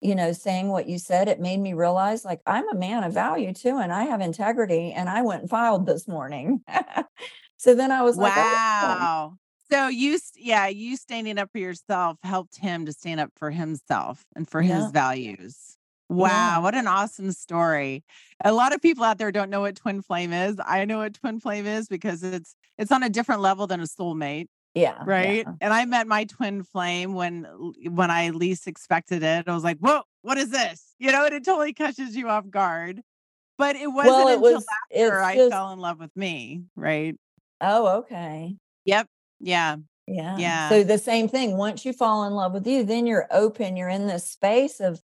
you 0.00 0.14
know, 0.14 0.32
saying 0.32 0.68
what 0.68 0.88
you 0.88 0.98
said. 0.98 1.28
It 1.28 1.38
made 1.40 1.60
me 1.60 1.74
realize 1.74 2.24
like 2.24 2.40
I'm 2.46 2.68
a 2.70 2.74
man 2.74 3.04
of 3.04 3.12
value 3.12 3.52
too, 3.52 3.78
and 3.78 3.92
I 3.92 4.04
have 4.04 4.20
integrity. 4.20 4.92
And 4.92 5.08
I 5.08 5.22
went 5.22 5.42
and 5.42 5.50
filed 5.50 5.86
this 5.86 6.08
morning. 6.08 6.62
so 7.56 7.74
then 7.74 7.92
I 7.92 8.02
was 8.02 8.18
like, 8.18 8.36
"Oh, 8.36 8.60
wow. 8.80 9.38
So 9.74 9.88
you, 9.88 10.18
yeah, 10.36 10.68
you 10.68 10.96
standing 10.96 11.36
up 11.36 11.50
for 11.50 11.58
yourself 11.58 12.18
helped 12.22 12.58
him 12.58 12.86
to 12.86 12.92
stand 12.92 13.18
up 13.18 13.30
for 13.36 13.50
himself 13.50 14.24
and 14.36 14.48
for 14.48 14.62
Yeah. 14.62 14.76
his 14.76 14.92
values. 14.92 15.76
Yeah. 16.08 16.16
Wow, 16.16 16.62
what 16.62 16.76
an 16.76 16.86
awesome 16.86 17.32
story. 17.32 18.04
A 18.44 18.52
lot 18.52 18.72
of 18.72 18.80
people 18.80 19.02
out 19.02 19.18
there 19.18 19.32
don't 19.32 19.50
know 19.50 19.62
what 19.62 19.74
twin 19.74 20.00
flame 20.00 20.32
is. 20.32 20.56
I 20.64 20.84
know 20.84 20.98
what 20.98 21.14
twin 21.14 21.40
flame 21.40 21.66
is 21.66 21.88
because 21.88 22.22
it's 22.22 22.54
it's 22.78 22.92
on 22.92 23.02
a 23.02 23.08
different 23.08 23.40
level 23.40 23.66
than 23.66 23.80
a 23.80 23.84
soulmate. 23.84 24.46
Yeah. 24.74 25.02
right? 25.04 25.44
Yeah. 25.44 25.54
And 25.60 25.72
I 25.74 25.84
met 25.86 26.06
my 26.06 26.24
twin 26.24 26.62
flame 26.62 27.14
when 27.14 27.44
when 27.90 28.10
I 28.12 28.30
least 28.30 28.68
expected 28.68 29.24
it. 29.24 29.48
I 29.48 29.54
was 29.54 29.64
like, 29.64 29.78
"Whoa, 29.78 30.02
what 30.22 30.38
is 30.38 30.50
this?" 30.50 30.94
You 31.00 31.10
know, 31.10 31.24
and 31.24 31.34
it 31.34 31.44
totally 31.44 31.72
catches 31.72 32.14
you 32.14 32.28
off 32.28 32.48
guard. 32.48 33.00
But 33.58 33.74
it 33.74 33.88
wasn't 33.88 34.16
Well, 34.16 34.28
it 34.28 34.36
until 34.36 34.54
was 34.54 34.66
after 34.94 35.20
I 35.22 35.34
just 35.36 35.50
fell 35.50 35.72
in 35.72 35.80
love 35.80 35.98
with 35.98 36.14
me, 36.16 36.64
right? 36.76 37.16
Oh, 37.60 37.98
okay. 37.98 38.56
Yep. 38.84 39.08
Yeah. 39.44 39.76
Yeah. 40.06 40.44
Yeah. 40.46 40.54
So 40.58 40.82
the 40.84 40.98
same 40.98 41.28
thing, 41.28 41.56
once 41.56 41.84
you 41.84 41.92
fall 41.92 42.24
in 42.24 42.32
love 42.34 42.52
with 42.52 42.66
you, 42.66 42.84
then 42.84 43.06
you're 43.06 43.28
open, 43.30 43.76
you're 43.76 43.88
in 43.88 44.06
this 44.06 44.28
space 44.28 44.80
of 44.80 45.02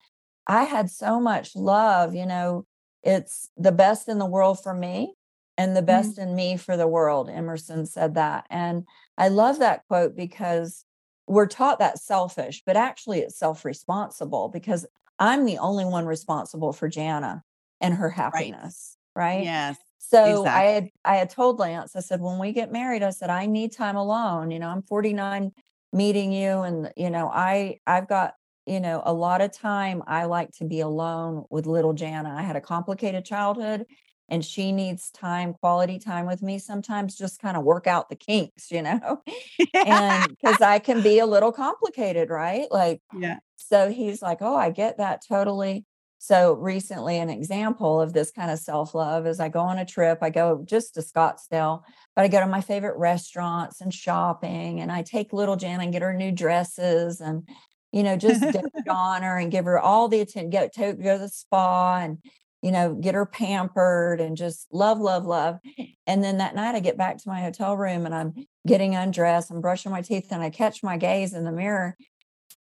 I 0.48 0.64
had 0.66 0.90
so 0.92 1.20
much 1.20 1.56
love, 1.56 2.16
you 2.16 2.26
know, 2.26 2.66
it's 3.04 3.50
the 3.58 3.72
best 3.74 4.10
in 4.10 4.20
the 4.20 4.26
world 4.28 4.62
for 4.64 4.74
me 4.74 5.16
and 5.58 5.76
the 5.78 5.84
Mhm. 5.88 6.12
best 6.12 6.18
in 6.20 6.36
me 6.36 6.58
for 6.58 6.78
the 6.78 6.88
world. 6.88 7.30
Emerson 7.30 7.86
said 7.86 8.16
that. 8.16 8.48
And 8.50 8.86
I 9.18 9.30
love 9.30 9.60
that 9.60 9.84
quote 9.88 10.16
because 10.16 10.86
we're 11.28 11.48
taught 11.48 11.80
that 11.80 12.00
selfish, 12.00 12.64
but 12.66 12.78
actually 12.78 13.20
it's 13.22 13.38
self-responsible 13.40 14.50
because 14.50 14.88
I'm 15.20 15.46
the 15.46 15.60
only 15.60 15.86
one 15.86 16.08
responsible 16.08 16.74
for 16.74 16.90
Jana 16.90 17.44
and 17.82 17.96
her 17.96 18.10
Right. 18.34 18.56
happiness, 18.56 18.98
right? 19.16 19.52
Yes. 19.58 19.80
So 20.12 20.47
I 20.53 20.64
had 20.64 20.89
I 21.03 21.16
had 21.18 21.30
told 21.30 21.60
Lance, 21.60 21.95
I 21.95 21.99
said, 21.99 22.22
when 22.22 22.39
we 22.39 22.51
get 22.53 22.72
married, 22.72 23.03
I 23.03 23.10
said, 23.10 23.30
I 23.30 23.45
need 23.47 23.72
time 23.74 23.95
alone. 23.95 24.51
You 24.51 24.60
know, 24.60 24.70
I'm 24.70 24.84
49 24.84 25.51
meeting 25.93 26.32
you 26.32 26.62
and 26.62 26.91
you 26.97 27.10
know, 27.10 27.30
I 27.34 27.80
I've 27.88 28.08
got, 28.08 28.36
you 28.66 28.80
know, 28.80 29.01
a 29.06 29.14
lot 29.14 29.41
of 29.41 29.51
time 29.51 30.03
I 30.08 30.26
like 30.26 30.51
to 30.58 30.66
be 30.66 30.80
alone 30.82 31.45
with 31.49 31.66
little 31.66 31.93
Jana. 31.93 32.30
I 32.38 32.43
had 32.43 32.56
a 32.56 32.62
complicated 32.62 33.26
childhood 33.26 33.86
and 34.30 34.43
she 34.45 34.72
needs 34.72 35.12
time, 35.12 35.53
quality 35.53 35.99
time 35.99 36.26
with 36.26 36.41
me 36.41 36.60
sometimes 36.60 37.16
just 37.16 37.39
kind 37.39 37.56
of 37.58 37.64
work 37.64 37.88
out 37.88 38.10
the 38.10 38.16
kinks, 38.16 38.72
you 38.72 38.82
know? 38.82 39.22
And 39.84 40.30
because 40.30 40.62
I 40.62 40.80
can 40.80 41.01
be 41.01 41.20
a 41.20 41.26
little 41.28 41.51
complicated, 41.51 42.30
right? 42.32 42.68
Like 42.72 43.01
Yeah. 43.12 43.39
so 43.58 43.89
he's 43.91 44.22
like, 44.22 44.39
"Oh, 44.41 44.56
I 44.56 44.70
get 44.72 44.97
that 44.97 45.22
totally." 45.28 45.86
So 46.26 46.53
recently, 46.53 47.19
an 47.19 47.30
example 47.30 48.01
of 48.01 48.11
this 48.11 48.32
kind 48.32 48.49
of 48.49 48.57
self-love 48.57 49.28
is 49.28 49.39
I 49.39 49.47
go 49.47 49.59
on 49.59 49.78
a 49.78 49.86
trip, 49.86 50.17
I 50.23 50.32
go 50.32 50.63
just 50.65 50.95
to 50.95 51.01
Scottsdale, 51.01 51.84
but 52.15 52.26
I 52.26 52.30
go 52.30 52.39
to 52.39 52.47
my 52.47 52.61
favorite 52.61 52.97
restaurants 52.97 53.80
and 53.80 53.93
shopping, 53.93 54.80
and 54.80 54.91
I 54.91 55.03
take 55.03 55.34
little 55.34 55.55
Jan 55.55 55.82
and 55.82 55.93
get 55.93 56.01
her 56.01 56.15
new 56.15 56.32
dresses 56.32 57.21
and, 57.21 57.47
you 57.91 58.01
know, 58.01 58.17
just 58.17 58.43
on 58.89 59.21
her 59.21 59.38
and 59.38 59.51
give 59.51 59.65
her 59.65 59.80
all 59.80 60.07
the 60.07 60.19
attention, 60.19 60.49
get 60.49 60.73
to 60.73 60.93
go 60.93 61.13
to 61.13 61.19
the 61.19 61.30
spa 61.30 61.97
and, 61.97 62.17
you 62.63 62.71
know, 62.71 62.95
get 62.95 63.13
her 63.13 63.28
pampered 63.28 64.19
and 64.19 64.36
just 64.36 64.65
love, 64.73 64.99
love, 64.99 65.28
love. 65.28 65.59
And 66.07 66.23
then 66.23 66.39
that 66.39 66.55
night 66.55 66.73
I 66.73 66.80
get 66.80 66.97
back 66.97 67.17
to 67.17 67.30
my 67.30 67.41
hotel 67.41 67.78
room 67.78 68.07
and 68.07 68.15
I'm 68.15 68.34
getting 68.65 68.95
undressed, 68.95 69.51
I'm 69.51 69.61
brushing 69.61 69.91
my 69.91 70.01
teeth, 70.01 70.32
and 70.32 70.41
I 70.41 70.49
catch 70.49 70.82
my 70.82 70.97
gaze 70.97 71.36
in 71.36 71.43
the 71.43 71.51
mirror 71.51 71.95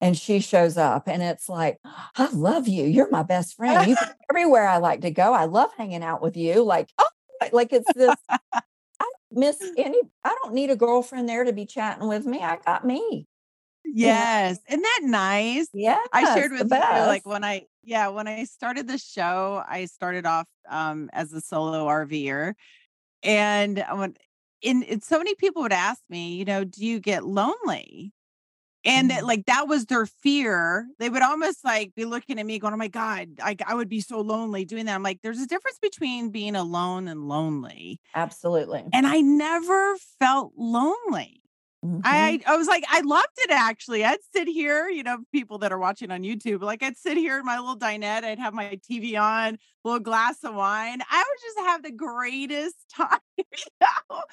and 0.03 0.17
she 0.17 0.39
shows 0.39 0.77
up 0.77 1.07
and 1.07 1.23
it's 1.23 1.47
like 1.49 1.79
i 2.17 2.29
love 2.33 2.67
you 2.67 2.83
you're 2.83 3.09
my 3.09 3.23
best 3.23 3.55
friend 3.55 3.87
you 3.87 3.95
everywhere 4.29 4.67
i 4.67 4.77
like 4.77 5.01
to 5.01 5.11
go 5.11 5.33
i 5.33 5.45
love 5.45 5.71
hanging 5.77 6.03
out 6.03 6.21
with 6.21 6.35
you 6.37 6.63
like 6.63 6.89
oh 6.97 7.07
like 7.51 7.71
it's 7.71 7.91
this 7.93 8.15
i 8.29 9.11
miss 9.31 9.59
any 9.77 9.99
i 10.23 10.35
don't 10.43 10.53
need 10.53 10.69
a 10.69 10.75
girlfriend 10.75 11.27
there 11.27 11.43
to 11.43 11.53
be 11.53 11.65
chatting 11.65 12.07
with 12.07 12.25
me 12.25 12.39
i 12.39 12.57
got 12.65 12.85
me 12.85 13.27
Yes. 13.85 14.59
Isn't 14.69 14.81
that 14.81 15.01
nice? 15.03 15.67
Yeah. 15.73 15.99
I 16.11 16.33
shared 16.35 16.51
with 16.51 16.71
you 16.71 16.77
like 16.77 17.25
when 17.25 17.43
I 17.43 17.67
yeah, 17.83 18.07
when 18.07 18.27
I 18.27 18.45
started 18.45 18.87
the 18.87 18.97
show, 18.97 19.61
I 19.67 19.85
started 19.85 20.25
off 20.25 20.47
um 20.69 21.09
as 21.13 21.33
a 21.33 21.41
solo 21.41 21.85
RVer 21.85 22.53
and 23.21 23.79
I 23.79 23.93
went 23.93 24.17
and, 24.63 24.83
and 24.85 25.03
so 25.03 25.17
many 25.17 25.35
people 25.35 25.61
would 25.63 25.73
ask 25.73 26.01
me, 26.09 26.35
you 26.35 26.45
know, 26.45 26.63
do 26.63 26.85
you 26.85 26.99
get 26.99 27.25
lonely? 27.25 28.13
And 28.85 29.09
that, 29.11 29.23
Mm. 29.23 29.25
like 29.25 29.45
that 29.45 29.67
was 29.67 29.85
their 29.85 30.05
fear. 30.05 30.87
They 30.99 31.09
would 31.09 31.21
almost 31.21 31.63
like 31.63 31.95
be 31.95 32.05
looking 32.05 32.39
at 32.39 32.45
me 32.45 32.59
going, 32.59 32.73
"Oh 32.73 32.77
my 32.77 32.89
god, 32.89 33.29
I 33.41 33.55
I 33.65 33.75
would 33.75 33.89
be 33.89 34.01
so 34.01 34.19
lonely 34.21 34.65
doing 34.65 34.85
that." 34.85 34.95
I'm 34.95 35.03
like, 35.03 35.21
"There's 35.21 35.39
a 35.41 35.47
difference 35.47 35.79
between 35.79 36.31
being 36.31 36.55
alone 36.55 37.07
and 37.07 37.27
lonely." 37.27 37.99
absolutely 38.13 38.85
And 38.93 39.07
I 39.07 39.21
never 39.21 39.97
felt 40.19 40.53
lonely. 40.57 41.41
hmm 41.83 42.03
I 42.05 42.41
I 42.47 42.57
was 42.57 42.67
like, 42.67 42.83
I 42.89 43.01
loved 43.01 43.27
it 43.39 43.51
actually. 43.51 44.05
I'd 44.05 44.19
sit 44.35 44.47
here, 44.47 44.89
you 44.89 45.03
know, 45.03 45.19
people 45.31 45.57
that 45.59 45.71
are 45.71 45.79
watching 45.79 46.11
on 46.11 46.23
YouTube, 46.23 46.61
like 46.61 46.83
I'd 46.83 46.97
sit 46.97 47.17
here 47.17 47.39
in 47.39 47.45
my 47.45 47.59
little 47.59 47.77
dinette, 47.77 48.23
I'd 48.25 48.39
have 48.39 48.53
my 48.53 48.79
TV 48.83 49.17
on, 49.17 49.57
little 49.85 49.99
glass 50.01 50.43
of 50.43 50.55
wine. 50.55 51.01
I 51.09 51.25
would 51.27 51.41
just 51.41 51.59
have 51.59 51.83
the 51.83 51.91
greatest 51.91 52.77
time, 52.95 53.19
you 53.37 53.45
know. 53.81 54.23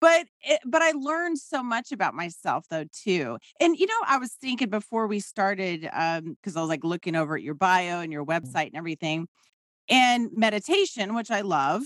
But 0.00 0.26
it, 0.42 0.60
but 0.64 0.82
I 0.82 0.92
learned 0.92 1.38
so 1.38 1.62
much 1.62 1.90
about 1.90 2.14
myself 2.14 2.66
though 2.70 2.84
too. 2.92 3.38
And 3.60 3.76
you 3.76 3.86
know, 3.86 4.00
I 4.06 4.18
was 4.18 4.32
thinking 4.32 4.70
before 4.70 5.06
we 5.06 5.20
started, 5.20 5.88
um, 5.92 6.36
because 6.40 6.56
I 6.56 6.60
was 6.60 6.68
like 6.68 6.84
looking 6.84 7.16
over 7.16 7.36
at 7.36 7.42
your 7.42 7.54
bio 7.54 8.00
and 8.00 8.12
your 8.12 8.24
website 8.24 8.68
and 8.68 8.76
everything, 8.76 9.26
and 9.88 10.30
meditation, 10.34 11.14
which 11.14 11.30
I 11.30 11.40
love. 11.40 11.82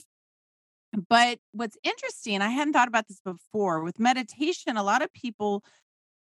But 1.08 1.38
what's 1.52 1.78
interesting, 1.82 2.42
I 2.42 2.50
hadn't 2.50 2.74
thought 2.74 2.88
about 2.88 3.08
this 3.08 3.20
before. 3.24 3.82
With 3.82 3.98
meditation, 3.98 4.76
a 4.76 4.82
lot 4.82 5.02
of 5.02 5.12
people 5.12 5.64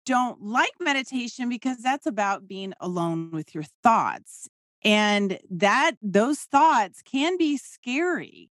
don't 0.07 0.41
like 0.41 0.73
meditation 0.81 1.49
because 1.49 1.79
that's 1.79 2.07
about 2.07 2.47
being 2.47 2.75
alone 2.81 3.31
with 3.33 3.55
your 3.55 3.65
thoughts. 3.83 4.49
And 4.85 5.39
that 5.51 5.93
those 6.03 6.41
thoughts 6.41 7.03
can 7.03 7.37
be 7.39 7.57
scary. 7.57 8.51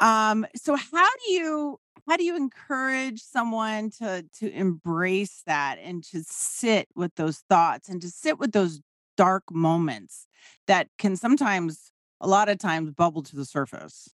Um, 0.00 0.46
so 0.56 0.76
how 0.76 1.08
do 1.26 1.32
you 1.32 1.78
how 2.08 2.16
do 2.16 2.24
you 2.24 2.36
encourage 2.36 3.20
someone 3.22 3.90
to 3.90 4.26
to 4.38 4.50
embrace 4.52 5.42
that 5.46 5.78
and 5.80 6.02
to 6.04 6.22
sit 6.24 6.88
with 6.96 7.14
those 7.16 7.40
thoughts 7.50 7.88
and 7.88 8.00
to 8.02 8.10
sit 8.10 8.38
with 8.38 8.52
those 8.52 8.80
dark 9.16 9.44
moments 9.50 10.26
that 10.66 10.88
can 10.98 11.16
sometimes 11.16 11.92
a 12.20 12.28
lot 12.28 12.48
of 12.48 12.58
times 12.58 12.90
bubble 12.92 13.22
to 13.22 13.36
the 13.36 13.44
surface? 13.44 14.14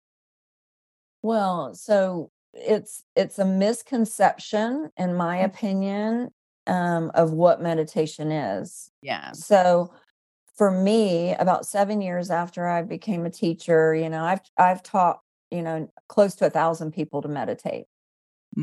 well 1.23 1.75
so 1.75 2.31
it's 2.55 3.05
it's 3.17 3.39
a 3.39 3.45
misconception 3.45 4.91
in 4.97 5.15
my 5.15 5.37
Mm, 5.41 5.49
opinion 5.49 6.31
um 6.67 7.11
of 7.15 7.33
what 7.33 7.61
meditation 7.63 8.31
is 8.31 8.91
Yeah. 9.03 9.35
so 9.35 9.93
for 10.57 10.71
me, 10.71 11.35
about 11.37 11.67
7 11.67 12.03
years 12.03 12.31
after 12.31 12.67
I 12.69 12.83
became 12.83 13.27
a 13.27 13.31
teacher, 13.31 13.95
you 13.95 14.09
know, 14.11 14.25
I've 14.25 14.41
I've 14.59 14.83
taught, 14.83 15.21
you 15.53 15.63
know, 15.63 15.89
close 16.09 16.35
to 16.37 16.47
a 16.47 16.51
1,000 16.51 16.93
people 16.93 17.23
to 17.23 17.29
meditate 17.29 17.87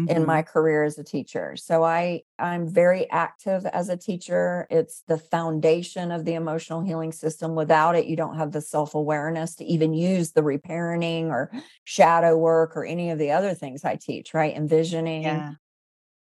in 0.08 0.26
Mhm. 0.26 0.26
my 0.26 0.42
career 0.42 0.84
as 0.84 0.98
a 0.98 1.04
teacher. 1.04 1.56
So 1.56 1.84
I 1.84 2.24
I'm 2.40 2.68
very 2.68 3.10
active 3.12 3.66
as 3.68 3.90
a 3.90 3.98
teacher. 3.98 4.66
It's 4.72 5.04
the 5.08 5.20
foundation 5.20 6.12
of 6.12 6.26
the 6.26 6.34
emotional 6.34 6.82
healing 6.82 7.12
system. 7.12 7.56
Without 7.56 7.96
it, 7.96 8.08
you 8.08 8.16
don't 8.16 8.36
have 8.38 8.52
the 8.52 8.62
self-awareness 8.62 9.56
to 9.58 9.66
even 9.66 9.94
use 9.94 10.32
the 10.32 10.42
reparenting 10.42 11.26
or 11.28 11.52
shadow 11.84 12.38
work 12.38 12.76
or 12.76 12.86
any 12.86 13.12
of 13.12 13.20
the 13.20 13.32
other 13.32 13.54
things 13.54 13.86
I 13.86 13.98
teach, 13.98 14.34
right? 14.34 14.56
Envisioning. 14.56 15.46
Yeah. 15.46 15.54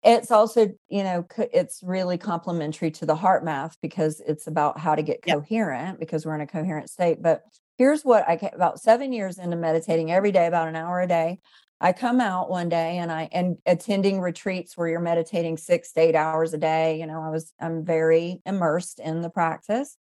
It's 0.04 0.30
also, 0.32 0.70
you 0.88 1.04
know, 1.04 1.26
it's 1.52 1.82
really 1.84 2.18
complementary 2.18 2.92
to 2.92 3.06
the 3.08 3.16
HeartMath 3.16 3.78
because 3.82 4.22
it's 4.22 4.46
about 4.48 4.80
how 4.80 4.94
to 4.96 5.02
get 5.02 5.24
Yep. 5.26 5.42
coherent 5.42 6.00
because 6.00 6.26
we're 6.26 6.36
in 6.36 6.42
a 6.42 6.48
coherent 6.48 6.90
state. 6.92 7.22
But 7.24 7.44
here's 7.78 8.04
what 8.04 8.28
I 8.28 8.38
ca- 8.38 8.52
about 8.54 8.80
seven 8.80 9.14
years 9.14 9.38
into 9.38 9.56
meditating 9.58 10.12
every 10.12 10.32
day, 10.32 10.48
about 10.48 10.68
an 10.68 10.76
hour 10.76 11.02
a 11.02 11.08
day. 11.08 11.40
I 11.82 11.92
come 11.94 12.22
out 12.22 12.50
one 12.50 12.70
day 12.70 12.98
and 12.98 13.12
I 13.12 13.28
and 13.32 13.58
attending 13.66 14.22
retreats 14.22 14.78
where 14.78 14.88
you're 14.88 15.00
meditating 15.00 15.58
six 15.58 15.92
to 15.94 16.02
eight 16.02 16.16
hours 16.16 16.54
a 16.54 16.58
day. 16.58 17.00
You 17.00 17.06
know, 17.06 17.22
I 17.22 17.30
was 17.30 17.54
I'm 17.60 17.84
very 17.86 18.42
immersed 18.46 19.00
in 19.00 19.22
the 19.22 19.30
practice. 19.30 19.98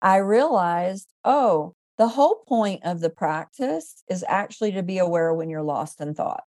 I 0.00 0.18
realized, 0.18 1.08
oh, 1.24 1.74
the 1.98 2.08
whole 2.08 2.44
point 2.46 2.84
of 2.84 3.00
the 3.00 3.10
practice 3.10 4.04
is 4.08 4.24
actually 4.28 4.72
to 4.72 4.82
be 4.84 4.98
aware 4.98 5.34
when 5.34 5.50
you're 5.50 5.62
lost 5.62 6.00
in 6.00 6.14
thought. 6.14 6.44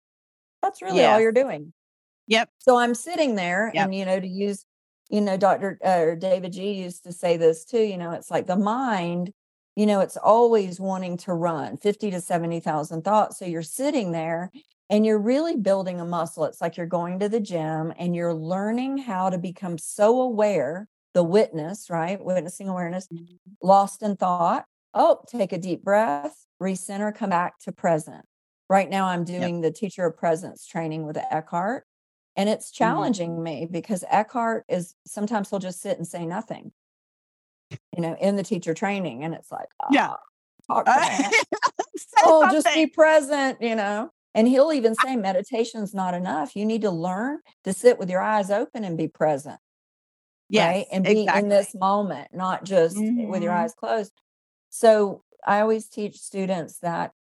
That's 0.64 0.82
really 0.82 1.04
all 1.04 1.20
you're 1.20 1.32
doing. 1.32 1.72
Yep. 2.28 2.50
So 2.58 2.78
I'm 2.78 2.96
sitting 2.96 3.36
there 3.36 3.72
Yep. 3.72 3.86
and, 3.86 3.94
you 3.96 4.06
know, 4.06 4.20
to 4.20 4.28
use, 4.28 4.66
you 5.12 5.22
know, 5.22 5.38
Dr. 5.38 5.78
Uh, 5.84 6.16
davidji 6.18 6.76
used 6.78 7.04
to 7.04 7.12
say 7.12 7.38
this 7.38 7.66
too, 7.66 7.82
you 7.82 7.98
know, 7.98 8.12
it's 8.12 8.32
like 8.32 8.48
the 8.48 8.56
mind, 8.56 9.32
you 9.76 9.86
know, 9.86 10.00
it's 10.00 10.18
always 10.18 10.80
wanting 10.80 11.18
to 11.18 11.34
run 11.34 11.78
50 11.78 12.12
to 12.12 12.22
70,000 12.22 13.04
thoughts. 13.04 13.38
So 13.40 13.46
you're 13.46 13.62
sitting 13.62 14.12
there 14.12 14.52
and 14.90 15.06
you're 15.06 15.20
really 15.20 15.56
building 15.58 16.00
a 16.00 16.06
muscle. 16.06 16.46
It's 16.46 16.62
like 16.62 16.78
you're 16.78 16.86
going 16.86 17.20
to 17.20 17.30
the 17.30 17.40
gym 17.40 17.94
and 17.98 18.16
you're 18.16 18.34
learning 18.34 19.00
how 19.00 19.30
to 19.30 19.38
become 19.38 19.78
so 19.78 20.22
aware, 20.22 20.88
the 21.14 21.24
witness, 21.24 21.90
right? 21.90 22.24
Witnessing 22.24 22.70
awareness, 22.70 23.08
Mhm. 23.10 23.58
lost 23.62 24.02
in 24.04 24.16
thought. 24.16 24.66
Oh, 24.94 25.22
take 25.28 25.52
a 25.52 25.58
deep 25.58 25.84
breath, 25.84 26.46
recenter, 26.62 27.14
come 27.14 27.30
back 27.30 27.60
to 27.60 27.72
present. 27.72 28.26
Right 28.70 28.90
now, 28.90 29.08
I'm 29.08 29.24
Yep. 29.38 29.52
doing 29.52 29.62
the 29.62 29.72
teacher 29.72 30.06
of 30.06 30.18
presence 30.18 30.66
training 30.66 31.06
with 31.06 31.18
Eckhart. 31.18 31.86
And 32.36 32.50
it's 32.50 32.72
Mhm. 32.80 33.16
challenging 33.16 33.42
me 33.44 33.66
because 33.70 34.04
Eckhart 34.10 34.66
is 34.70 34.96
sometimes 35.06 35.50
he'll 35.50 35.60
just 35.60 35.82
sit 35.82 35.98
and 35.98 36.08
say 36.08 36.26
nothing, 36.26 36.72
you 37.96 38.02
know, 38.02 38.16
in 38.20 38.36
the 38.36 38.44
teacher 38.44 38.74
training. 38.74 39.24
And 39.24 39.34
it's 39.34 39.52
like, 39.52 39.70
Yeah. 39.90 40.10
ah, 40.12 40.18
talk 40.68 40.86
to 40.86 41.00
me. 41.00 41.40
Oh, 42.24 42.46
just 42.48 42.74
be 42.74 42.88
present, 42.88 43.62
you 43.62 43.76
know. 43.76 44.12
And 44.34 44.48
he'll 44.48 44.74
even 44.74 44.96
say 44.96 45.16
meditation's 45.16 45.94
not 45.94 46.14
enough. 46.14 46.56
You 46.56 46.66
need 46.66 46.82
to 46.82 46.92
learn 46.92 47.40
to 47.64 47.74
sit 47.74 47.98
with 47.98 48.10
your 48.10 48.22
eyes 48.22 48.52
open 48.52 48.84
and 48.84 48.98
be 48.98 49.08
present. 49.08 49.60
Yes, 50.50 50.64
Right? 50.76 50.88
And 50.92 51.06
be 51.06 51.24
in 51.24 51.50
this 51.50 51.74
moment, 51.74 52.30
not 52.34 52.64
just 52.66 52.98
with 52.98 53.42
your 53.44 53.54
Mhm. 53.54 53.62
eyes 53.64 53.74
closed. 53.74 54.12
So 54.70 55.24
I 55.46 55.62
always 55.62 55.88
teach 55.88 56.18
students 56.20 56.80
that 56.80 57.14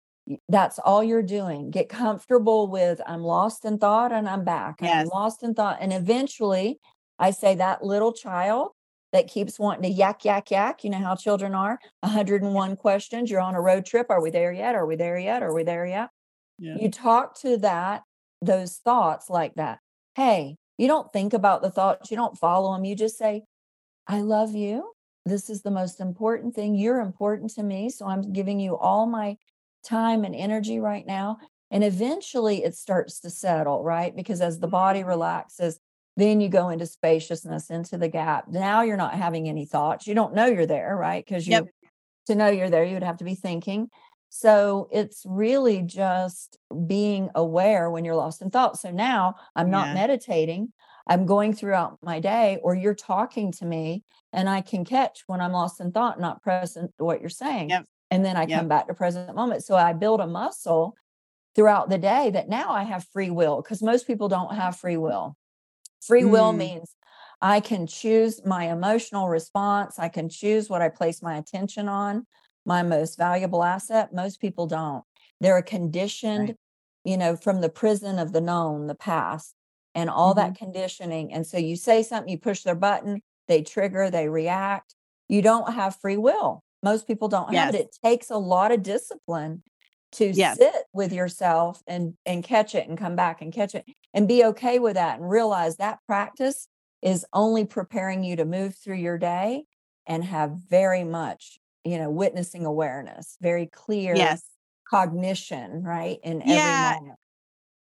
that's 0.48 0.78
all 0.78 1.04
you're 1.04 1.22
doing. 1.22 1.70
Get 1.70 1.88
comfortable 1.88 2.66
with 2.68 3.00
I'm 3.06 3.22
lost 3.22 3.64
in 3.64 3.78
thought 3.78 4.12
and 4.12 4.28
I'm 4.28 4.44
back 4.44 4.76
and 4.80 4.90
I'm 4.90 5.06
lost 5.06 5.42
in 5.42 5.54
thought. 5.54 5.78
And 5.80 5.92
eventually 5.92 6.80
I 7.18 7.30
say 7.30 7.54
that 7.56 7.84
little 7.84 8.12
child 8.12 8.72
that 9.14 9.28
keeps 9.28 9.58
wanting 9.58 9.84
to 9.84 9.88
yak, 9.88 10.26
yak, 10.26 10.50
yak, 10.52 10.84
you 10.84 10.90
know 10.90 10.98
how 10.98 11.16
children 11.16 11.54
are 11.56 11.80
101 12.02 12.76
questions. 12.76 13.30
You're 13.30 13.40
on 13.40 13.56
a 13.56 13.62
road 13.62 13.86
trip. 13.86 14.08
Are 14.10 14.20
we 14.22 14.30
there 14.30 14.52
yet? 14.52 14.76
Are 14.76 14.86
we 14.86 14.96
there 14.96 15.18
yet? 15.18 15.42
Are 15.42 15.54
we 15.54 15.64
there 15.64 15.86
yet? 15.86 16.10
Yeah. 16.58 16.76
You 16.80 16.90
talk 16.90 17.38
to 17.40 17.56
that, 17.58 18.02
those 18.42 18.76
thoughts 18.78 19.30
like 19.30 19.54
that. 19.56 19.80
Hey, 20.16 20.58
you 20.78 20.88
don't 20.88 21.12
think 21.12 21.32
about 21.32 21.62
the 21.62 21.70
thoughts, 21.70 22.10
you 22.10 22.16
don't 22.18 22.38
follow 22.38 22.74
them. 22.74 22.84
You 22.84 22.96
just 22.96 23.18
say, 23.18 23.44
I 24.06 24.20
love 24.20 24.54
you. 24.54 24.92
This 25.26 25.48
is 25.50 25.62
the 25.62 25.70
most 25.70 26.00
important 26.00 26.54
thing. 26.54 26.74
You're 26.74 27.00
important 27.00 27.50
to 27.52 27.62
me. 27.62 27.90
So 27.90 28.06
I'm 28.06 28.32
giving 28.32 28.60
you 28.60 28.76
all 28.76 29.06
my 29.06 29.36
time 29.84 30.24
and 30.24 30.34
energy 30.34 30.78
right 30.80 31.06
now. 31.06 31.38
And 31.70 31.82
eventually 31.84 32.64
it 32.64 32.76
starts 32.76 33.20
to 33.20 33.30
settle, 33.30 33.82
right? 33.82 34.14
Because 34.14 34.40
as 34.42 34.60
the 34.60 34.68
body 34.68 35.02
Mhm. 35.02 35.06
relaxes, 35.06 35.80
then 36.16 36.40
you 36.40 36.48
go 36.48 36.68
into 36.68 36.86
spaciousness, 36.86 37.70
into 37.70 37.98
the 37.98 38.08
gap. 38.08 38.48
Now 38.48 38.82
you're 38.82 38.96
not 38.96 39.14
having 39.14 39.48
any 39.48 39.66
thoughts. 39.66 40.06
You 40.06 40.14
don't 40.14 40.34
know 40.34 40.46
you're 40.46 40.66
there, 40.66 40.96
right? 40.96 41.24
Because 41.24 41.46
Yep. 41.46 41.64
you, 41.64 41.70
to 42.26 42.34
know 42.34 42.48
you're 42.48 42.70
there, 42.70 42.84
you 42.84 42.94
would 42.94 43.02
have 43.02 43.18
to 43.18 43.24
be 43.24 43.34
thinking. 43.34 43.90
So 44.30 44.88
it's 44.92 45.24
really 45.26 45.82
just 45.82 46.58
being 46.86 47.30
aware 47.34 47.90
when 47.90 48.04
you're 48.04 48.16
lost 48.16 48.42
in 48.42 48.50
thought. 48.50 48.78
So 48.78 48.90
now 48.90 49.36
I'm 49.54 49.70
not 49.70 49.92
Yeah. 49.92 49.94
meditating. 49.94 50.72
I'm 51.06 51.26
going 51.26 51.52
throughout 51.52 51.98
my 52.02 52.18
day, 52.18 52.58
or 52.62 52.74
you're 52.74 52.94
talking 52.94 53.52
to 53.52 53.66
me, 53.66 54.04
and 54.32 54.48
I 54.48 54.62
can 54.62 54.84
catch 54.84 55.22
when 55.26 55.40
I'm 55.40 55.52
lost 55.52 55.80
in 55.80 55.92
thought, 55.92 56.18
not 56.18 56.42
present 56.42 56.92
to 56.98 57.04
what 57.04 57.20
you're 57.20 57.28
saying. 57.30 57.74
Yep. 57.74 57.84
And 58.10 58.24
then 58.24 58.36
I 58.36 58.46
Yep. 58.46 58.46
come 58.46 58.68
back 58.68 58.86
to 58.88 58.94
present 58.94 59.34
moment. 59.36 59.64
So 59.64 59.76
I 59.76 59.92
build 59.92 60.20
a 60.20 60.26
muscle 60.26 60.96
throughout 61.56 61.90
the 61.90 61.98
day 61.98 62.30
that 62.30 62.48
now 62.48 62.70
I 62.72 62.84
have 62.84 63.06
free 63.12 63.30
will 63.30 63.62
because 63.62 63.82
most 63.82 64.06
people 64.06 64.28
don't 64.28 64.54
have 64.54 64.76
free 64.76 64.96
will. 64.96 65.36
Free 66.06 66.24
will 66.24 66.52
Mm. 66.52 66.58
means 66.58 66.94
I 67.40 67.60
can 67.60 67.86
choose 67.86 68.44
my 68.44 68.70
emotional 68.70 69.28
response. 69.28 69.98
I 69.98 70.08
can 70.08 70.28
choose 70.28 70.70
what 70.70 70.82
I 70.82 70.88
place 70.88 71.22
my 71.22 71.36
attention 71.36 71.88
on, 71.88 72.26
my 72.64 72.82
most 72.82 73.16
valuable 73.18 73.62
asset. 73.62 74.12
Most 74.14 74.40
people 74.40 74.66
don't. 74.66 75.04
They're 75.40 75.62
conditioned, 75.62 76.48
Right. 76.50 76.58
you 77.04 77.16
know, 77.16 77.36
from 77.36 77.60
the 77.60 77.68
prison 77.68 78.18
of 78.18 78.32
the 78.32 78.40
known, 78.40 78.86
the 78.86 78.94
past, 78.94 79.54
and 79.94 80.08
all 80.08 80.32
Mhm. 80.32 80.36
that 80.36 80.54
conditioning. 80.56 81.32
And 81.32 81.46
so 81.46 81.58
you 81.58 81.76
say 81.76 82.02
something, 82.02 82.30
you 82.30 82.38
push 82.38 82.62
their 82.62 82.74
button, 82.74 83.22
they 83.46 83.62
trigger, 83.62 84.10
they 84.10 84.28
react. 84.28 84.94
You 85.28 85.42
don't 85.42 85.72
have 85.74 85.96
free 85.96 86.16
will. 86.16 86.62
Most 86.82 87.06
people 87.06 87.28
don't 87.28 87.52
have 87.54 87.74
it. 87.74 87.80
It 87.80 87.98
takes 88.02 88.30
a 88.30 88.36
lot 88.36 88.72
of 88.72 88.82
discipline 88.82 89.62
to 90.14 90.32
Yes. 90.32 90.58
sit 90.58 90.74
with 90.92 91.12
yourself 91.12 91.82
and 91.86 92.14
and 92.26 92.44
catch 92.44 92.74
it 92.74 92.88
and 92.88 92.98
come 92.98 93.16
back 93.16 93.42
and 93.42 93.52
catch 93.52 93.74
it 93.74 93.84
and 94.12 94.28
be 94.28 94.44
okay 94.44 94.78
with 94.78 94.94
that 94.94 95.18
and 95.20 95.28
realize 95.30 95.76
that 95.76 95.98
practice 96.06 96.68
is 97.02 97.26
only 97.32 97.64
preparing 97.64 98.24
you 98.24 98.36
to 98.36 98.44
move 98.44 98.74
through 98.76 98.96
your 98.96 99.18
day 99.18 99.64
and 100.06 100.24
have 100.24 100.52
very 100.68 101.04
much, 101.04 101.58
you 101.84 101.98
know, 101.98 102.10
witnessing 102.10 102.64
awareness, 102.64 103.36
very 103.40 103.66
clear 103.66 104.16
Yes. 104.16 104.42
cognition, 104.88 105.82
right? 105.82 106.18
In 106.22 106.42
every 106.42 106.76
Yeah. 106.76 106.76
moment. 106.76 107.18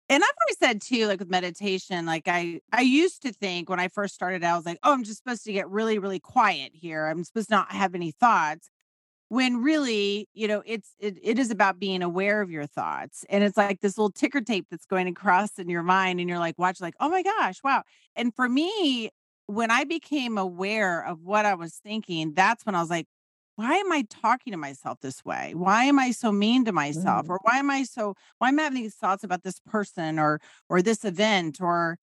And 0.10 0.24
I've 0.24 0.30
always 0.48 0.58
said 0.58 0.82
too, 0.82 1.06
like 1.08 1.20
with 1.20 1.30
meditation, 1.30 2.06
like 2.06 2.28
I 2.28 2.62
I 2.72 2.82
used 2.82 3.22
to 3.24 3.32
think 3.32 3.70
when 3.70 3.80
I 3.80 3.90
first 3.90 4.16
started, 4.16 4.44
I 4.44 4.56
was 4.56 4.66
like, 4.66 4.80
oh, 4.84 4.92
I'm 4.94 5.04
just 5.04 5.20
supposed 5.20 5.44
to 5.46 5.54
get 5.54 5.70
really, 5.70 6.00
really 6.00 6.20
quiet 6.20 6.72
here. 6.74 7.06
I'm 7.06 7.24
supposed 7.24 7.50
to 7.50 7.56
not 7.56 7.72
have 7.72 7.94
any 7.94 8.12
thoughts. 8.12 8.70
When 9.30 9.62
really, 9.62 10.28
you 10.34 10.48
know, 10.48 10.64
it's 10.66 10.90
it, 11.00 11.18
it 11.22 11.40
is 11.40 11.52
about 11.52 11.80
being 11.80 12.02
aware 12.02 12.42
of 12.42 12.52
your 12.52 12.66
thoughts. 12.66 13.26
And 13.30 13.44
it's 13.44 13.58
like 13.58 13.80
this 13.80 13.98
little 13.98 14.12
ticker 14.12 14.42
tape 14.42 14.68
that's 14.70 14.86
going 14.86 15.08
across 15.08 15.58
in 15.58 15.70
your 15.70 15.84
mind, 15.84 16.20
and 16.20 16.28
you're 16.28 16.40
like, 16.40 16.58
watch, 16.58 16.82
like, 16.82 16.96
oh 17.00 17.10
my 17.10 17.24
gosh, 17.24 17.64
wow. 17.64 17.84
And 18.16 18.34
for 18.36 18.50
me, 18.50 19.10
when 19.46 19.72
I 19.72 19.84
became 19.84 20.38
aware 20.38 21.06
of 21.06 21.24
what 21.24 21.46
I 21.46 21.56
was 21.56 21.76
thinking, 21.76 22.34
that's 22.34 22.66
when 22.66 22.76
I 22.76 22.82
was 22.82 22.90
like, 22.90 23.08
why 23.60 23.76
am 23.76 23.92
I 23.92 24.06
talking 24.10 24.52
to 24.52 24.58
myself 24.58 25.00
this 25.02 25.26
way? 25.26 25.54
Why 25.54 25.84
am 25.84 26.00
I 26.00 26.12
so 26.12 26.32
mean 26.32 26.64
to 26.64 26.72
myself? 26.72 27.26
Mm. 27.26 27.30
Or 27.30 27.40
why 27.44 27.58
am 27.58 27.70
I 27.70 27.84
so 27.84 28.16
why 28.38 28.48
am 28.48 28.58
I 28.58 28.64
having 28.64 28.82
these 28.82 28.96
thoughts 28.96 29.26
about 29.26 29.44
this 29.44 29.60
person 29.60 30.18
or 30.18 30.40
or 30.70 30.82
this 30.82 31.04
event 31.04 31.60
or 31.60 31.98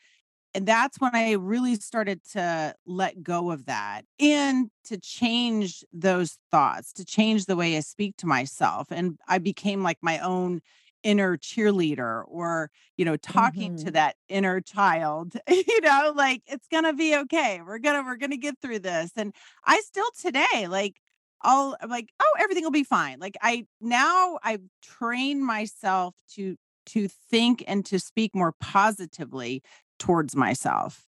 and 0.56 0.66
that's 0.66 0.98
when 1.00 1.14
I 1.14 1.32
really 1.32 1.76
started 1.76 2.24
to 2.32 2.74
let 2.86 3.22
go 3.22 3.50
of 3.50 3.66
that 3.66 4.06
and 4.18 4.70
to 4.84 4.98
change 4.98 5.84
those 5.92 6.38
thoughts, 6.50 6.92
to 6.94 7.04
change 7.04 7.46
the 7.46 7.56
way 7.56 7.76
I 7.76 7.80
speak 7.80 8.16
to 8.18 8.26
myself. 8.26 8.88
And 8.90 9.18
I 9.28 9.38
became 9.38 9.82
like 9.82 9.98
my 10.02 10.18
own 10.20 10.60
inner 11.02 11.36
cheerleader 11.36 12.24
or, 12.26 12.70
you 12.96 13.04
know, 13.04 13.16
talking 13.16 13.74
to 13.76 13.90
Mhm. 13.90 13.92
that 13.92 14.16
inner 14.28 14.60
child, 14.60 15.34
you 15.48 15.80
know, 15.82 16.12
like 16.16 16.42
it's 16.46 16.68
going 16.68 16.84
to 16.84 16.94
be 16.94 17.16
okay. 17.16 17.60
We're 17.62 17.78
going 17.78 18.02
to, 18.02 18.08
we're 18.08 18.16
going 18.16 18.30
to 18.30 18.36
get 18.38 18.58
through 18.60 18.80
this. 18.80 19.12
And 19.16 19.34
I 19.64 19.80
still 19.80 20.10
today, 20.18 20.66
like, 20.68 20.96
I'll 21.42 21.76
I'm 21.80 21.90
like, 21.90 22.10
oh, 22.20 22.32
everything 22.38 22.64
will 22.64 22.70
be 22.70 22.82
fine. 22.84 23.18
Like 23.20 23.36
I 23.42 23.66
now 23.80 24.38
I've 24.42 24.62
trained 24.82 25.44
myself 25.44 26.16
to 26.32 26.56
to 26.86 27.08
think 27.08 27.62
and 27.66 27.84
to 27.86 27.98
speak 27.98 28.34
more 28.34 28.52
positively 28.60 29.62
towards 29.98 30.36
myself, 30.36 31.06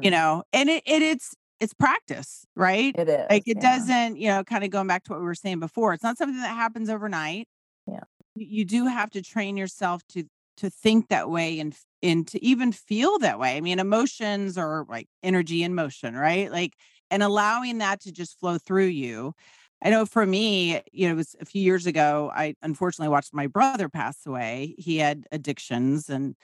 you 0.00 0.10
Mhm. 0.10 0.12
know, 0.12 0.44
and 0.52 0.68
it, 0.70 0.82
it 0.86 1.02
it's 1.02 1.34
it's 1.60 1.74
practice, 1.74 2.46
right? 2.56 2.96
It 2.96 3.08
Like 3.30 3.44
it 3.46 3.58
yeah. 3.58 3.60
doesn't, 3.60 4.16
you 4.18 4.28
know, 4.28 4.44
kind 4.44 4.64
of 4.64 4.70
going 4.70 4.86
back 4.88 5.04
to 5.04 5.12
what 5.12 5.20
we 5.20 5.26
were 5.26 5.34
saying 5.36 5.60
before. 5.60 5.94
It's 5.94 6.02
not 6.04 6.18
something 6.18 6.40
that 6.40 6.48
happens 6.56 6.90
overnight. 6.90 7.48
Yeah. 7.86 8.04
You 8.34 8.46
you 8.46 8.64
do 8.64 8.86
have 8.86 9.10
to 9.10 9.22
train 9.22 9.56
yourself 9.56 10.02
to 10.10 10.24
to 10.58 10.70
think 10.70 11.08
that 11.08 11.30
way 11.30 11.60
and 11.60 11.76
and 12.02 12.26
to 12.28 12.44
even 12.44 12.72
feel 12.72 13.18
that 13.20 13.38
way. 13.38 13.56
I 13.56 13.60
mean, 13.60 13.78
emotions 13.78 14.58
are 14.58 14.84
like 14.88 15.08
energy 15.22 15.62
in 15.62 15.74
motion, 15.74 16.14
right? 16.16 16.50
Like 16.50 16.74
and 17.10 17.22
allowing 17.22 17.78
that 17.78 18.00
to 18.02 18.12
just 18.12 18.38
flow 18.38 18.58
through 18.58 18.86
you. 18.86 19.34
I 19.82 19.90
know 19.90 20.06
for 20.06 20.26
me, 20.26 20.82
you 20.92 21.06
know, 21.06 21.12
it 21.12 21.16
was 21.16 21.36
a 21.40 21.44
few 21.44 21.62
years 21.62 21.86
ago, 21.86 22.30
I 22.34 22.54
unfortunately 22.62 23.10
watched 23.10 23.32
my 23.32 23.46
brother 23.46 23.88
pass 23.88 24.26
away. 24.26 24.74
He 24.78 24.96
had 24.98 25.26
addictions 25.32 26.08
and 26.10 26.34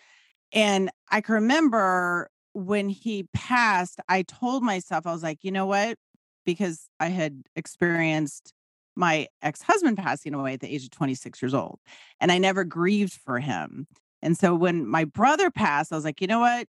and 0.55 0.91
I 1.11 1.21
can 1.21 1.35
remember 1.35 2.31
when 2.53 2.89
he 2.89 3.27
passed, 3.35 3.99
I 4.09 4.23
told 4.23 4.63
myself, 4.63 5.07
I 5.07 5.13
was 5.13 5.25
like, 5.25 5.43
you 5.43 5.51
know 5.51 5.67
what? 5.67 5.99
Because 6.47 6.89
I 7.01 7.09
had 7.09 7.43
experienced 7.57 8.55
my 8.97 9.27
ex 9.43 9.61
husband 9.61 9.99
passing 9.99 10.35
away 10.35 10.55
at 10.55 10.61
the 10.61 10.73
age 10.73 10.85
of 10.85 10.91
26 10.91 11.43
years 11.43 11.53
old, 11.53 11.81
and 12.21 12.31
I 12.31 12.39
never 12.39 12.65
grieved 12.65 13.15
for 13.15 13.41
him. 13.41 13.89
And 14.23 14.39
so 14.39 14.55
when 14.55 14.87
my 14.87 15.05
brother 15.05 15.51
passed, 15.51 15.93
I 15.93 15.97
was 15.97 16.05
like, 16.05 16.21
you 16.21 16.29
know 16.29 16.41
what? 16.41 16.67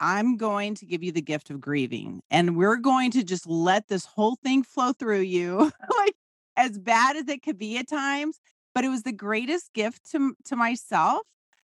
I'm 0.00 0.38
going 0.38 0.74
to 0.76 0.86
give 0.86 1.04
you 1.04 1.12
the 1.12 1.20
gift 1.20 1.50
of 1.50 1.60
grieving, 1.60 2.22
and 2.30 2.56
we're 2.56 2.76
going 2.76 3.10
to 3.12 3.22
just 3.22 3.46
let 3.46 3.88
this 3.88 4.06
whole 4.06 4.38
thing 4.42 4.62
flow 4.62 4.94
through 4.94 5.20
you, 5.20 5.70
like 5.98 6.14
as 6.56 6.78
bad 6.78 7.16
as 7.16 7.28
it 7.28 7.42
could 7.42 7.58
be 7.58 7.76
at 7.76 7.88
times. 7.88 8.40
But 8.74 8.84
it 8.84 8.88
was 8.88 9.02
the 9.02 9.12
greatest 9.12 9.74
gift 9.74 10.10
to, 10.12 10.34
to 10.44 10.56
myself 10.56 11.22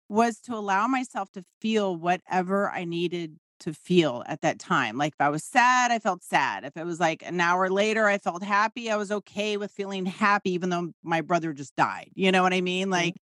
was 0.09 0.39
to 0.41 0.55
allow 0.55 0.87
myself 0.87 1.31
to 1.33 1.43
feel 1.61 1.95
whatever 1.95 2.69
I 2.69 2.85
needed 2.85 3.37
to 3.61 3.73
feel 3.73 4.23
at 4.27 4.41
that 4.41 4.59
time. 4.59 4.97
Like 4.97 5.13
if 5.13 5.21
I 5.21 5.29
was 5.29 5.43
sad, 5.43 5.91
I 5.91 5.99
felt 5.99 6.23
sad. 6.23 6.63
If 6.63 6.77
it 6.77 6.85
was 6.85 6.99
like 6.99 7.23
an 7.25 7.39
hour 7.41 7.69
later, 7.69 8.05
I 8.05 8.17
felt 8.17 8.43
happy. 8.43 8.91
I 8.91 8.95
was 8.95 9.11
okay 9.11 9.57
with 9.57 9.71
feeling 9.71 10.05
happy, 10.05 10.51
even 10.51 10.69
though 10.69 10.91
my 11.03 11.21
brother 11.21 11.53
just 11.53 11.75
died. 11.75 12.11
You 12.13 12.31
know 12.31 12.43
what 12.43 12.53
I 12.53 12.61
mean? 12.61 12.89
Like, 12.89 13.15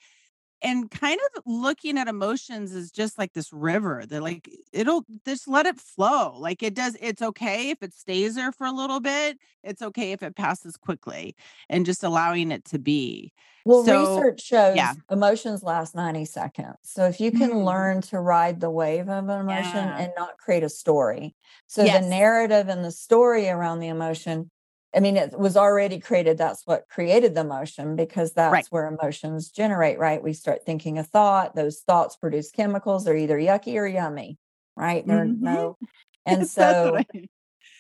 and 0.66 0.92
kind 0.92 1.20
of 1.36 1.44
looking 1.46 1.98
at 1.98 2.08
emotions 2.10 2.74
is 2.74 2.92
just 2.92 3.18
like 3.20 3.34
this 3.34 3.54
river 3.54 4.04
that 4.08 4.22
like 4.24 4.50
it'll 4.74 5.06
just 5.26 5.48
let 5.48 5.66
it 5.68 5.80
flow 5.80 6.38
like 6.40 6.64
it 6.64 6.74
does 6.76 6.98
it's 7.02 7.22
okay 7.22 7.70
if 7.70 7.84
it 7.84 7.94
stays 7.94 8.36
there 8.36 8.52
for 8.52 8.66
a 8.68 8.72
little 8.72 9.00
bit 9.00 9.38
it's 9.64 9.82
okay 9.84 10.12
if 10.12 10.24
it 10.24 10.36
passes 10.36 10.78
quickly 10.78 11.36
and 11.70 11.86
just 11.86 12.04
allowing 12.04 12.52
it 12.52 12.66
to 12.66 12.80
be 12.80 13.34
Well, 13.64 13.84
so 13.84 13.84
research 13.84 14.42
shows 14.42 14.94
yeah 14.94 14.96
emotions 15.10 15.64
last 15.64 15.96
90 15.96 16.26
seconds. 16.26 16.78
So 16.84 17.08
if 17.08 17.20
you 17.20 17.32
can 17.32 17.64
Mm, 17.64 17.66
learn 17.66 18.02
to 18.04 18.20
ride 18.20 18.60
the 18.60 18.70
wave 18.70 19.10
of 19.10 19.28
an 19.30 19.40
emotion 19.42 19.90
yeah 19.90 19.96
and 19.98 20.14
not 20.16 20.38
create 20.38 20.64
a 20.64 20.70
story. 20.70 21.36
So 21.68 21.88
the 21.88 22.02
narrative 22.02 22.68
and 22.70 22.86
the 22.86 22.92
story 22.92 23.50
around 23.50 23.80
the 23.80 23.88
emotion, 23.88 24.52
I 24.96 25.00
mean, 25.02 25.18
it 25.18 25.38
was 25.38 25.58
already 25.58 26.00
created. 26.00 26.38
That's 26.38 26.66
what 26.66 26.88
created 26.90 27.36
the 27.36 27.42
emotion 27.42 27.96
because 27.96 28.34
right 28.50 28.66
that's 28.66 28.72
where 28.72 28.88
emotions 28.88 29.50
generate, 29.52 30.00
right? 30.00 30.24
We 30.24 30.34
start 30.34 30.66
thinking 30.66 30.98
a 30.98 31.04
thought, 31.04 31.56
those 31.56 31.82
thoughts 31.82 32.16
produce 32.16 32.52
chemicals. 32.52 33.04
They're 33.06 33.18
either 33.18 33.38
yucky 33.38 33.76
or 33.76 33.88
yummy, 33.88 34.38
right? 34.78 35.06
They're 35.08 35.34
hmm 35.34 35.40
no. 35.40 35.78
And 36.26 36.48
so 36.48 36.98
i 36.98 37.06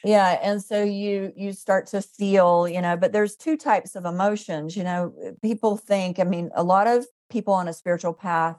yeah, 0.03 0.39
and 0.43 0.63
so 0.63 0.84
you 0.84 1.34
you 1.36 1.51
start 1.53 1.88
to 1.88 2.01
feel, 2.01 2.68
you 2.68 2.82
know, 2.82 2.95
but 2.97 3.11
there's 3.11 3.36
two 3.36 3.57
types 3.57 3.95
of 3.95 4.05
emotions, 4.05 4.78
you 4.78 4.84
know. 4.84 5.13
uh, 5.26 5.32
People 5.41 5.78
think, 5.78 6.20
I 6.20 6.24
mean, 6.24 6.51
a 6.55 6.63
lot 6.63 6.88
of 6.88 7.05
people 7.32 7.53
on 7.55 7.68
a 7.68 7.74
spiritual 7.74 8.13
path 8.13 8.57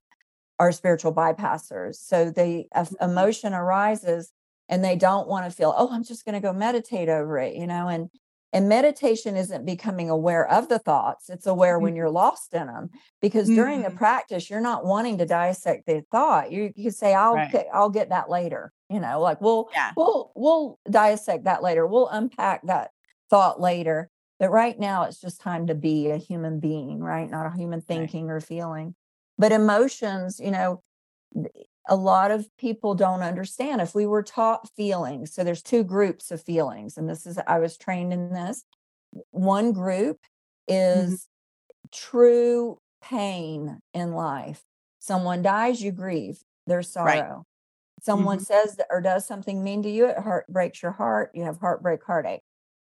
are 0.58 0.72
spiritual 0.72 1.14
bypassers. 1.14 1.96
So 1.96 2.30
the 2.30 2.66
Mhm. 2.74 2.96
emotion 3.00 3.54
arises 3.54 4.32
and 4.68 4.84
they 4.84 4.96
don't 4.96 5.28
want 5.28 5.44
to 5.50 5.56
feel, 5.56 5.74
oh, 5.76 5.88
I'm 5.92 6.04
just 6.04 6.24
going 6.24 6.34
to 6.34 6.40
go 6.40 6.52
meditate 6.52 7.08
over 7.08 7.38
it, 7.38 7.54
you 7.54 7.66
know, 7.66 7.88
and 7.88 8.10
and 8.52 8.68
meditation 8.68 9.36
isn't 9.36 9.64
becoming 9.66 10.08
aware 10.10 10.46
of 10.50 10.68
the 10.68 10.78
thoughts. 10.78 11.28
It's 11.30 11.46
aware 11.46 11.78
when 11.78 11.94
Mhm. 11.94 11.96
you're 11.96 12.10
lost 12.10 12.54
in 12.54 12.66
them. 12.68 12.90
Because 13.20 13.48
during 13.48 13.82
the 13.82 13.90
Mhm. 13.90 13.96
practice, 13.96 14.48
you're 14.50 14.60
not 14.60 14.84
wanting 14.84 15.18
to 15.18 15.26
dissect 15.26 15.86
the 15.86 16.04
thought. 16.10 16.52
You 16.52 16.72
you 16.76 16.90
say, 16.90 17.14
I'll 17.14 17.34
Right. 17.34 17.50
get, 17.52 17.66
I'll 17.72 17.90
get 17.90 18.08
that 18.10 18.30
later. 18.30 18.72
You 18.88 19.00
know, 19.00 19.20
like 19.20 19.40
we'll 19.40 19.68
Yeah. 19.72 19.92
we'll 19.96 20.32
we'll 20.36 20.78
dissect 20.90 21.44
that 21.44 21.62
later. 21.62 21.86
We'll 21.86 22.08
unpack 22.08 22.62
that 22.66 22.92
thought 23.30 23.60
later. 23.60 24.10
But 24.38 24.50
right 24.50 24.78
now 24.78 25.04
it's 25.04 25.20
just 25.20 25.40
time 25.40 25.66
to 25.68 25.74
be 25.74 26.10
a 26.10 26.16
human 26.18 26.60
being, 26.60 27.00
right? 27.00 27.28
Not 27.30 27.46
a 27.46 27.56
human 27.56 27.80
Right. 27.94 28.10
thinking 28.10 28.30
or 28.30 28.40
feeling. 28.40 28.94
But 29.38 29.52
emotions, 29.52 30.38
you 30.40 30.50
know, 30.50 30.82
a 31.88 31.96
lot 31.96 32.30
of 32.30 32.48
people 32.58 32.94
don't 32.94 33.22
understand 33.22 33.80
if 33.80 33.94
we 33.94 34.06
were 34.06 34.22
taught 34.22 34.68
feelings 34.76 35.32
so 35.34 35.44
there's 35.44 35.62
two 35.62 35.84
groups 35.84 36.30
of 36.30 36.42
feelings 36.42 36.96
and 36.96 37.08
this 37.08 37.26
is 37.26 37.38
i 37.46 37.58
was 37.58 37.76
trained 37.76 38.12
in 38.12 38.32
this 38.32 38.64
one 39.30 39.72
group 39.72 40.18
Mhm. 40.90 41.16
is 41.16 41.28
true 41.92 42.78
pain 43.02 43.80
in 43.94 44.12
life 44.12 44.64
someone 44.98 45.42
dies 45.42 45.82
you 45.82 45.92
grieve 45.92 46.40
there's 46.66 46.90
Right. 47.02 47.26
sorrow 47.26 47.44
someone 48.02 48.38
Mhm. 48.38 48.40
says 48.40 48.78
or 48.90 49.00
does 49.00 49.26
something 49.26 49.64
mean 49.64 49.82
to 49.82 49.90
you 49.90 50.06
it 50.08 50.18
heart 50.18 50.46
breaks 50.48 50.82
your 50.82 50.92
heart 50.92 51.30
you 51.34 51.44
have 51.44 51.58
heartbreak 51.58 52.02
heartache 52.04 52.42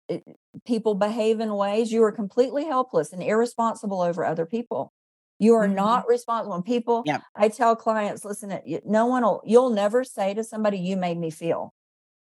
it, 0.10 0.24
people 0.66 0.96
behave 0.96 1.40
in 1.40 1.54
ways 1.56 1.92
you 1.92 2.04
are 2.04 2.12
completely 2.12 2.66
helpless 2.66 3.14
and 3.14 3.24
irresponsible 3.24 4.02
over 4.02 4.26
other 4.26 4.46
people 4.46 4.94
you 5.40 5.56
are 5.56 5.68
Mhm. 5.68 5.70
not 5.70 6.08
responsible 6.08 6.54
when 6.54 6.64
people 6.64 7.06
Yep. 7.06 7.24
I 7.36 7.50
tell 7.50 7.76
clients, 7.76 8.26
listen, 8.26 8.60
no 8.86 9.06
one 9.08 9.24
will, 9.24 9.42
you'll 9.46 9.70
never 9.72 10.04
say 10.04 10.34
to 10.34 10.44
somebody, 10.44 10.78
you 10.80 10.98
made 10.98 11.18
me 11.18 11.32
feel 11.32 11.74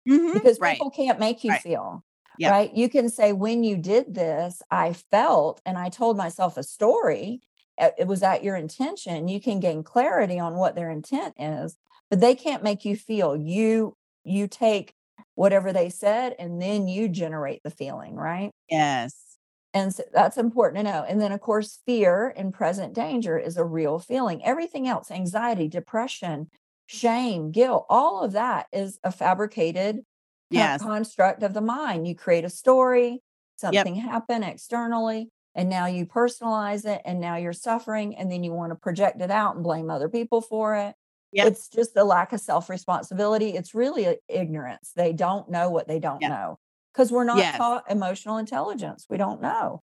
Mhm. 0.06 0.34
because 0.34 0.60
Right. 0.60 0.78
people 0.78 0.92
can't 0.92 1.20
make 1.20 1.44
you 1.44 1.54
Right. 1.54 1.64
feel. 1.64 2.04
Yep. 2.38 2.56
Right. 2.56 2.74
You 2.74 2.90
can 2.90 3.10
say, 3.10 3.34
when 3.34 3.64
you 3.64 3.78
did 3.78 4.14
this, 4.16 4.62
I 4.72 4.94
felt 4.94 5.62
and 5.66 5.78
I 5.78 5.90
told 5.90 6.18
myself 6.18 6.58
a 6.58 6.64
story. 6.64 7.42
It 7.80 8.08
was 8.08 8.24
at 8.24 8.44
your 8.44 8.56
intention. 8.56 9.28
You 9.28 9.42
can 9.42 9.60
gain 9.60 9.84
clarity 9.84 10.40
on 10.40 10.56
what 10.56 10.76
their 10.76 10.90
intent 10.92 11.36
is, 11.40 11.78
but 12.10 12.20
they 12.22 12.36
can't 12.36 12.64
make 12.64 12.86
you 12.86 12.96
feel. 12.98 13.36
You, 13.38 13.96
you 14.24 14.48
take 14.48 14.94
whatever 15.36 15.74
they 15.74 15.90
said 15.90 16.36
and 16.40 16.62
then 16.62 16.88
you 16.88 17.10
generate 17.10 17.62
the 17.64 17.72
feeling. 17.72 18.16
Right. 18.16 18.52
Yes. 18.70 19.27
And 19.74 19.94
so 19.94 20.04
that's 20.12 20.38
important 20.38 20.78
to 20.86 20.92
know. 20.92 21.04
And 21.04 21.22
then, 21.22 21.32
of 21.32 21.42
course, 21.42 21.82
fear 21.86 22.34
and 22.36 22.54
present 22.54 22.94
danger 22.94 23.38
is 23.38 23.58
a 23.58 23.66
real 23.66 24.00
feeling. 24.00 24.44
Everything 24.44 24.88
else, 24.88 25.12
anxiety, 25.12 25.68
depression, 25.68 26.50
shame, 26.88 27.52
guilt, 27.52 27.86
all 27.90 28.22
of 28.24 28.32
that 28.32 28.68
is 28.72 29.00
a 29.04 29.12
fabricated 29.12 30.04
Yes. 30.50 30.82
construct 30.82 31.44
of 31.44 31.54
the 31.54 31.62
mind. 31.62 32.08
You 32.08 32.16
create 32.16 32.46
a 32.46 32.50
story, 32.50 33.22
Yep. 33.70 33.88
something 33.88 33.96
happened 33.96 34.44
externally, 34.44 35.30
and 35.56 35.70
now 35.70 35.86
you 35.88 36.06
personalize 36.06 36.86
it, 36.86 37.02
and 37.06 37.20
now 37.20 37.36
you're 37.36 37.54
suffering, 37.54 38.16
and 38.16 38.32
then 38.32 38.44
you 38.44 38.54
want 38.54 38.72
to 38.72 38.76
project 38.76 39.22
it 39.22 39.32
out 39.32 39.56
and 39.56 39.64
blame 39.64 39.90
other 39.90 40.10
people 40.10 40.42
for 40.42 40.76
it. 40.76 40.96
Yep. 41.32 41.50
It's 41.50 41.68
just 41.70 41.96
a 41.96 42.04
lack 42.04 42.34
of 42.34 42.40
self 42.40 42.70
responsibility. 42.70 43.52
It's 43.52 43.76
really 43.76 44.08
uh, 44.08 44.16
ignorance. 44.28 44.92
They 44.96 45.14
don't 45.14 45.50
know 45.50 45.70
what 45.70 45.88
they 45.88 46.00
don't 46.00 46.26
Yep. 46.26 46.28
know 46.28 46.58
because 46.98 47.12
we're 47.12 47.24
not 47.24 47.52
Yes. 47.52 47.58
taught 47.58 47.90
emotional 47.92 48.38
intelligence. 48.40 49.06
We 49.10 49.18
don't 49.18 49.42
know. 49.42 49.84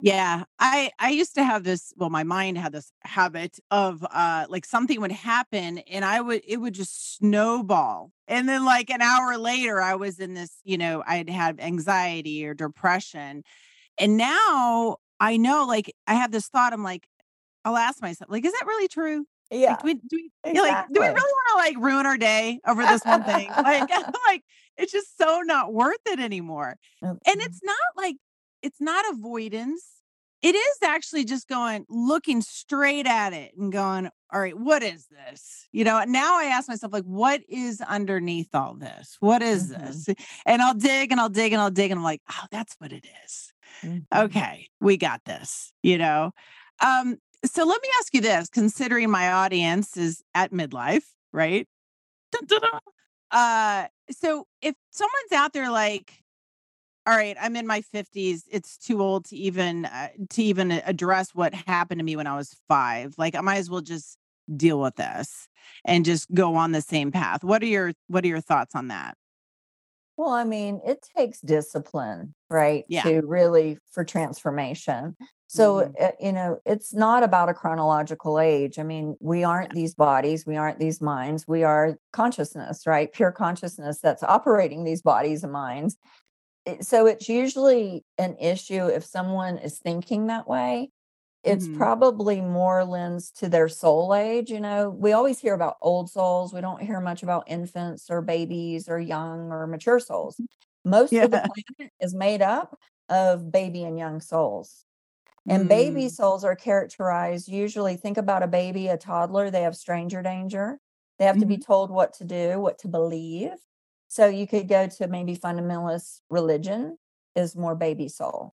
Yeah, 0.00 0.44
I 0.58 0.90
I 0.98 1.10
used 1.10 1.34
to 1.36 1.44
have 1.44 1.64
this, 1.64 1.92
well, 1.96 2.10
my 2.10 2.24
mind 2.24 2.58
had 2.58 2.72
this 2.72 2.92
habit 3.04 3.58
of 3.70 4.04
uh 4.10 4.46
like 4.48 4.64
something 4.66 5.00
would 5.00 5.12
happen 5.12 5.78
and 5.78 6.04
I 6.04 6.20
would 6.20 6.42
it 6.46 6.58
would 6.58 6.74
just 6.74 7.16
snowball. 7.16 8.10
And 8.28 8.48
then 8.48 8.64
like 8.64 8.90
an 8.90 9.00
hour 9.02 9.38
later 9.38 9.80
I 9.80 9.94
was 9.94 10.18
in 10.20 10.34
this, 10.34 10.58
you 10.64 10.76
know, 10.78 11.02
I'd 11.06 11.30
had 11.30 11.60
anxiety 11.60 12.44
or 12.46 12.54
depression. 12.54 13.44
And 13.98 14.16
now 14.18 14.98
I 15.20 15.36
know 15.38 15.66
like 15.66 15.94
I 16.06 16.14
have 16.14 16.32
this 16.32 16.48
thought 16.48 16.72
I'm 16.72 16.84
like 16.84 17.06
I'll 17.64 17.76
ask 17.78 18.02
myself 18.02 18.30
like 18.30 18.44
is 18.46 18.52
that 18.52 18.66
really 18.66 18.88
true? 18.88 19.26
Yeah, 19.54 19.70
Like 19.70 19.80
do 19.82 19.86
we, 19.86 19.94
do 19.94 20.00
we 20.44 20.52
yeah, 20.52 20.60
like 20.62 20.86
do 20.92 21.00
we 21.00 21.06
really 21.06 21.14
want 21.14 21.48
to 21.50 21.54
like 21.56 21.84
ruin 21.84 22.06
our 22.06 22.16
day 22.18 22.60
over 22.66 22.84
this 22.84 23.04
one 23.04 23.24
thing? 23.24 23.50
Like 23.56 23.88
like 24.26 24.42
it's 24.76 24.92
just 24.92 25.16
so 25.16 25.40
not 25.44 25.72
worth 25.72 26.00
it 26.06 26.18
anymore. 26.20 26.76
And 27.02 27.18
it's 27.26 27.60
not 27.62 27.76
like 27.96 28.16
it's 28.62 28.80
not 28.80 29.04
avoidance. 29.12 29.84
It 30.42 30.54
is 30.54 30.76
actually 30.84 31.24
just 31.24 31.48
going 31.48 31.86
looking 31.88 32.42
straight 32.42 33.06
at 33.06 33.32
it 33.32 33.56
and 33.56 33.72
going, 33.72 34.10
all 34.30 34.40
right, 34.40 34.58
what 34.58 34.82
is 34.82 35.06
this? 35.06 35.66
You 35.72 35.84
know, 35.84 36.04
now 36.06 36.38
I 36.38 36.44
ask 36.44 36.68
myself, 36.68 36.92
like, 36.92 37.04
what 37.04 37.40
is 37.48 37.80
underneath 37.80 38.54
all 38.54 38.74
this? 38.74 39.16
What 39.20 39.40
is 39.42 39.70
Mhm. 39.70 40.04
this? 40.04 40.16
And 40.44 40.60
I'll 40.60 40.74
dig 40.74 41.12
and 41.12 41.20
I'll 41.20 41.30
dig 41.30 41.54
and 41.54 41.62
I'll 41.62 41.70
dig 41.70 41.90
and 41.90 41.98
I'm 41.98 42.04
like, 42.04 42.20
oh, 42.30 42.44
that's 42.50 42.74
what 42.78 42.92
it 42.92 43.06
is. 43.24 43.52
Mhm. 43.82 44.06
Okay, 44.14 44.68
we 44.80 44.98
got 44.98 45.24
this, 45.24 45.72
you 45.82 45.96
know. 45.96 46.32
Um, 46.84 47.16
so 47.44 47.64
let 47.64 47.80
me 47.82 47.88
ask 48.00 48.14
you 48.14 48.20
this, 48.20 48.48
considering 48.48 49.10
my 49.10 49.32
audience 49.32 49.96
is 49.96 50.22
at 50.34 50.52
midlife, 50.52 51.04
right? 51.32 51.66
Dun, 52.32 52.46
dun, 52.46 52.60
dun. 52.60 52.80
Uh, 53.30 53.86
so 54.10 54.46
if 54.62 54.74
someone's 54.90 55.32
out 55.32 55.52
there 55.52 55.70
like, 55.70 56.12
all 57.06 57.14
right, 57.16 57.36
I'm 57.40 57.56
in 57.56 57.66
my 57.66 57.82
50s. 57.94 58.42
It's 58.50 58.78
too 58.78 59.02
old 59.02 59.26
to 59.26 59.36
even 59.36 59.84
uh, 59.84 60.08
to 60.30 60.42
even 60.42 60.70
address 60.70 61.34
what 61.34 61.52
happened 61.52 61.98
to 61.98 62.04
me 62.04 62.16
when 62.16 62.26
I 62.26 62.36
was 62.36 62.56
5. 62.68 63.14
Like 63.18 63.34
I 63.34 63.40
might 63.42 63.58
as 63.58 63.68
well 63.68 63.82
just 63.82 64.16
deal 64.56 64.80
with 64.80 64.96
this 64.96 65.48
and 65.84 66.04
just 66.04 66.32
go 66.32 66.54
on 66.54 66.72
the 66.72 66.80
same 66.80 67.12
path. 67.12 67.44
What 67.44 67.62
are 67.62 67.66
your 67.66 67.92
what 68.08 68.24
are 68.24 68.28
your 68.28 68.40
thoughts 68.40 68.74
on 68.74 68.88
that? 68.88 69.16
Well, 70.16 70.30
I 70.30 70.44
mean, 70.44 70.80
it 70.86 71.06
takes 71.16 71.40
discipline, 71.40 72.34
right, 72.48 72.84
Yeah. 72.88 73.02
to 73.02 73.20
really 73.22 73.78
for 73.90 74.04
transformation. 74.04 75.16
So, 75.54 75.80
Mhm. 75.80 75.96
uh, 76.00 76.10
you 76.20 76.32
know, 76.32 76.58
it's 76.66 76.92
not 76.94 77.22
about 77.22 77.48
a 77.48 77.54
chronological 77.54 78.40
age. 78.40 78.78
I 78.78 78.82
mean, 78.82 79.16
we 79.20 79.44
aren't 79.44 79.72
these 79.72 79.94
bodies, 79.94 80.44
we 80.46 80.56
aren't 80.56 80.80
these 80.80 81.00
minds, 81.00 81.46
we 81.46 81.62
are 81.62 81.96
consciousness, 82.12 82.86
right? 82.88 83.12
Pure 83.12 83.32
consciousness 83.32 84.00
that's 84.00 84.24
operating 84.24 84.84
these 84.84 85.00
bodies 85.02 85.44
and 85.44 85.52
minds. 85.52 85.96
So, 86.82 87.06
it's 87.06 87.28
usually 87.28 88.04
an 88.18 88.36
issue 88.38 88.86
if 88.88 89.04
someone 89.04 89.58
is 89.58 89.78
thinking 89.80 90.28
that 90.28 90.48
way. 90.48 90.90
It's 91.44 91.68
Mhm. 91.68 91.68
probably 91.68 92.40
more 92.42 92.84
lends 92.84 93.30
to 93.32 93.48
their 93.48 93.68
soul 93.68 94.14
age. 94.14 94.50
You 94.50 94.60
know, 94.60 94.90
we 94.90 95.12
always 95.12 95.40
hear 95.40 95.54
about 95.54 95.76
old 95.82 96.10
souls. 96.10 96.54
We 96.54 96.60
don't 96.62 96.82
hear 96.82 97.00
much 97.00 97.22
about 97.24 97.44
infants 97.48 98.10
or 98.10 98.22
babies 98.22 98.88
or 98.88 98.98
young 99.00 99.52
or 99.52 99.66
mature 99.66 100.00
souls. 100.00 100.42
Most 100.84 101.22
of 101.22 101.30
the 101.32 101.38
planet 101.40 101.92
is 102.00 102.14
made 102.14 102.42
up 102.42 102.78
of 103.10 103.52
baby 103.52 103.84
and 103.84 103.98
young 103.98 104.20
souls. 104.20 104.84
And 105.48 105.68
baby 105.68 106.08
Mm. 106.08 106.08
souls 106.08 106.44
are 106.44 106.56
characterized 106.56 107.48
usually, 107.48 107.96
think 107.96 108.16
about 108.16 108.42
a 108.42 108.46
baby, 108.48 108.88
a 108.88 108.96
toddler, 108.96 109.50
they 109.50 109.62
have 109.62 109.76
stranger 109.76 110.22
danger. 110.22 110.80
They 111.18 111.26
have 111.26 111.38
to 111.38 111.46
be 111.46 111.56
Mhm. 111.56 111.58
told 111.58 111.90
what 111.90 112.12
to 112.14 112.24
do, 112.24 112.60
what 112.60 112.78
to 112.80 112.88
believe. 112.88 113.52
So 114.08 114.26
you 114.26 114.46
could 114.46 114.68
go 114.68 114.86
to 114.86 115.06
maybe 115.06 115.36
fundamentalist 115.36 116.20
religion 116.30 116.98
is 117.36 117.56
more 117.56 117.74
baby 117.74 118.08
soul. 118.08 118.54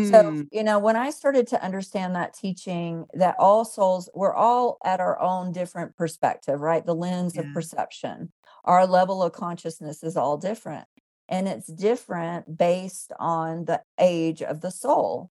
So, 0.00 0.22
Mm. 0.22 0.48
you 0.50 0.64
know, 0.64 0.78
when 0.78 0.96
I 0.96 1.10
started 1.10 1.46
to 1.48 1.62
understand 1.62 2.14
that 2.16 2.34
teaching 2.34 3.06
that 3.14 3.36
all 3.38 3.64
souls, 3.64 4.08
we're 4.14 4.34
all 4.34 4.78
at 4.84 5.00
our 5.00 5.20
own 5.20 5.52
different 5.52 5.96
perspective, 5.96 6.60
right? 6.60 6.84
The 6.86 6.94
lens 6.94 7.36
of 7.38 7.52
perception, 7.52 8.32
our 8.64 8.86
level 8.86 9.22
of 9.22 9.32
consciousness 9.32 10.02
is 10.04 10.16
all 10.16 10.36
different. 10.38 10.86
And 11.28 11.48
it's 11.48 11.66
different 11.72 12.56
based 12.56 13.12
on 13.18 13.66
the 13.66 13.82
age 13.98 14.42
of 14.42 14.60
the 14.62 14.70
soul. 14.70 15.30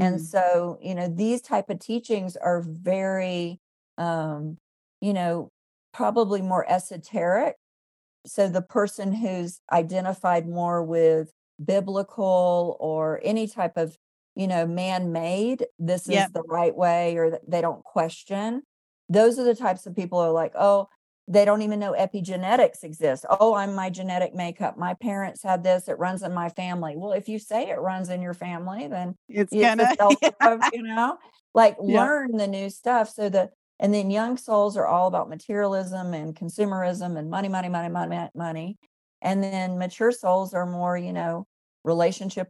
And 0.00 0.16
Mm. 0.16 0.20
so, 0.20 0.78
you 0.82 0.94
know, 0.94 1.08
these 1.08 1.42
type 1.42 1.70
of 1.70 1.78
teachings 1.78 2.36
are 2.36 2.62
very, 2.62 3.60
um, 3.98 4.58
you 5.00 5.12
know, 5.12 5.50
probably 5.92 6.42
more 6.42 6.68
esoteric. 6.70 7.56
So 8.26 8.48
the 8.48 8.62
person 8.62 9.12
who's 9.12 9.60
identified 9.72 10.48
more 10.48 10.82
with 10.82 11.32
biblical 11.64 12.76
or 12.80 13.20
any 13.22 13.46
type 13.48 13.76
of, 13.76 13.96
you 14.36 14.46
know, 14.48 14.66
man-made, 14.66 15.66
this 15.78 16.08
is 16.08 16.30
the 16.30 16.42
right 16.48 16.74
way, 16.76 17.16
or 17.16 17.38
they 17.46 17.60
don't 17.60 17.84
question. 17.84 18.62
Those 19.08 19.38
are 19.38 19.44
the 19.44 19.54
types 19.54 19.86
of 19.86 19.94
people 19.96 20.20
who 20.20 20.28
are 20.28 20.32
like, 20.32 20.52
oh, 20.56 20.88
they 21.32 21.44
don't 21.44 21.62
even 21.62 21.80
know 21.80 21.92
epigenetics 21.92 22.84
exists. 22.84 23.24
Oh, 23.28 23.54
I'm 23.54 23.74
my 23.74 23.90
genetic 23.90 24.34
makeup. 24.34 24.76
My 24.76 24.94
parents 24.94 25.42
had 25.42 25.62
this, 25.64 25.88
it 25.88 25.98
runs 25.98 26.22
in 26.22 26.34
my 26.34 26.48
family. 26.48 26.94
Well, 26.96 27.12
if 27.12 27.28
you 27.28 27.38
say 27.38 27.70
it 27.70 27.80
runs 27.80 28.08
in 28.10 28.22
your 28.22 28.34
family, 28.34 28.86
then 28.88 29.16
It's 29.28 29.56
it's 29.60 29.74
gonna 29.76 29.88
yeah. 29.98 30.70
you 30.72 30.82
know, 30.82 31.18
like 31.54 31.76
Yeah. 31.86 32.08
learn 32.08 32.36
the 32.36 32.46
new 32.46 32.70
stuff. 32.70 33.08
So 33.10 33.28
the 33.28 33.50
and 33.78 33.92
then 33.92 34.10
young 34.10 34.36
souls 34.36 34.76
are 34.76 34.86
all 34.86 35.08
about 35.08 35.28
materialism 35.28 36.14
and 36.14 36.36
consumerism 36.36 37.18
and 37.18 37.30
money, 37.30 37.48
money, 37.48 37.68
money, 37.68 37.88
money, 37.88 38.28
money. 38.34 38.78
And 39.20 39.42
then 39.42 39.78
mature 39.78 40.12
souls 40.12 40.54
are 40.54 40.66
more, 40.66 40.96
you 40.96 41.12
know, 41.12 41.46
relationship 41.84 42.48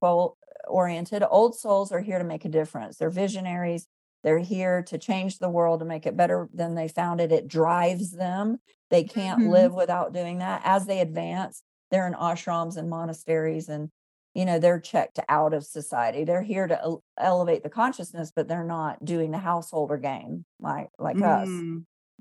oriented. 0.68 1.22
Old 1.28 1.54
souls 1.56 1.92
are 1.92 2.00
here 2.00 2.18
to 2.18 2.24
make 2.24 2.44
a 2.44 2.48
difference. 2.48 2.96
They're 2.96 3.10
visionaries. 3.10 3.86
They're 4.24 4.38
here 4.38 4.82
to 4.84 4.98
change 4.98 5.38
the 5.38 5.48
world 5.50 5.80
to 5.80 5.86
make 5.86 6.06
it 6.06 6.16
better 6.16 6.48
than 6.54 6.74
they 6.74 6.88
found 6.88 7.20
it. 7.20 7.32
It 7.32 7.48
drives 7.48 8.12
them. 8.12 8.58
They 8.90 9.04
can't 9.04 9.42
Mhm. 9.42 9.44
live 9.44 9.74
without 9.74 10.12
doing 10.12 10.38
that. 10.38 10.62
As 10.64 10.86
they 10.86 11.00
advance, 11.00 11.62
they're 11.90 12.06
in 12.06 12.14
ashrams 12.14 12.76
and 12.76 12.88
monasteries 12.90 13.68
and 13.68 13.90
you 14.34 14.44
know 14.46 14.58
they're 14.58 14.80
checked 14.80 15.18
out 15.28 15.52
of 15.54 15.64
society. 15.64 16.24
They're 16.24 16.42
here 16.42 16.66
to 16.66 16.98
elevate 17.18 17.62
the 17.64 17.68
consciousness, 17.70 18.32
but 18.34 18.48
they're 18.48 18.64
not 18.64 19.04
doing 19.04 19.30
the 19.30 19.38
householder 19.38 19.98
game 19.98 20.46
like 20.60 20.88
like 20.98 21.20
us. 21.22 21.64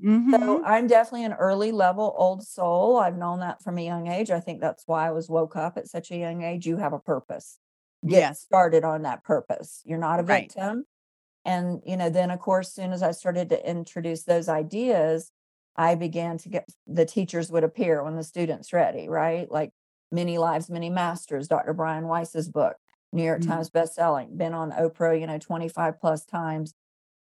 Mm. 0.04 0.24
So. 0.34 0.64
I'm 0.64 0.88
definitely 0.88 1.26
an 1.26 1.34
early 1.34 1.72
level 1.72 2.14
old 2.18 2.43
soul. 2.43 2.97
I've 2.97 3.18
known 3.18 3.39
that 3.41 3.62
from 3.64 3.78
a 3.78 3.86
young 3.86 4.08
age. 4.08 4.32
I 4.32 4.39
think 4.39 4.62
that's 4.62 4.88
why 4.88 5.08
I 5.08 5.12
was 5.12 5.30
woke 5.30 5.56
up 5.56 5.78
at 5.78 5.88
such 5.88 6.12
a 6.12 6.18
young 6.18 6.43
age. 6.43 6.66
You 6.66 6.78
have 6.78 6.93
a 6.93 6.99
purpose. 6.99 7.60
Get 8.08 8.26
Yes. 8.26 8.38
started 8.38 8.84
on 8.84 9.04
that 9.04 9.24
purpose. 9.24 9.82
You're 9.86 9.99
not 9.99 10.20
a 10.20 10.24
Right. 10.28 10.52
And, 11.46 11.82
you 11.86 11.98
know, 11.98 12.10
then 12.10 12.32
of 12.32 12.39
course, 12.39 12.72
soon 12.74 12.92
as 12.94 13.02
I 13.04 13.12
started 13.12 13.50
to 13.50 13.70
introduce 13.70 14.24
those 14.24 14.48
ideas, 14.50 15.32
I 15.76 15.96
began 15.96 16.38
to 16.39 16.50
get 16.50 16.70
the 16.88 17.06
teachers 17.06 17.52
would 17.52 17.64
appear 17.64 18.04
when 18.04 18.16
the 18.16 18.24
student's 18.24 18.74
ready, 18.74 19.10
right? 19.10 19.50
Like 19.50 19.72
Many 20.12 20.38
Lives, 20.38 20.70
Many 20.70 20.89
Masters, 20.89 21.48
Dr. 21.48 21.74
Brian 21.74 22.08
Weiss's 22.08 22.50
book, 22.50 22.76
New 23.14 23.24
York 23.24 23.42
Mm. 23.42 23.44
Times 23.44 23.70
bestselling, 23.70 24.38
been 24.38 24.54
on 24.54 24.72
Oprah, 24.72 25.20
you 25.20 25.28
know, 25.28 25.39
25 25.39 26.00
plus 26.00 26.26
times 26.26 26.74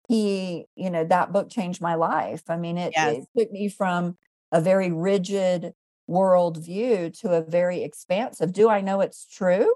he 0.07 0.65
you 0.75 0.89
know 0.89 1.03
that 1.05 1.31
book 1.31 1.49
changed 1.49 1.81
my 1.81 1.95
life 1.95 2.43
i 2.49 2.57
mean 2.57 2.77
it, 2.77 2.95
Yes. 2.95 3.01
it 3.01 3.25
took 3.37 3.51
me 3.51 3.69
from 3.69 4.17
a 4.51 4.59
very 4.61 4.91
rigid 4.91 5.73
worldview 6.09 7.17
to 7.17 7.31
a 7.33 7.41
very 7.41 7.83
expansive 7.83 8.51
do 8.51 8.69
i 8.69 8.81
know 8.81 8.99
it's 9.01 9.25
true 9.25 9.73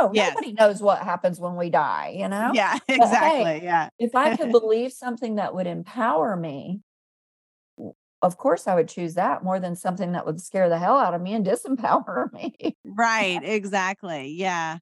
no 0.00 0.10
Yes. 0.12 0.34
nobody 0.34 0.52
knows 0.52 0.80
what 0.82 1.00
happens 1.02 1.40
when 1.40 1.56
we 1.56 1.70
die 1.70 2.14
you 2.16 2.28
know 2.28 2.52
Yeah, 2.54 2.78
hey, 2.88 2.94
exactly. 2.94 3.64
Yeah. 3.64 3.88
if 3.98 4.14
i 4.14 4.36
could 4.36 4.50
believe 4.52 4.92
something 4.92 5.36
that 5.36 5.54
would 5.54 5.66
empower 5.66 6.36
me 6.36 6.80
of 8.22 8.36
course 8.38 8.66
i 8.66 8.74
would 8.74 8.88
choose 8.88 9.14
that 9.14 9.44
more 9.44 9.60
than 9.60 9.76
something 9.76 10.12
that 10.12 10.24
would 10.26 10.40
scare 10.40 10.68
the 10.68 10.78
hell 10.78 10.96
out 10.96 11.14
of 11.14 11.20
me 11.20 11.34
and 11.34 11.44
disempower 11.46 12.32
me 12.32 12.76
Right, 12.84 13.40
exactly. 13.42 14.28
Yeah. 14.28 14.78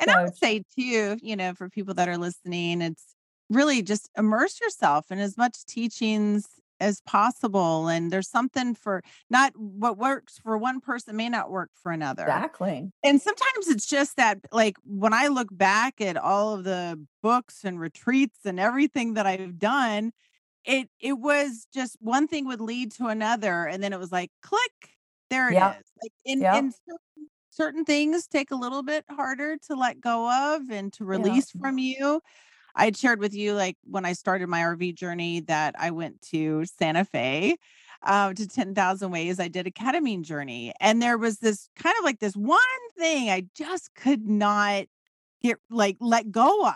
And 0.00 0.10
I 0.10 0.24
would 0.24 0.36
say 0.36 0.64
too, 0.76 1.16
you 1.22 1.36
know, 1.36 1.54
for 1.54 1.68
people 1.70 1.94
that 1.94 2.08
are 2.08 2.18
listening, 2.18 2.82
it's 2.82 3.14
really 3.48 3.80
just 3.82 4.10
immerse 4.18 4.60
yourself 4.60 5.10
in 5.12 5.18
as 5.20 5.36
much 5.36 5.64
teachings 5.66 6.48
as 6.84 7.00
possible. 7.00 7.88
And 7.88 8.12
there's 8.12 8.28
something 8.30 8.74
for 8.74 9.02
not 9.30 9.52
what 9.56 9.98
works 9.98 10.38
for 10.38 10.58
one 10.58 10.80
person 10.80 11.16
may 11.16 11.28
not 11.28 11.50
work 11.50 11.70
for 11.74 11.92
another. 11.92 12.22
exactly 12.26 12.92
And 13.02 13.20
sometimes 13.20 13.68
it's 13.68 13.86
just 13.86 14.16
that, 14.16 14.38
like, 14.52 14.76
when 14.84 15.12
I 15.12 15.28
look 15.28 15.48
back 15.52 16.00
at 16.00 16.16
all 16.16 16.54
of 16.54 16.64
the 16.64 17.04
books 17.22 17.64
and 17.64 17.78
retreats 17.80 18.40
and 18.46 18.58
everything 18.58 19.14
that 19.14 19.26
I've 19.26 19.58
done, 19.58 20.12
it 20.64 20.88
it 21.00 21.14
was 21.14 21.66
just 21.74 21.96
one 22.00 22.28
thing 22.28 22.46
would 22.46 22.60
lead 22.62 22.92
to 22.92 23.06
another, 23.08 23.66
and 23.66 23.82
then 23.82 23.92
it 23.92 23.98
was 23.98 24.12
like, 24.12 24.30
click, 24.42 24.96
there 25.30 25.50
it 25.50 25.58
is. 25.58 25.84
Like, 26.02 26.12
in 26.24 26.46
in 26.50 26.72
certain, 26.72 27.28
certain 27.50 27.84
things 27.84 28.26
take 28.26 28.50
a 28.50 28.56
little 28.56 28.82
bit 28.82 29.04
harder 29.10 29.56
to 29.68 29.74
let 29.76 30.00
go 30.00 30.56
of 30.56 30.70
and 30.70 30.92
to 30.94 31.04
release 31.04 31.50
from 31.60 31.78
you. 31.78 32.20
I 32.76 32.84
had 32.86 32.96
shared 32.96 33.20
with 33.20 33.34
you, 33.34 33.54
like, 33.54 33.76
when 33.84 34.04
I 34.04 34.12
started 34.12 34.48
my 34.48 34.62
RV 34.62 34.92
journey, 34.92 35.40
that 35.40 35.74
I 35.78 35.90
went 35.90 36.20
to 36.32 36.64
Santa 36.66 37.04
Fe 37.04 37.56
uh, 38.02 38.34
to 38.34 38.46
10,000 38.48 39.10
Waves. 39.10 39.40
I 39.40 39.48
did 39.48 39.66
a 39.66 39.70
ketamine 39.70 40.22
journey. 40.22 40.72
And 40.80 41.00
there 41.02 41.18
was 41.18 41.38
this 41.38 41.68
kind 41.76 41.94
of 41.98 42.04
like 42.04 42.20
this 42.20 42.34
one 42.36 42.58
thing 42.98 43.30
I 43.30 43.44
just 43.54 43.94
could 43.94 44.28
not 44.28 44.86
get, 45.42 45.58
like, 45.70 45.96
let 46.00 46.30
go 46.30 46.66
of. 46.66 46.74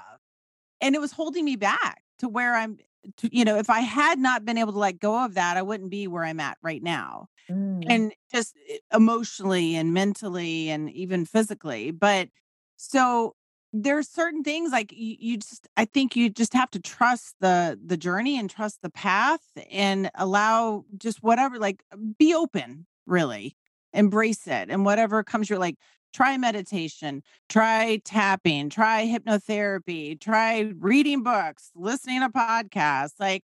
And 0.80 0.94
it 0.94 1.00
was 1.00 1.12
holding 1.12 1.44
me 1.44 1.56
back 1.56 2.02
to 2.18 2.28
where 2.28 2.54
I'm, 2.54 2.78
to, 3.18 3.36
you 3.36 3.44
know, 3.44 3.56
if 3.56 3.70
I 3.70 3.80
had 3.80 4.18
not 4.18 4.44
been 4.44 4.58
able 4.58 4.72
to 4.72 4.78
let 4.78 4.98
go 4.98 5.24
of 5.24 5.34
that, 5.34 5.56
I 5.56 5.62
wouldn't 5.62 5.90
be 5.90 6.06
where 6.06 6.24
I'm 6.24 6.40
at 6.40 6.58
right 6.62 6.82
now. 6.82 7.28
Mm, 7.50 7.82
And 7.90 8.14
just 8.32 8.56
eh, 8.70 8.78
emotionally 8.94 9.76
and 9.76 9.94
mentally 9.94 10.70
and 10.70 10.90
even 10.92 11.26
physically. 11.26 11.90
But 11.92 12.30
so 12.76 13.34
there's 13.72 14.08
certain 14.08 14.42
things 14.42 14.72
like 14.72 14.92
you, 14.92 15.16
you 15.18 15.36
just 15.38 15.68
I 15.76 15.84
think 15.84 16.16
you 16.16 16.30
just 16.30 16.54
have 16.54 16.70
to 16.72 16.80
trust 16.80 17.34
the 17.40 17.78
the 17.84 17.96
journey 17.96 18.38
and 18.38 18.48
trust 18.48 18.80
the 18.82 18.90
path 18.90 19.42
and 19.70 20.10
allow 20.14 20.84
just 20.96 21.22
whatever 21.22 21.58
like 21.58 21.82
be 22.18 22.34
open 22.34 22.86
really. 23.06 23.56
Embrace 23.94 24.46
it 24.46 24.68
and 24.70 24.84
whatever 24.84 25.24
comes 25.24 25.48
your 25.48 25.58
like 25.58 25.76
try 26.12 26.36
meditation 26.36 27.22
try 27.48 28.00
tapping 28.04 28.68
try 28.68 29.06
hypnotherapy 29.06 30.18
try 30.20 30.72
reading 30.78 31.22
books 31.22 31.70
listening 31.74 32.20
to 32.20 32.28
podcasts 32.28 33.14
like 33.18 33.42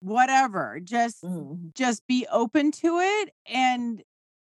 whatever. 0.00 0.80
Just 0.82 1.22
mm, 1.22 1.72
just 1.74 2.06
be 2.06 2.26
open 2.30 2.72
to 2.72 2.98
it 3.00 3.30
and 3.46 4.02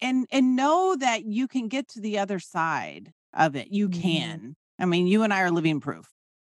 and 0.00 0.26
and 0.30 0.56
know 0.56 0.96
that 0.96 1.24
you 1.24 1.48
can 1.48 1.68
get 1.68 1.88
to 1.88 2.00
the 2.00 2.18
other 2.18 2.38
side 2.38 3.12
of 3.34 3.56
it. 3.56 3.68
You 3.70 3.88
mhm. 3.88 4.02
can 4.02 4.56
i 4.80 4.84
mean 4.84 5.06
you 5.06 5.22
and 5.22 5.32
i 5.32 5.40
are 5.42 5.50
living 5.50 5.80
proof 5.80 6.06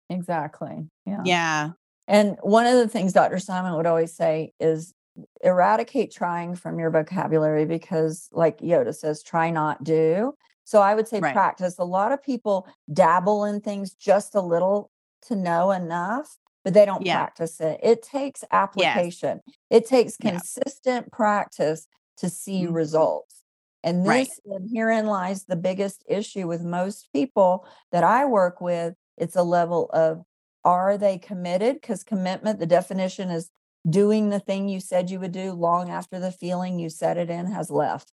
exactly 0.10 0.88
yeah 1.06 1.22
yeah 1.26 1.70
And 2.08 2.38
one 2.42 2.66
of 2.66 2.76
the 2.76 2.88
things 2.88 3.12
Dr. 3.14 3.40
Simon 3.40 3.76
would 3.76 3.86
always 3.86 4.16
say 4.16 4.54
is 4.60 4.94
eradicate 5.42 6.12
trying 6.14 6.56
from 6.56 6.80
your 6.80 6.90
vocabulary 6.92 7.66
because, 7.66 8.30
like 8.32 8.60
Yoda 8.60 8.94
says, 8.96 9.24
try 9.24 9.50
not 9.50 9.84
do. 9.84 10.34
So 10.64 10.82
I 10.82 10.96
would 10.96 11.08
say 11.08 11.20
right 11.20 11.34
practice. 11.34 11.78
A 11.80 11.84
lot 11.84 12.12
of 12.12 12.22
people 12.24 12.68
dabble 12.94 13.46
in 13.46 13.62
things 13.62 13.94
just 13.94 14.36
a 14.36 14.42
little 14.42 14.90
to 15.28 15.36
know 15.36 15.72
enough, 15.72 16.38
but 16.64 16.74
they 16.74 16.86
don't 16.86 17.06
yeah 17.06 17.18
practice 17.18 17.60
it. 17.60 17.80
It 17.84 18.04
takes 18.04 18.42
yes 18.42 18.52
application, 18.52 19.42
it 19.70 19.88
takes 19.88 20.16
yeah 20.24 20.32
consistent 20.32 21.12
practice 21.12 21.88
to 22.18 22.30
see 22.30 22.64
mhm, 22.64 22.74
results. 22.74 23.37
And 23.88 24.06
right 24.06 24.28
this, 24.28 24.40
and 24.46 24.70
herein 24.74 25.06
lies 25.06 25.46
the 25.46 25.56
biggest 25.56 26.04
issue 26.10 26.48
with 26.48 26.62
most 26.64 27.10
people 27.14 27.66
that 27.92 28.04
I 28.04 28.26
work 28.26 28.60
with. 28.62 28.96
It's 29.18 29.36
a 29.36 29.44
level 29.44 29.90
of 29.94 30.24
are 30.66 30.98
they 30.98 31.18
committed? 31.18 31.76
Because 31.76 32.04
commitment, 32.04 32.60
the 32.60 32.66
definition 32.66 33.30
is 33.30 33.50
doing 33.90 34.30
the 34.30 34.40
thing 34.40 34.68
you 34.68 34.80
said 34.82 35.10
you 35.10 35.20
would 35.20 35.32
do 35.32 35.54
long 35.54 35.90
after 35.90 36.20
the 36.20 36.32
feeling 36.32 36.80
you 36.80 36.90
set 36.90 37.18
it 37.18 37.30
in 37.30 37.46
has 37.52 37.72
left. 37.72 38.12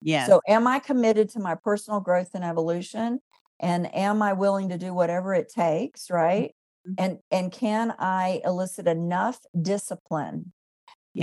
Yeah. 0.00 0.32
So, 0.32 0.40
am 0.48 0.66
I 0.66 0.78
committed 0.80 1.28
to 1.30 1.40
my 1.40 1.54
personal 1.54 2.00
growth 2.00 2.30
and 2.34 2.44
evolution? 2.44 3.20
And 3.60 3.92
am 3.94 4.22
I 4.22 4.32
willing 4.32 4.68
to 4.70 4.78
do 4.78 4.94
whatever 4.94 5.34
it 5.34 5.48
takes? 5.48 6.10
Right. 6.10 6.54
mhm, 6.84 6.96
And 6.96 7.18
and 7.30 7.52
can 7.52 7.94
I 7.98 8.40
elicit 8.44 8.86
enough 8.88 9.40
discipline 9.60 10.52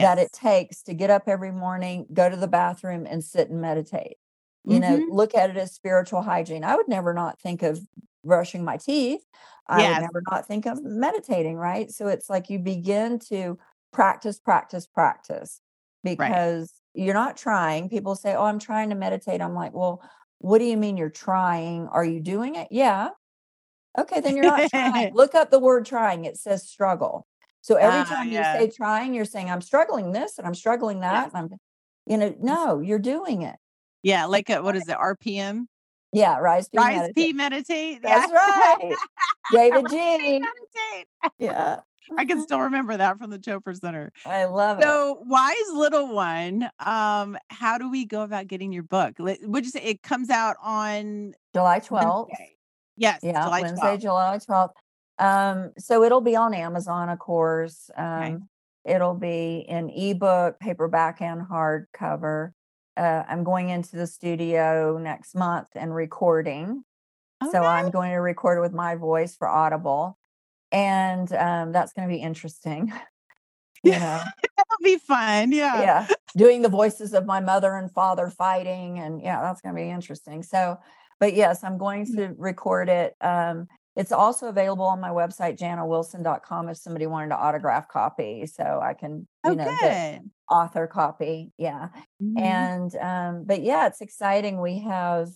that 0.01 0.17
it 0.19 0.31
takes 0.31 0.83
to 0.83 0.93
get 0.93 1.09
up 1.09 1.23
every 1.27 1.51
morning, 1.51 2.05
go 2.13 2.29
to 2.29 2.35
the 2.35 2.47
bathroom, 2.47 3.05
and 3.09 3.23
sit 3.23 3.49
and 3.49 3.61
meditate? 3.61 4.17
You 4.65 4.79
know, 4.79 4.97
hmm 4.97 5.13
look 5.15 5.35
at 5.35 5.49
it 5.49 5.57
as 5.57 5.73
spiritual 5.73 6.21
hygiene. 6.23 6.63
I 6.63 6.75
would 6.75 6.87
never 6.87 7.13
not 7.13 7.39
think 7.39 7.63
of 7.63 7.79
brushing 8.23 8.63
my 8.63 8.77
teeth. 8.77 9.21
I 9.67 9.83
would 9.87 9.97
never 9.99 10.21
not 10.29 10.47
think 10.47 10.65
of 10.65 10.83
meditating, 10.83 11.57
right? 11.57 11.91
So 11.91 12.07
it's 12.07 12.29
like 12.29 12.49
you 12.49 12.59
begin 12.59 13.19
to 13.29 13.57
practice, 13.93 14.39
practice, 14.39 14.87
practice 14.87 15.61
right 16.21 16.39
because 16.43 16.73
you're 16.93 17.13
not 17.13 17.37
trying. 17.37 17.89
People 17.89 18.15
say, 18.15 18.35
Oh, 18.35 18.45
I'm 18.45 18.59
trying 18.59 18.89
to 18.89 18.95
meditate. 18.95 19.41
I'm 19.41 19.53
like, 19.55 19.73
Well, 19.73 20.01
what 20.39 20.59
do 20.59 20.65
you 20.65 20.77
mean 20.77 20.97
you're 20.97 21.09
trying? 21.09 21.87
Are 21.87 22.05
you 22.05 22.19
doing 22.19 22.55
it? 22.55 22.67
Yeah. 22.71 23.09
Okay, 23.97 24.19
then 24.21 24.35
you're 24.35 24.45
not 24.45 24.67
trying. 24.67 25.11
Look 25.13 25.35
up 25.35 25.51
the 25.51 25.59
word 25.59 25.85
trying. 25.85 26.25
It 26.25 26.37
says 26.37 26.67
struggle. 26.67 27.27
So 27.65 27.77
every 27.77 28.01
ah 28.01 28.03
time 28.03 28.27
you 28.31 28.43
say 28.43 28.69
trying, 28.69 29.15
you're 29.15 29.25
saying, 29.25 29.49
I'm 29.49 29.59
struggling 29.59 30.11
this 30.11 30.37
and 30.37 30.45
I'm 30.45 30.53
struggling 30.53 30.99
yes 31.01 31.31
that. 31.31 31.33
And 31.33 31.51
I'm, 31.51 31.59
you 32.05 32.17
know, 32.17 32.35
no, 32.39 32.79
you're 32.79 32.99
doing 32.99 33.41
it. 33.41 33.55
yeah 34.03 34.25
like 34.25 34.51
a, 34.51 34.61
what 34.61 34.75
is 34.75 34.87
it 34.87 34.95
rpm 34.95 35.65
Yeah, 36.13 36.37
rise, 36.37 36.69
be, 36.69 36.77
rise 36.77 36.93
meditate. 36.97 37.15
p 37.15 37.33
meditate 37.33 37.99
yeah 38.03 38.19
That's 38.19 38.31
right. 38.31 38.95
David 39.51 39.87
p 39.89 39.89
G. 39.89 40.39
meditate 40.39 41.07
Yeah. 41.39 41.79
i 42.19 42.25
can 42.25 42.39
still 42.43 42.59
remember 42.59 42.97
that 42.97 43.17
from 43.17 43.31
the 43.31 43.39
chopra 43.39 43.75
center 43.75 44.11
I 44.27 44.45
love 44.45 44.77
it. 44.77 44.83
So, 44.83 45.23
wise 45.25 45.55
little 45.73 46.13
one, 46.13 46.69
um, 46.79 47.35
how 47.49 47.79
do 47.79 47.89
we 47.89 48.05
go 48.05 48.21
about 48.21 48.45
getting 48.45 48.71
your 48.71 48.83
book? 48.83 49.15
Would 49.17 49.65
you 49.65 49.71
say 49.71 49.81
it 49.81 50.03
comes 50.03 50.29
out 50.29 50.55
on 50.61 51.33
July 51.55 51.79
12th. 51.79 52.27
Wednesday? 52.29 52.57
Yes, 52.95 53.21
Yeah, 53.23 53.43
July 53.43 53.61
Wednesday, 53.61 53.97
12th. 53.97 54.01
July 54.01 54.37
12th. 54.37 54.69
Um, 55.17 55.71
so 55.77 56.03
it'll 56.03 56.21
be 56.21 56.35
on 56.35 56.53
Amazon, 56.53 57.09
of 57.09 57.19
course. 57.19 57.89
Okay. 57.97 58.03
Um, 58.33 58.49
it'll 58.83 59.15
be 59.15 59.65
in 59.67 59.89
ebook, 59.89 60.59
paperback, 60.59 61.21
and 61.21 61.41
hardcover. 61.41 62.51
Uh, 62.97 63.23
I'm 63.27 63.43
going 63.43 63.69
into 63.69 63.95
the 63.95 64.07
studio 64.07 64.97
next 64.97 65.35
month 65.35 65.67
and 65.75 65.93
recording. 65.93 66.83
Oh, 67.41 67.51
So. 67.51 67.63
I'm 67.63 67.89
going 67.91 68.11
to 68.11 68.17
record 68.17 68.61
with 68.61 68.73
my 68.73 68.95
voice 68.95 69.35
for 69.35 69.47
Audible. 69.47 70.17
And 70.71 71.31
um, 71.33 71.71
that's 71.71 71.93
going 71.93 72.07
to 72.07 72.13
be 72.13 72.21
interesting. 72.21 72.91
you 73.83 73.91
know, 73.91 74.21
That'll 74.57 74.83
be 74.83 74.97
fun. 74.97 75.51
Yeah. 75.51 75.81
yeah, 75.81 76.07
doing 76.37 76.61
the 76.61 76.69
voices 76.69 77.13
of 77.13 77.25
my 77.25 77.39
mother 77.39 77.75
and 77.75 77.91
father 77.91 78.29
fighting. 78.29 78.99
And 78.99 79.21
yeah, 79.21 79.41
that's 79.41 79.61
going 79.61 79.75
to 79.75 79.81
be 79.81 79.89
interesting. 79.89 80.43
So, 80.43 80.77
but 81.19 81.33
yes, 81.33 81.63
I'm 81.63 81.77
going 81.77 82.05
Mm. 82.05 82.15
to 82.15 82.35
record 82.37 82.89
it. 82.89 83.15
Um, 83.21 83.67
It's 83.95 84.11
also 84.11 84.47
available 84.47 84.85
on 84.85 84.99
my 84.99 85.09
website, 85.09 85.57
janawilson.com, 85.57 86.69
if 86.69 86.77
somebody 86.77 87.07
wanted 87.07 87.29
to 87.29 87.37
autograph 87.37 87.87
copy. 87.87 88.45
So 88.45 88.79
I 88.83 88.93
can, 88.93 89.27
you 89.43 89.55
Oh, 89.55 89.55
know, 89.55 89.75
get 89.75 90.01
author 90.51 90.87
copy. 90.87 91.53
Yeah. 91.57 91.89
Mhm. 92.19 92.37
And 92.37 92.95
um, 92.97 93.45
but 93.45 93.61
yeah, 93.61 93.87
it's 93.87 94.01
exciting. 94.01 94.61
We 94.61 94.79
have 94.79 95.29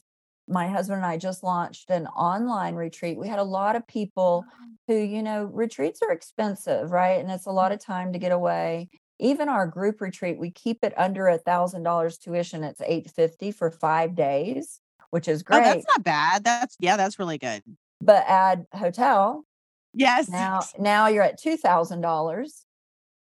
my 0.48 0.68
husband 0.68 0.98
and 0.98 1.06
I 1.06 1.18
just 1.18 1.44
launched 1.44 1.90
an 1.90 2.08
online 2.08 2.76
retreat. 2.76 3.18
We 3.18 3.28
had 3.28 3.40
a 3.40 3.44
lot 3.44 3.76
of 3.76 3.88
people 3.88 4.48
who, 4.88 4.96
you 4.96 5.22
know, 5.22 5.46
retreats 5.46 6.02
are 6.02 6.12
expensive, 6.12 6.92
right? 6.92 7.20
And 7.20 7.30
it's 7.32 7.46
a 7.46 7.52
lot 7.52 7.72
of 7.72 7.80
time 7.80 8.12
to 8.14 8.20
get 8.20 8.32
away. 8.32 8.90
Even 9.20 9.50
our 9.50 9.68
group 9.68 10.02
retreat, 10.02 10.40
we 10.40 10.50
keep 10.52 10.84
it 10.84 10.94
under 10.98 11.28
a 11.28 11.38
thousand 11.38 11.84
dollars 11.84 12.18
tuition. 12.18 12.64
It's 12.64 12.82
eight 12.82 13.10
fifty 13.12 13.52
for 13.52 13.70
five 13.72 14.16
days, 14.16 14.82
which 15.12 15.28
is 15.28 15.44
Oh, 15.52 15.62
that's 15.62 15.86
not 15.88 16.04
bad. 16.04 16.44
That's 16.44 16.76
yeah, 16.80 16.98
that's 16.98 17.18
really 17.20 17.38
good. 17.38 17.64
But 18.02 18.24
add 18.28 18.66
hotel, 18.74 19.46
Yes. 19.94 20.30
now 20.30 20.70
now 20.80 21.08
you're 21.08 21.24
at 21.24 21.40
two 21.40 21.58
thousand 21.58 22.02
dollars. 22.02 22.66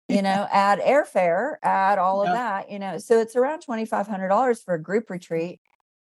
You 0.09 0.23
know, 0.23 0.47
add 0.53 0.81
airfare, 0.81 1.57
add 1.63 1.99
all 1.99 2.23
of 2.23 2.31
that. 2.33 2.71
You 2.71 2.79
know, 2.79 2.99
so 2.99 3.21
it's 3.21 3.37
around 3.37 3.61
twenty 3.63 3.87
five 3.87 4.07
hundred 4.09 4.29
dollars 4.29 4.63
for 4.63 4.75
a 4.75 4.83
group 4.83 5.11
retreat. 5.11 5.61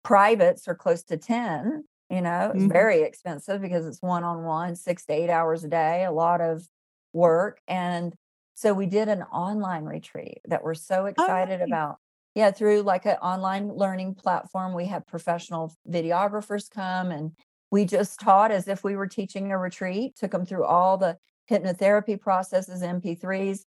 Privates 0.04 0.68
are 0.68 0.74
close 0.74 1.02
to 1.04 1.16
ten. 1.16 1.84
You 2.10 2.22
know, 2.22 2.52
it's 2.54 2.64
Mhm. 2.64 2.72
very 2.72 3.02
expensive 3.02 3.60
because 3.62 3.86
it's 3.86 4.02
one 4.02 4.24
on 4.24 4.44
one, 4.44 4.76
six 4.76 5.04
to 5.06 5.12
eight 5.12 5.30
hours 5.30 5.64
a 5.64 5.68
day, 5.68 6.04
a 6.04 6.12
lot 6.12 6.40
of 6.40 6.68
work. 7.12 7.60
And 7.68 8.14
so 8.54 8.74
we 8.74 8.86
did 8.86 9.08
an 9.08 9.22
online 9.24 9.84
retreat 9.84 10.40
that 10.46 10.64
we're 10.64 10.74
so 10.74 11.06
Oh, 11.18 11.28
excited 11.28 11.62
about. 11.62 11.98
Yeah, 12.34 12.50
through 12.52 12.82
like 12.82 13.06
an 13.06 13.16
online 13.16 13.68
learning 13.74 14.14
platform, 14.14 14.74
we 14.74 14.86
had 14.86 15.06
professional 15.06 15.74
videographers 15.88 16.70
come 16.70 17.10
and 17.10 17.32
we 17.70 17.84
just 17.84 18.20
taught 18.20 18.50
as 18.50 18.68
if 18.68 18.82
we 18.82 18.96
were 18.96 19.06
teaching 19.06 19.52
a 19.52 19.58
retreat, 19.58 20.16
took 20.16 20.32
them 20.32 20.44
through 20.44 20.64
all 20.64 20.96
the 20.96 21.16
hypnotherapy 21.50 22.20
processes, 22.20 22.82
MP3s. 22.82 23.64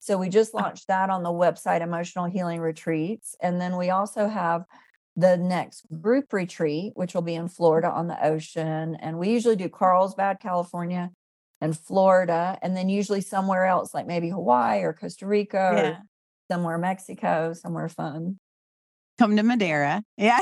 So 0.00 0.18
we 0.18 0.28
just 0.28 0.54
Oh. 0.54 0.58
launched 0.58 0.88
that 0.88 1.10
on 1.10 1.22
the 1.22 1.30
website, 1.30 1.80
Emotional 1.80 2.26
Healing 2.26 2.60
Retreats. 2.60 3.36
And 3.40 3.60
then 3.60 3.76
we 3.76 3.90
also 3.90 4.28
have 4.28 4.64
the 5.16 5.36
next 5.36 5.86
group 6.00 6.32
retreat, 6.32 6.92
which 6.96 7.14
will 7.14 7.22
be 7.22 7.34
in 7.34 7.44
mm-hmm. 7.44 7.54
Florida 7.54 7.90
on 7.90 8.08
the 8.08 8.24
ocean. 8.24 8.96
And 8.96 9.18
we 9.18 9.30
usually 9.30 9.56
do 9.56 9.68
Carlsbad, 9.68 10.40
California, 10.40 11.10
and 11.60 11.78
Florida, 11.78 12.58
and 12.60 12.76
then 12.76 12.88
usually 12.88 13.20
somewhere 13.20 13.64
else, 13.64 13.94
like 13.94 14.06
maybe 14.06 14.28
Hawaii 14.28 14.82
or 14.82 14.92
Costa 14.92 15.26
Rica 15.26 15.58
or 15.58 15.98
somewhere 16.50 16.76
Mexico, 16.78 17.54
somewhere 17.54 17.88
fun. 17.88 18.38
Come 19.18 19.36
to 19.36 19.42
Madeira. 19.42 20.02
Yeah. 20.16 20.40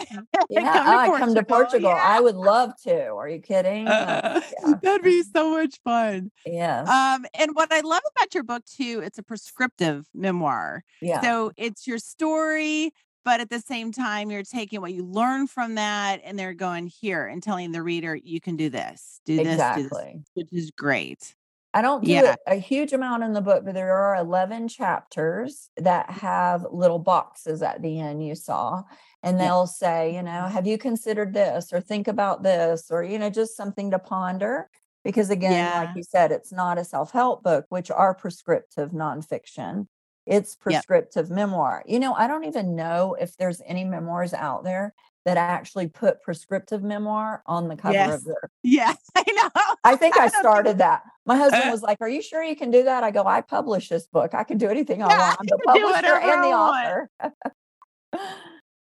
Yeah, 0.48 0.72
come 0.72 0.86
to 0.86 1.14
I 1.14 1.18
come 1.18 1.34
to 1.34 1.42
Portugal. 1.44 1.90
Yeah. 1.90 2.02
I 2.02 2.20
would 2.20 2.36
love 2.36 2.72
to. 2.84 3.08
Are 3.08 3.28
you 3.28 3.38
kidding? 3.42 3.86
Uh, 3.86 4.40
yeah. 4.42 4.74
That'd 4.82 5.02
be 5.02 5.22
so 5.22 5.50
much 5.50 5.78
fun. 5.84 6.30
Yeah. 6.46 6.80
Um, 6.82 7.26
and 7.38 7.54
what 7.54 7.72
I 7.72 7.80
love 7.80 8.02
about 8.16 8.34
your 8.34 8.44
book 8.44 8.64
too, 8.64 9.02
it's 9.04 9.18
a 9.18 9.22
prescriptive 9.22 10.06
memoir. 10.14 10.84
yeah. 11.00 11.20
So 11.20 11.52
it's 11.56 11.86
your 11.86 11.98
story, 11.98 12.92
but 13.24 13.40
at 13.40 13.50
the 13.50 13.60
same 13.60 13.92
time, 13.92 14.30
you're 14.30 14.42
taking 14.42 14.80
what 14.80 14.92
you 14.92 15.04
learn 15.04 15.46
from 15.46 15.74
that 15.76 16.20
and 16.24 16.38
they're 16.38 16.54
going 16.54 16.86
here 16.86 17.26
and 17.26 17.42
telling 17.42 17.72
the 17.72 17.82
reader, 17.82 18.16
you 18.16 18.40
can 18.40 18.56
do 18.56 18.70
this, 18.70 19.20
do 19.26 19.36
this, 19.36 19.60
do 19.76 19.88
this, 19.88 20.16
which 20.34 20.48
is 20.52 20.70
great. 20.70 21.34
I 21.74 21.80
don't 21.82 22.04
do 22.04 22.12
Yeah. 22.12 22.34
a 22.46 22.56
huge 22.56 22.92
amount 22.92 23.22
in 23.22 23.32
the 23.32 23.40
book, 23.40 23.64
but 23.64 23.74
there 23.74 23.96
are 23.96 24.16
11 24.16 24.68
chapters 24.68 25.70
that 25.76 26.06
mm-hmm. 26.06 26.20
have 26.20 26.66
little 26.70 26.98
boxes 26.98 27.62
at 27.62 27.80
the 27.82 27.98
end 27.98 28.26
you 28.26 28.34
saw. 28.34 28.82
And 29.22 29.38
they'll 29.40 29.66
say, 29.68 30.14
you 30.14 30.22
know, 30.22 30.30
mm-hmm. 30.30 30.52
have 30.52 30.66
you 30.66 30.76
considered 30.78 31.32
this 31.32 31.72
or 31.72 31.80
think 31.80 32.08
about 32.08 32.42
this 32.42 32.90
or, 32.90 33.02
you 33.02 33.18
know, 33.18 33.30
just 33.30 33.56
something 33.56 33.90
to 33.92 33.98
ponder. 33.98 34.68
Because 35.04 35.30
again, 35.30 35.70
like 35.86 35.96
you 35.96 36.02
said, 36.02 36.30
it's 36.30 36.52
not 36.52 36.78
a 36.78 36.84
self 36.84 37.10
help 37.10 37.42
book, 37.42 37.66
which 37.70 37.90
are 37.90 38.14
prescriptive 38.14 38.90
nonfiction. 38.90 39.86
It's 40.26 40.54
Yep. 40.54 40.60
prescriptive 40.60 41.30
memoir. 41.30 41.82
You 41.86 41.98
know, 41.98 42.14
I 42.14 42.28
don't 42.28 42.44
even 42.44 42.76
know 42.76 43.16
if 43.18 43.36
there's 43.36 43.60
any 43.66 43.84
memoirs 43.84 44.32
out 44.34 44.62
there 44.62 44.94
that 45.24 45.36
actually 45.36 45.86
put 45.88 46.20
prescriptive 46.22 46.82
memoir 46.82 47.42
on 47.46 47.68
the 47.68 47.76
cover 47.76 47.94
Yes. 47.94 48.14
of 48.20 48.24
their 48.24 48.50
Yeah, 48.62 48.94
I 49.16 49.24
know. 49.32 49.74
I 49.84 49.96
think 49.96 50.16
I 50.18 50.28
think- 50.28 50.40
started 50.40 50.78
that. 50.78 51.02
My 51.26 51.36
husband 51.36 51.64
Uh, 51.64 51.70
was 51.70 51.82
like, 51.82 51.98
"Are 52.00 52.08
you 52.08 52.20
sure 52.22 52.42
you 52.42 52.56
can 52.56 52.70
do 52.72 52.82
that?" 52.84 53.04
I 53.04 53.10
go, 53.12 53.24
"I 53.24 53.40
publish 53.42 53.88
this 53.88 54.06
book. 54.08 54.34
I 54.34 54.42
can 54.42 54.58
do 54.58 54.68
anything 54.68 55.02
I 55.02 55.06
want. 55.06 55.36
I'm 55.40 55.46
the 55.46 55.58
I 55.68 55.72
publisher 55.80 56.18
and 56.18 56.42
the 56.44 56.48
author." 56.48 57.10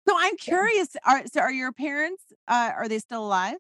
So 0.07 0.15
I'm 0.19 0.37
curious. 0.37 0.89
Are 1.07 1.23
so 1.33 1.41
are 1.41 1.53
your 1.53 1.73
parents 1.73 2.23
uh 2.49 2.73
are 2.77 2.89
they 2.89 2.99
still 2.99 3.25
alive? 3.25 3.57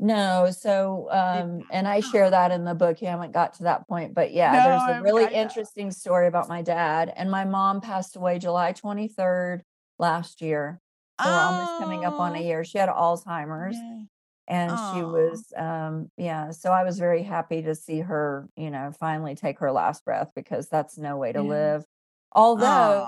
No, 0.00 0.50
so 0.52 1.08
um, 1.10 1.64
and 1.72 1.86
I 1.88 2.00
share 2.00 2.30
that 2.30 2.50
in 2.52 2.64
the 2.64 2.74
book. 2.74 3.02
You 3.02 3.08
haven't 3.08 3.32
got 3.32 3.54
to 3.54 3.64
that 3.64 3.86
point, 3.88 4.14
but 4.14 4.32
yeah, 4.32 4.52
No, 4.52 4.62
there's 4.62 4.80
I 4.82 4.84
a 4.90 4.94
haven't 4.94 5.02
really 5.02 5.34
interesting 5.34 5.90
story 5.90 6.28
about 6.28 6.48
my 6.48 6.62
dad 6.62 7.12
and 7.16 7.30
my 7.30 7.44
mom 7.44 7.80
passed 7.80 8.14
away 8.16 8.38
July 8.38 8.72
23rd 8.72 9.62
last 9.98 10.40
year. 10.40 10.80
We're 11.24 11.30
almost 11.32 11.78
coming 11.80 12.04
up 12.04 12.18
on 12.20 12.34
a 12.34 12.38
Oh, 12.38 12.42
year. 12.42 12.64
She 12.64 12.78
had 12.78 12.88
Alzheimer's. 12.88 13.76
yeah. 13.76 14.02
and 14.48 14.70
she 14.70 15.02
was 15.02 15.52
um 15.56 16.10
yeah 16.16 16.50
so 16.50 16.72
i 16.72 16.82
was 16.82 16.98
very 16.98 17.22
happy 17.22 17.60
to 17.60 17.74
see 17.74 18.00
her 18.00 18.48
you 18.56 18.70
know 18.70 18.90
finally 18.98 19.34
take 19.34 19.58
her 19.58 19.70
last 19.70 20.04
breath 20.06 20.30
because 20.34 20.68
that's 20.68 20.96
no 20.96 21.18
way 21.18 21.32
to 21.32 21.40
Yeah. 21.42 21.48
live 21.58 21.84
although 22.32 23.06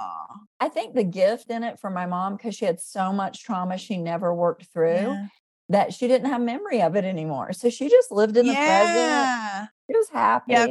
i 0.60 0.68
think 0.68 0.94
the 0.94 1.04
gift 1.04 1.50
in 1.50 1.62
it 1.64 1.78
for 1.78 1.88
my 1.88 2.04
mom 2.04 2.36
because 2.36 2.54
she 2.54 2.66
had 2.66 2.78
so 2.80 3.10
much 3.12 3.42
trauma 3.42 3.78
she 3.78 3.96
never 3.96 4.34
worked 4.34 4.66
through 4.72 5.08
Yeah. 5.16 5.26
that 5.70 5.94
she 5.94 6.08
didn't 6.08 6.28
have 6.28 6.42
memory 6.42 6.82
of 6.82 6.94
it 6.96 7.04
anymore 7.06 7.52
so 7.54 7.70
she 7.70 7.88
just 7.88 8.10
lived 8.10 8.36
in 8.36 8.46
the 8.46 8.52
present 8.54 8.96
Yeah. 8.96 9.66
she 9.90 9.96
was 9.96 10.08
happy 10.10 10.52
Yep. 10.52 10.68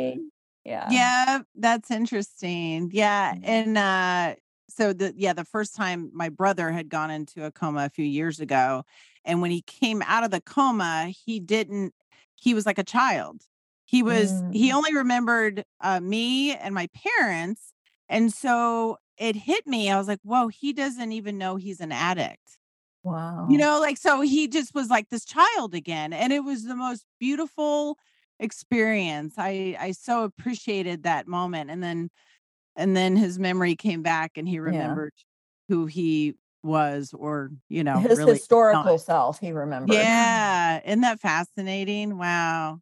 yeah 0.65 0.87
Yeah, 0.91 1.39
that's 1.55 1.89
interesting. 1.89 2.91
Yeah. 2.93 3.33
And 3.41 3.75
uh 3.77 4.35
so 4.70 4.93
the 4.93 5.13
yeah, 5.17 5.34
the 5.34 5.45
first 5.45 5.76
time 5.76 6.09
my 6.13 6.30
brother 6.30 6.72
had 6.72 6.89
gone 6.89 7.11
into 7.11 7.45
a 7.45 7.51
coma 7.51 7.86
a 7.86 7.89
few 7.89 8.05
years 8.05 8.39
ago 8.39 8.84
and 9.26 9.41
when 9.41 9.51
he 9.51 9.61
came 9.63 10.01
out 10.03 10.24
of 10.24 10.32
the 10.32 10.41
coma, 10.41 11.07
he 11.26 11.39
didn't 11.39 11.93
he 12.36 12.53
was 12.53 12.65
like 12.65 12.78
a 12.80 12.84
child. 12.84 13.43
He 13.86 14.03
was 14.03 14.43
he 14.51 14.72
Mm. 14.72 14.74
only 14.74 14.93
remembered 14.95 15.63
uh 15.82 15.99
me 15.99 16.53
and 16.55 16.74
my 16.76 16.88
parents. 16.93 17.74
And 18.09 18.34
so 18.34 18.97
it 19.17 19.36
hit 19.36 19.67
me. 19.67 19.89
I 19.91 19.97
was 19.97 20.07
like, 20.07 20.20
"Whoa, 20.24 20.47
he 20.47 20.74
doesn't 20.74 21.11
even 21.11 21.38
know 21.38 21.55
he's 21.57 21.80
an 21.82 21.91
addict." 21.91 22.57
wow 23.03 23.47
You 23.47 23.57
know, 23.57 23.80
like 23.80 23.97
so 23.97 24.22
he 24.22 24.47
just 24.47 24.76
was 24.76 24.89
like 24.89 25.09
this 25.09 25.26
child 25.26 25.74
again 25.74 26.13
and 26.13 26.32
it 26.34 26.41
was 26.43 26.65
the 26.65 26.76
most 26.76 27.05
beautiful 27.20 27.97
experience. 28.39 29.36
I 29.38 29.76
I 29.80 29.91
so 29.93 30.24
appreciated 30.24 31.03
that 31.03 31.28
moment 31.28 31.72
and 31.72 31.82
then 31.84 32.09
and 32.80 32.97
then 32.97 33.17
his 33.17 33.39
memory 33.39 33.75
came 33.77 34.03
back 34.03 34.38
and 34.38 34.49
he 34.49 34.59
yeah 34.63 34.99
remembered 34.99 35.13
who 35.69 35.88
he 35.88 36.36
was 36.63 37.13
or, 37.13 37.51
you 37.69 37.84
know, 37.84 38.01
his 38.01 38.09
really 38.11 38.43
historical 38.49 38.69
not. 38.71 38.97
self 38.97 39.39
he 39.39 39.51
remembered 39.51 40.13
Yeah, 40.13 40.82
isn't 40.86 41.01
that 41.01 41.21
fascinating? 41.21 42.17
Wow. 42.17 42.82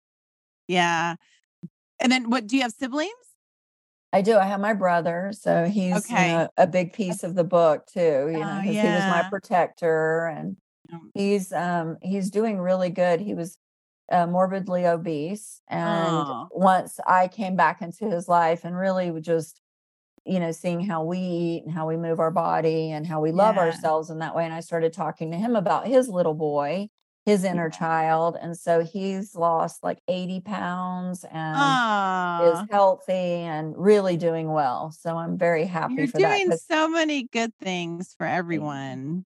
Yeah. 0.67 1.17
And 1.99 2.11
then 2.11 2.29
what 2.31 2.47
do 2.47 2.57
you 2.57 2.63
have 2.63 2.73
siblings? 2.73 3.13
I 4.13 4.21
do. 4.21 4.37
I 4.37 4.45
have 4.45 4.59
my 4.61 4.73
brother, 4.73 5.31
so 5.33 5.65
he's 5.65 6.11
you 6.11 6.23
Okay. 6.23 6.25
know 6.25 6.49
a 6.57 6.65
big 6.67 6.93
piece 6.93 7.23
of 7.23 7.35
the 7.35 7.43
book 7.43 7.85
too. 7.87 8.29
You 8.29 8.45
know, 8.45 8.55
Oh, 8.55 8.61
because 8.61 8.79
he 8.79 8.91
was 8.91 9.07
my 9.07 9.23
protector, 9.23 10.25
and 10.27 10.57
Um, 10.91 11.13
he's 11.13 11.51
um 11.53 11.97
he's 12.01 12.31
doing 12.31 12.59
really 12.59 12.89
good. 12.91 13.21
He 13.21 13.33
was 13.35 13.57
uh, 14.11 14.27
morbidly 14.27 14.85
obese, 14.87 15.61
and 15.69 16.29
Oh, 16.29 16.51
once 16.51 16.99
I 17.07 17.27
came 17.29 17.55
back 17.57 17.81
into 17.81 18.09
his 18.09 18.27
life 18.29 18.65
and 18.65 18.77
really 18.77 19.19
just 19.21 19.61
you 20.27 20.39
know 20.39 20.51
seeing 20.51 20.81
how 20.81 21.03
we 21.03 21.17
eat 21.19 21.63
and 21.65 21.73
how 21.73 21.87
we 21.87 21.97
move 21.97 22.19
our 22.19 22.31
body 22.31 22.91
and 22.91 23.07
how 23.07 23.21
we 23.21 23.31
love 23.31 23.55
yeah. 23.55 23.61
ourselves 23.63 24.09
in 24.09 24.19
that 24.19 24.35
way, 24.35 24.45
and 24.45 24.53
I 24.53 24.59
started 24.59 24.93
talking 24.93 25.31
to 25.31 25.37
him 25.37 25.55
about 25.55 25.87
his 25.87 26.09
little 26.09 26.33
boy, 26.33 26.89
his 27.25 27.43
inner 27.43 27.69
Yeah. 27.71 27.77
child, 27.77 28.37
and 28.41 28.57
so 28.57 28.83
he's 28.83 29.35
lost 29.35 29.83
like 29.83 29.99
eighty 30.07 30.39
pounds 30.41 31.25
and 31.31 31.57
is 32.51 32.67
healthy 32.69 33.11
and 33.13 33.73
really 33.77 34.17
doing 34.17 34.51
well. 34.51 34.91
So 34.91 35.15
I'm 35.17 35.37
very 35.37 35.65
happy 35.65 35.95
You're 35.95 36.07
for 36.07 36.19
that. 36.19 36.37
doing 36.47 36.57
so 36.57 36.89
many 36.89 37.23
good 37.23 37.53
things 37.61 38.13
for 38.17 38.25
everyone. 38.27 39.25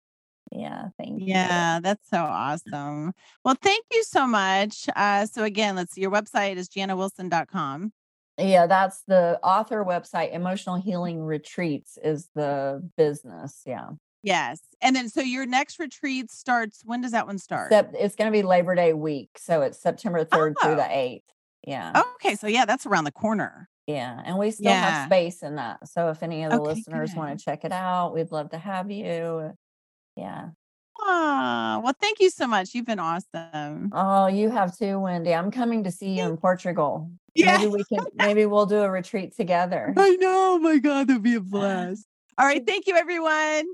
yeah, 0.52 0.90
thank 0.98 1.20
you. 1.22 1.28
Yeah, 1.28 1.80
that's 1.82 2.08
so 2.10 2.18
awesome. 2.18 3.12
Well, 3.44 3.56
thank 3.62 3.84
you 3.92 4.04
so 4.04 4.26
much. 4.28 4.88
Uh, 4.96 5.26
so 5.26 5.44
again, 5.44 5.76
let's 5.76 5.94
see, 5.94 6.02
your 6.02 6.12
website 6.12 6.56
is 6.58 6.70
janawilson.com. 6.70 7.92
Yeah, 8.38 8.68
that's 8.68 9.02
the 9.08 9.40
author 9.42 9.84
website. 9.86 10.34
Emotional 10.34 10.76
Healing 10.76 11.24
Retreats 11.24 11.98
is 12.04 12.30
the 12.36 12.88
business. 12.98 13.62
Yeah. 13.66 13.90
Yes. 14.24 14.60
And 14.82 14.96
then 14.96 15.08
so 15.08 15.22
your 15.22 15.46
next 15.46 15.80
retreat 15.80 16.32
starts, 16.32 16.82
when 16.84 17.02
does 17.02 17.12
that 17.12 17.28
one 17.28 17.38
start? 17.38 17.72
It's 17.72 18.16
going 18.16 18.32
to 18.32 18.32
be 18.32 18.42
Labor 18.42 18.76
Day 18.76 18.92
week. 18.92 19.30
So 19.38 19.62
it's 19.62 19.80
September 19.80 20.26
3rd 20.26 20.56
through 20.62 20.72
oh. 20.72 20.76
the 20.76 20.86
Oh, 20.86 20.90
8th. 20.90 21.22
Yeah. 21.66 22.04
okay. 22.16 22.36
So 22.36 22.48
yeah, 22.48 22.66
that's 22.66 22.86
around 22.86 23.06
the 23.06 23.12
corner. 23.12 23.70
Yeah. 23.88 24.20
And 24.26 24.38
we 24.38 24.52
still 24.52 24.72
have 24.72 25.06
space 25.06 25.44
in 25.44 25.56
that. 25.56 25.88
So 25.88 26.10
if 26.10 26.24
any 26.24 26.44
of 26.44 26.52
the 26.52 26.60
Okay, 26.60 26.74
listeners 26.74 27.14
want 27.16 27.38
to 27.38 27.46
check 27.46 27.64
it 27.64 27.72
out, 27.72 28.14
we'd 28.14 28.32
love 28.32 28.50
to 28.50 28.58
have 28.58 28.90
you. 28.92 29.54
Yeah. 30.16 30.50
Ah, 31.02 31.82
well, 31.84 31.94
thank 32.00 32.20
you 32.20 32.30
so 32.30 32.48
much. 32.48 32.74
You've 32.74 32.86
been 32.86 33.00
awesome. 33.00 33.90
Oh, 33.92 34.28
you 34.28 34.50
have 34.50 34.78
too, 34.78 35.00
Wendy. 35.00 35.34
I'm 35.34 35.52
coming 35.52 35.84
to 35.84 35.92
see 35.92 36.18
you 36.18 36.24
in 36.24 36.38
Portugal. 36.38 37.12
Yeah. 37.34 37.58
Maybe 37.58 37.70
we 37.70 37.84
can 37.84 38.06
maybe 38.16 38.46
we'll 38.46 38.66
do 38.66 38.82
a 38.82 38.90
retreat 38.90 39.36
together. 39.36 39.94
I 39.98 40.16
know. 40.16 40.56
Oh 40.56 40.60
my 40.60 40.78
God, 40.78 41.08
that'd 41.08 41.22
be 41.22 41.36
a 41.36 41.40
blast. 41.42 42.06
All 42.38 42.46
right. 42.46 42.66
Thank 42.66 42.88
you, 42.88 42.96
everyone. 42.96 43.66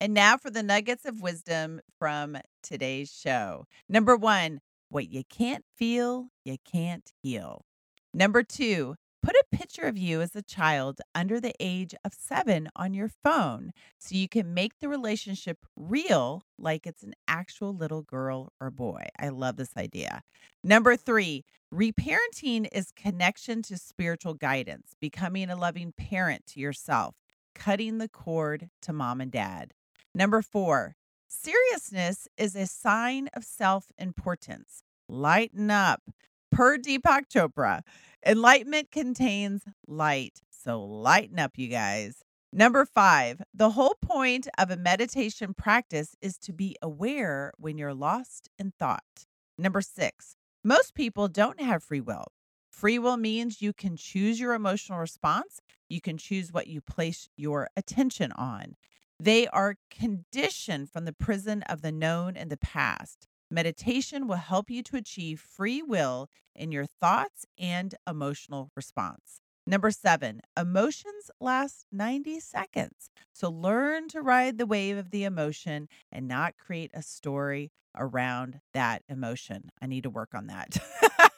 And 0.00 0.14
now 0.14 0.36
for 0.36 0.50
the 0.50 0.62
nuggets 0.62 1.04
of 1.04 1.20
wisdom 1.20 1.80
from 1.98 2.38
today's 2.62 3.12
show. 3.12 3.66
Number 3.88 4.16
one, 4.16 4.60
what 4.88 5.10
you 5.10 5.22
can't 5.28 5.64
feel, 5.76 6.28
you 6.44 6.56
can't 6.64 7.08
heal. 7.22 7.64
Number 8.12 8.42
two, 8.42 8.96
put 9.22 9.34
a 9.34 9.56
picture 9.56 9.82
of 9.82 9.98
you 9.98 10.20
as 10.20 10.34
a 10.34 10.42
child 10.42 11.00
under 11.14 11.40
the 11.40 11.54
age 11.60 11.94
of 12.04 12.14
seven 12.14 12.68
on 12.74 12.94
your 12.94 13.08
phone 13.08 13.72
so 13.98 14.14
you 14.14 14.28
can 14.28 14.54
make 14.54 14.78
the 14.78 14.88
relationship 14.88 15.58
real 15.76 16.42
like 16.58 16.86
it's 16.86 17.02
an 17.02 17.14
actual 17.28 17.74
little 17.74 18.02
girl 18.02 18.52
or 18.60 18.70
boy. 18.70 19.06
I 19.18 19.28
love 19.28 19.56
this 19.56 19.76
idea. 19.76 20.22
Number 20.64 20.96
three, 20.96 21.44
reparenting 21.72 22.68
is 22.72 22.92
connection 22.92 23.62
to 23.62 23.76
spiritual 23.76 24.34
guidance, 24.34 24.94
becoming 25.00 25.50
a 25.50 25.56
loving 25.56 25.92
parent 25.92 26.46
to 26.48 26.60
yourself, 26.60 27.14
cutting 27.54 27.98
the 27.98 28.08
cord 28.08 28.70
to 28.82 28.92
mom 28.92 29.20
and 29.20 29.30
dad. 29.30 29.72
Number 30.14 30.42
four, 30.42 30.96
seriousness 31.28 32.26
is 32.36 32.56
a 32.56 32.66
sign 32.66 33.28
of 33.34 33.44
self 33.44 33.92
importance. 33.98 34.82
Lighten 35.08 35.70
up. 35.70 36.02
Per 36.50 36.78
Deepak 36.78 37.28
Chopra, 37.32 37.82
enlightenment 38.26 38.90
contains 38.90 39.62
light. 39.86 40.42
So 40.50 40.82
lighten 40.82 41.38
up, 41.38 41.52
you 41.56 41.68
guys. 41.68 42.22
Number 42.52 42.84
five, 42.84 43.40
the 43.54 43.70
whole 43.70 43.94
point 44.02 44.48
of 44.58 44.70
a 44.70 44.76
meditation 44.76 45.54
practice 45.54 46.16
is 46.20 46.36
to 46.38 46.52
be 46.52 46.76
aware 46.82 47.52
when 47.56 47.78
you're 47.78 47.94
lost 47.94 48.48
in 48.58 48.72
thought. 48.78 49.26
Number 49.56 49.80
six, 49.80 50.36
most 50.64 50.94
people 50.94 51.28
don't 51.28 51.60
have 51.60 51.84
free 51.84 52.00
will. 52.00 52.26
Free 52.68 52.98
will 52.98 53.16
means 53.16 53.62
you 53.62 53.72
can 53.72 53.96
choose 53.96 54.40
your 54.40 54.54
emotional 54.54 54.98
response, 54.98 55.60
you 55.88 56.00
can 56.00 56.18
choose 56.18 56.52
what 56.52 56.66
you 56.66 56.80
place 56.80 57.28
your 57.36 57.68
attention 57.76 58.32
on. 58.32 58.74
They 59.20 59.46
are 59.48 59.76
conditioned 59.90 60.90
from 60.90 61.04
the 61.04 61.12
prison 61.12 61.62
of 61.64 61.82
the 61.82 61.92
known 61.92 62.36
and 62.36 62.50
the 62.50 62.56
past. 62.56 63.28
Meditation 63.50 64.28
will 64.28 64.36
help 64.36 64.70
you 64.70 64.82
to 64.84 64.96
achieve 64.96 65.40
free 65.40 65.82
will 65.82 66.28
in 66.54 66.70
your 66.72 66.86
thoughts 66.86 67.46
and 67.58 67.94
emotional 68.08 68.70
response. 68.76 69.40
Number 69.66 69.90
seven, 69.90 70.40
emotions 70.58 71.30
last 71.40 71.84
90 71.92 72.40
seconds. 72.40 73.10
So 73.32 73.50
learn 73.50 74.08
to 74.08 74.22
ride 74.22 74.58
the 74.58 74.66
wave 74.66 74.96
of 74.96 75.10
the 75.10 75.24
emotion 75.24 75.88
and 76.10 76.26
not 76.26 76.56
create 76.56 76.90
a 76.94 77.02
story 77.02 77.70
around 77.96 78.60
that 78.72 79.02
emotion. 79.08 79.70
I 79.80 79.86
need 79.86 80.04
to 80.04 80.10
work 80.10 80.34
on 80.34 80.46
that. 80.46 80.78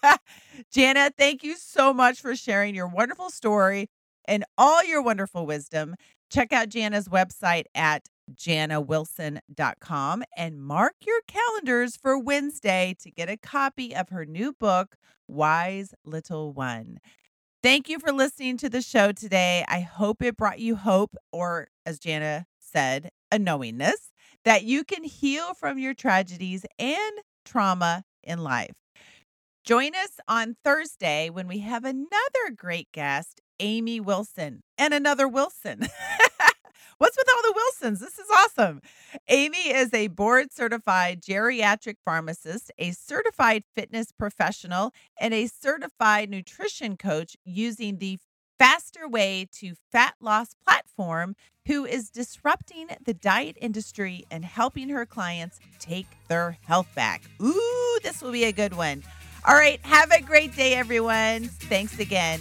Jana, 0.73 1.11
thank 1.17 1.43
you 1.43 1.57
so 1.57 1.93
much 1.93 2.21
for 2.21 2.37
sharing 2.37 2.75
your 2.75 2.89
wonderful 2.89 3.31
story 3.31 3.89
and 4.27 4.45
all 4.57 4.85
your 4.85 5.03
wonderful 5.03 5.47
wisdom. 5.47 5.95
Check 6.31 6.53
out 6.53 6.69
Jana's 6.69 7.09
website 7.09 7.65
at 7.75 8.09
janawilson.com 8.35 10.25
and 10.37 10.63
mark 10.63 10.95
your 11.07 11.21
calendars 11.27 11.97
for 11.97 12.19
Wednesday 12.19 12.97
to 13.01 13.11
get 13.11 13.29
a 13.29 13.37
copy 13.37 13.95
of 13.95 14.09
her 14.11 14.25
new 14.25 14.53
book, 14.53 14.97
Wise 15.29 15.95
Little 16.05 16.53
One. 16.53 16.99
Thank 17.63 17.89
you 17.89 17.99
for 17.99 18.13
listening 18.13 18.57
to 18.59 18.69
the 18.69 18.83
show 18.83 19.13
today. 19.13 19.65
I 19.69 19.81
hope 19.81 20.23
it 20.23 20.37
brought 20.37 20.59
you 20.59 20.77
hope, 20.77 21.15
or 21.33 21.69
as 21.87 21.99
Jana 21.99 22.47
said, 22.59 23.11
a 23.31 23.39
knowingness 23.39 24.11
that 24.45 24.65
you 24.65 24.85
can 24.85 25.05
heal 25.05 25.55
from 25.55 25.79
your 25.79 25.95
tragedies 25.95 26.67
and 26.79 27.13
trauma 27.45 28.05
in 28.23 28.41
life. 28.41 28.75
Join 29.65 29.95
us 29.95 30.19
on 30.27 30.57
Thursday 30.65 31.31
when 31.31 31.47
we 31.47 31.61
have 31.61 31.85
another 31.85 32.51
great 32.57 32.91
guest, 32.91 33.41
Amy 33.61 34.01
Wilson, 34.01 34.63
and 34.77 34.93
another 34.93 35.29
Wilson. 35.29 35.87
What's 37.03 37.17
with 37.17 37.27
all 37.29 37.43
the 37.43 37.55
Wilsons? 37.57 37.99
This 37.99 38.17
is 38.17 38.31
awesome. 38.33 38.81
Amy 39.27 39.71
is 39.71 39.93
a 39.93 40.07
board 40.07 40.53
certified 40.53 41.21
geriatric 41.21 41.97
pharmacist, 42.05 42.71
a 42.79 42.93
certified 42.93 43.65
fitness 43.75 44.13
professional, 44.13 44.93
and 45.19 45.35
a 45.35 45.49
certified 45.49 46.31
nutrition 46.31 46.97
coach 46.97 47.37
using 47.45 47.99
the 47.99 48.21
Faster 48.57 49.09
Way 49.09 49.49
to 49.55 49.75
Fat 49.91 50.15
Loss 50.21 50.55
platform, 50.65 51.35
who 51.67 51.85
is 51.85 52.09
disrupting 52.09 52.87
the 53.05 53.15
diet 53.15 53.57
industry 53.61 54.25
and 54.31 54.45
helping 54.45 54.89
her 54.91 55.05
clients 55.05 55.59
take 55.81 56.07
their 56.29 56.57
health 56.65 56.95
back. 56.95 57.25
Ooh, 57.43 57.99
this 58.05 58.23
will 58.23 58.31
be 58.31 58.45
a 58.45 58.53
good 58.53 58.77
one. 58.77 59.03
All 59.45 59.57
right, 59.57 59.81
have 59.85 60.13
a 60.13 60.23
great 60.23 60.55
day, 60.55 60.75
everyone. 60.75 61.47
Thanks 61.47 61.99
again. 61.99 62.41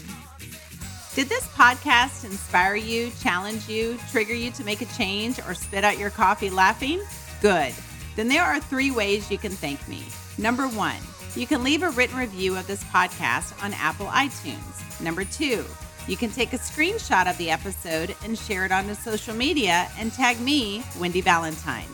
Did 1.14 1.28
this 1.28 1.46
podcast 1.48 2.24
inspire 2.24 2.76
you, 2.76 3.12
challenge 3.20 3.68
you, 3.68 4.00
trigger 4.12 4.34
you 4.34 4.50
to 4.52 4.64
make 4.64 4.82
a 4.82 4.86
change, 4.98 5.40
or 5.40 5.54
spit 5.54 5.84
out 5.84 5.98
your 5.98 6.10
coffee 6.10 6.50
laughing? 6.50 7.02
Good. 7.42 7.74
Then 8.16 8.30
there 8.30 8.44
are 8.44 8.62
three 8.62 8.92
ways 8.92 9.30
you 9.30 9.38
can 9.38 9.52
thank 9.52 9.86
me. 9.90 10.06
Number 10.38 10.70
one, 10.70 10.96
you 11.36 11.46
can 11.46 11.66
leave 11.66 11.84
a 11.84 11.90
written 11.90 12.18
review 12.18 12.56
of 12.56 12.66
this 12.66 12.82
podcast 12.86 13.62
on 13.62 13.74
Apple 13.74 14.06
iTunes. 14.06 15.02
Number 15.02 15.26
two, 15.26 15.66
you 16.08 16.16
can 16.16 16.32
take 16.32 16.54
a 16.54 16.58
screenshot 16.58 17.30
of 17.30 17.38
the 17.38 17.52
episode 17.52 18.16
and 18.24 18.38
share 18.40 18.64
it 18.64 18.72
onto 18.72 18.94
social 18.94 19.36
media 19.36 19.90
and 20.00 20.14
tag 20.14 20.40
me, 20.40 20.82
Wendy 20.98 21.20
Valentine. 21.20 21.90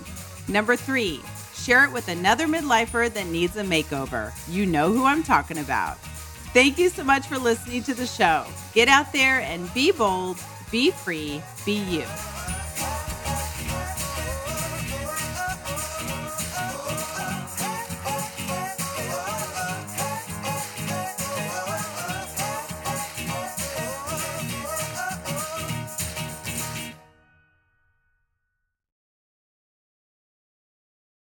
Number 0.48 0.76
three, 0.76 1.22
share 1.56 1.86
it 1.86 1.92
with 1.92 2.08
another 2.08 2.46
midlifer 2.46 3.12
that 3.12 3.26
needs 3.26 3.58
a 3.58 3.64
makeover. 3.64 4.32
You 4.48 4.68
know 4.68 4.94
who 4.94 5.06
I'm 5.06 5.24
talking 5.24 5.58
about. 5.58 5.98
Thank 6.54 6.78
you 6.78 6.90
so 6.90 7.04
much 7.04 7.26
for 7.26 7.40
listening 7.40 7.82
to 7.84 7.96
the 7.96 8.06
show. 8.06 8.46
Get 8.78 8.90
out 8.90 9.12
there 9.12 9.42
and 9.42 9.74
be 9.74 9.92
bold, 9.92 10.38
be 10.70 10.92
free, 10.92 11.42
be 11.66 11.78
you. 11.78 12.04